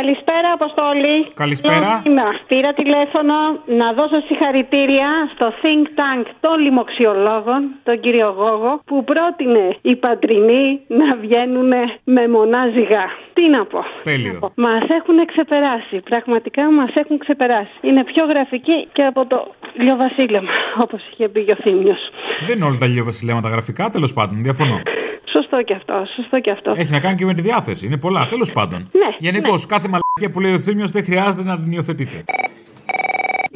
Καλησπέρα, 0.04 0.50
Αποστόλη. 0.60 1.16
Καλησπέρα. 1.44 1.90
Είμαι. 2.08 2.28
Πήρα 2.52 2.72
τηλέφωνο 2.82 3.36
να 3.80 3.88
δώσω 3.98 4.20
συγχαρητήρια 4.28 5.10
στο 5.34 5.46
Think 5.62 5.86
Tank 6.00 6.26
των 6.46 6.56
λοιμοξιολόγων, 6.64 7.62
τον 7.84 8.00
κύριο 8.04 8.30
Γόγο, 8.40 8.72
που 8.90 9.04
πρότεινε 9.04 9.66
οι 9.82 9.96
πατρινοί 9.96 10.66
να 10.88 11.08
βγαίνουν 11.24 11.72
με 12.04 12.24
μονά 12.36 12.62
ζυγά. 12.76 13.06
Τι 13.34 13.44
να 13.56 13.62
πω. 13.66 13.80
Τέλειο. 14.04 14.52
Μας 14.56 14.86
έχουν 15.00 15.18
ξεπεράσει. 15.32 15.96
Πραγματικά 16.10 16.64
μας 16.72 16.92
έχουν 17.02 17.18
ξεπεράσει. 17.18 17.76
Είναι 17.82 18.04
πιο 18.04 18.24
γραφική 18.26 18.88
και 18.96 19.04
από 19.12 19.22
το 19.32 19.38
λιοβασίλεμα, 19.84 20.54
όπως 20.84 21.02
είχε 21.12 21.28
πει 21.28 21.44
και 21.44 21.52
ο 21.52 21.60
Θήμιος. 21.64 22.02
Δεν 22.48 22.56
είναι 22.56 22.66
όλα 22.66 22.78
τα 22.78 22.88
λιοβασιλέματα 22.88 23.50
γραφικά, 23.50 23.90
τέλος 23.90 24.14
πάντων, 24.14 24.36
διαφωνώ. 24.48 24.78
Σωστό 25.34 25.64
και 25.64 25.74
αυτό, 25.74 25.94
σωστό 26.16 26.40
και 26.40 26.52
αυτό. 26.52 26.74
Έχει 26.78 26.92
να 26.92 27.00
κάνει 27.00 27.16
και 27.16 27.26
με 27.26 27.34
τη 27.34 27.42
διάθεση. 27.42 27.86
Είναι 27.86 27.98
πολλά, 27.98 28.26
τέλος 28.26 28.52
πάντων. 28.52 28.80
Ναι. 28.80 29.16
Γενικώς, 29.18 29.66
κάθε 29.66 29.88
μαλακία 29.88 30.30
που 30.34 30.40
λέει 30.40 30.54
ο 30.54 30.60
Θήμιος 30.60 30.92
δεν 30.92 31.04
χρειάζεται 31.04 31.48
να 31.48 31.60
την 31.60 31.72
υιοθετείτε. 31.72 32.24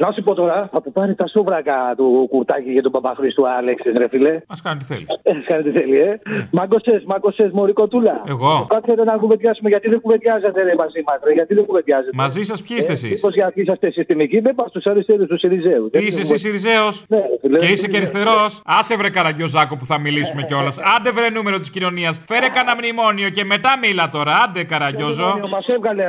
Να 0.02 0.12
σου 0.12 0.22
πω 0.22 0.34
τώρα, 0.34 0.68
θα 0.72 0.82
του 0.82 0.92
πάρει 0.92 1.14
τα 1.14 1.26
σούβρακα 1.26 1.94
του 1.96 2.26
κουρτάκι 2.30 2.70
για 2.70 2.82
τον 2.82 2.92
Παπαχρήστου 2.92 3.48
Άλεξ, 3.48 3.82
ρε 3.96 4.08
φιλέ. 4.08 4.34
Α 4.34 4.56
κάνει 4.62 4.78
τι 4.78 4.84
θέλει. 4.84 5.06
Ε, 5.22 5.32
κάνει 5.46 5.62
τι 5.62 5.70
θέλει, 5.70 5.98
ε. 6.00 6.20
Μάγκοσε, 6.50 7.02
μάγκοσε, 7.06 7.50
μωρικοτούλα. 7.52 8.22
Εγώ. 8.26 8.66
Κάτσε 8.68 8.92
να 9.04 9.16
κουβεντιάσουμε 9.16 9.68
γιατί 9.68 9.88
δεν 9.88 10.00
κουβεντιάζετε 10.00 10.62
ρε, 10.62 10.74
μαζί 10.74 11.02
μας, 11.06 11.18
ρε. 11.24 11.32
Γιατί 11.32 11.54
δεν 11.54 11.64
κουβεντιάζετε. 11.64 12.10
Μαζί 12.14 12.42
σας 12.42 12.62
ποιοι 12.62 12.76
είστε 12.80 12.92
εσείς; 12.92 13.10
Μήπως 13.10 13.34
γιατί 13.34 13.60
είσαστε 13.60 13.90
συστημικοί, 13.90 14.40
δεν 14.40 14.54
πας 14.54 14.68
στους 14.68 14.86
αριστερούς 14.86 15.26
του 15.26 15.38
Σιριζέους. 15.38 15.90
Τι 15.90 16.04
είσαι 16.04 16.20
εσύ 16.20 16.36
Σιριζέος; 16.36 17.04
Ναι, 17.08 17.22
ρε, 17.50 17.56
Και 17.56 17.66
είσαι 17.66 17.88
και 17.88 17.96
αριστερός; 17.96 18.62
Άσε 18.64 18.96
βρε 18.96 19.10
καραγκιόζάκο 19.10 19.76
που 19.76 19.86
θα 19.86 19.98
μιλήσουμε 19.98 20.42
κιόλας. 20.42 20.78
Άντε 20.96 21.10
βρε 21.10 21.28
νούμερο 21.28 21.58
της 21.58 21.70
κοινωνίας. 21.70 22.20
Φέρε 22.26 22.48
κανένα 22.48 22.76
μνημόνιο 22.76 23.28
και 23.30 23.44
μετά 23.44 23.78
μίλα 23.82 24.08
τώρα. 24.08 24.32
Άντε 24.44 24.64
καραγκιόζο. 24.64 25.40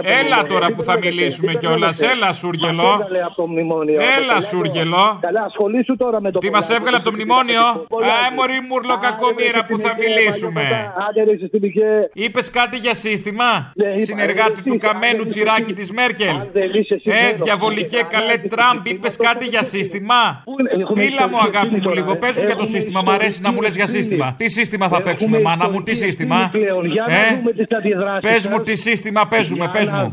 Έλα 0.04 0.46
τώρα 0.48 0.72
που 0.72 0.84
θα 0.84 0.98
μιλήσουμε 0.98 1.54
κιόλας. 1.54 2.02
Έλα 2.02 2.34
σούργελο. 2.34 3.08
Έλα 3.88 4.42
σούργελο. 4.42 5.18
Καλά, 5.22 5.44
ασχολήσου 5.44 5.96
τώρα 5.98 6.22
με 6.22 6.32
το 6.32 6.40
Τι 6.40 6.50
μας 6.50 6.70
έβγαλε 6.70 6.96
από 6.96 7.06
το 7.06 7.12
μνημόνιο; 7.12 7.62
Α, 7.62 8.34
μωρή 8.36 8.60
μουρλο 8.70 8.98
κακομήρα 8.98 9.66
που 9.66 9.80
θα 9.80 9.96
μιλήσουμε. 10.00 10.92
Είπες 12.14 12.50
κάτι 12.50 12.78
για 12.78 12.94
σύστημα; 12.94 13.74
Συνεργάτη 13.98 14.62
του 14.62 14.78
καμένου 14.78 15.26
τσιράκι 15.26 15.74
της 15.74 15.92
Μέρκελ. 15.92 16.36
Ε, 17.04 17.34
διαβολικέ 17.34 18.02
καλέ 18.10 18.38
Τραμπ, 18.38 18.86
είπες 18.86 19.18
κάτι 19.18 19.46
για 19.46 19.64
σύστημα; 19.64 20.44
Μίλα 20.96 21.28
μου, 21.30 21.38
αγάπη 21.38 21.76
μου, 21.82 21.90
λίγο. 21.94 22.16
Πες 22.16 22.40
μου 22.40 22.46
για 22.46 22.56
το 22.56 22.66
σύστημα. 22.66 23.02
Μ' 23.02 23.10
αρέσει 23.10 23.42
να 23.42 23.52
μου 23.52 23.62
λες 23.62 23.76
για 23.76 23.88
σύστημα. 23.88 24.34
Τι 24.38 24.50
σύστημα 24.50 24.88
θα 24.88 25.02
παίξουμε, 25.02 25.42
μάνα 25.42 25.70
μου, 25.70 25.84
τι 25.84 25.96
σύστημα; 25.96 26.52
Ε, 27.08 27.42
πες 28.20 28.48
μου 28.48 28.60
τι 28.64 28.76
σύστημα 28.76 29.28
παίζουμε, 29.28 29.70
πες 29.72 29.92
μου. 29.92 30.12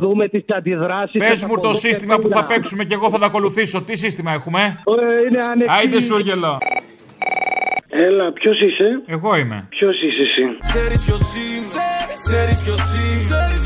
Πες 1.18 1.44
μου 1.44 1.58
το 1.60 1.72
σύστημα 1.74 2.18
που 2.18 2.28
θα 2.28 2.44
παίξουμε 2.44 2.84
και 2.84 2.94
εγώ 2.94 3.10
θα 3.10 3.18
το 3.18 3.24
ακολουθήσω. 3.24 3.55
Τι 3.86 3.96
σύστημα 3.96 4.32
έχουμε; 4.32 4.82
Άιντε 5.66 6.00
σούργελο. 6.00 6.59
Έλα, 7.88 8.32
ποιος 8.32 8.61
είσαι; 8.61 9.02
Εγώ 9.07 9.36
είμαι. 9.36 9.66
Ποιος 9.68 10.02
είσαι 10.02 10.20
εσύ; 10.20 10.59
Ξέρεις 10.62 11.04
ποιος 11.04 11.20
είμαι, 11.36 11.66
ξέρεις 12.24 12.62
ποιος 12.64 12.94
είμαι 12.94 13.65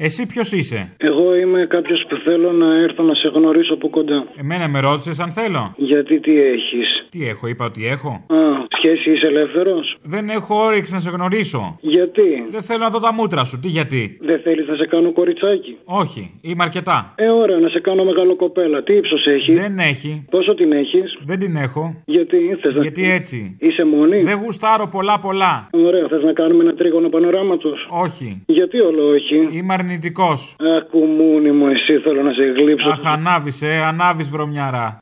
Εσύ 0.00 0.26
ποιος 0.26 0.52
είσαι; 0.52 0.94
Εγώ 0.96 1.36
είμαι 1.36 1.66
κάποιος 1.68 2.04
που 2.08 2.16
θέλω 2.24 2.52
να 2.52 2.74
έρθω 2.82 3.02
να 3.02 3.14
σε 3.14 3.28
γνωρίσω 3.28 3.74
από 3.74 3.88
κοντά. 3.88 4.26
Εμένα 4.40 4.68
με 4.68 4.80
ρώτησες 4.80 5.20
αν 5.20 5.30
θέλω. 5.30 5.74
Γιατί 5.76 6.20
τι 6.20 6.40
έχεις; 6.40 7.06
Τι 7.08 7.28
έχω, 7.28 7.46
είπα 7.46 7.64
ότι 7.64 7.86
έχω. 7.86 8.08
Α, 8.08 8.36
σχέση 8.76 9.10
είσαι 9.10 9.26
ελεύθερος; 9.26 9.96
Δεν 10.02 10.28
έχω 10.28 10.54
όρεξη 10.64 10.92
να 10.92 10.98
σε 11.00 11.10
γνωρίσω. 11.10 11.78
Γιατί; 11.80 12.46
Δεν 12.50 12.62
θέλω 12.62 12.78
να 12.78 12.90
δω 12.90 13.00
τα 13.00 13.12
μούτρα 13.12 13.44
σου. 13.44 13.60
Τι 13.60 13.68
γιατί; 13.68 14.18
Δεν 14.20 14.40
θέλεις 14.40 14.66
να 14.66 14.74
σε 14.74 14.86
κάνω 14.86 15.12
κοριτσάκι; 15.12 15.76
Όχι, 15.84 16.38
είμαι 16.40 16.62
αρκετά. 16.62 17.14
Ε, 17.16 17.28
ωραία, 17.28 17.58
να 17.58 17.68
σε 17.68 17.80
κάνω 17.80 18.04
μεγάλο 18.04 18.36
κοπέλα. 18.36 18.82
Τι 18.82 18.92
ύψος 18.94 19.26
έχεις; 19.26 19.58
Δεν 19.58 19.78
έχει. 19.78 20.24
Πόσο 20.30 20.54
την 20.54 20.72
έχεις; 20.72 21.18
Δεν 21.24 21.38
την 21.38 21.56
έχω. 21.56 22.02
Γιατί 22.04 22.58
θες 22.60 22.74
να... 22.74 22.80
Γιατί 22.82 23.10
έτσι; 23.10 23.56
Είσαι 23.60 23.84
μόνη; 23.84 24.22
Δεν 24.22 24.38
γουστάρω 24.42 24.88
πολλά 24.88 25.18
πολλά. 25.18 25.68
Ωραία, 25.72 26.08
θες 26.08 26.22
να 26.22 26.32
κάνουμε 26.32 26.62
ένα 26.62 26.74
τρίγωνο 26.74 27.08
πανοράματος; 27.08 27.88
Όχι. 27.90 28.42
Γιατί 28.46 28.80
όλο 28.80 29.08
όχι; 29.08 29.48
Είμαι 29.52 29.74
αρνητικός. 29.88 30.56
Ακουμούνι 30.78 31.50
μου, 31.52 31.66
εσύ 31.66 31.98
θέλω 31.98 32.22
να 32.22 32.32
σε 32.32 32.42
γλύψω. 32.42 32.88
Αχ, 32.88 33.06
ανάβεις, 33.06 33.62
ε, 33.62 33.82
ανάβεις 33.86 34.28
βρωμιάρα. 34.28 34.98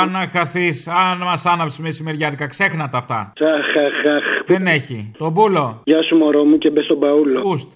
Αν 0.00 0.16
αχαθεί, 0.16 0.68
αν 1.10 1.18
μας 1.18 1.46
άναψει 1.46 1.82
μεσημεριάτικα, 1.82 2.46
ξέχνα 2.46 2.88
τα 2.88 2.98
αυτά. 2.98 3.32
Αχ, 3.40 3.76
αχ, 3.86 4.14
αχ. 4.16 4.24
Δεν 4.46 4.66
έχει. 4.66 5.12
Τον 5.18 5.32
πούλο. 5.34 5.80
Γεια 5.84 6.02
σου, 6.02 6.16
μωρό 6.16 6.44
μου, 6.44 6.58
και 6.58 6.70
μπες 6.70 6.84
στον 6.84 6.98
παούλο. 6.98 7.42
Ουστ. 7.44 7.68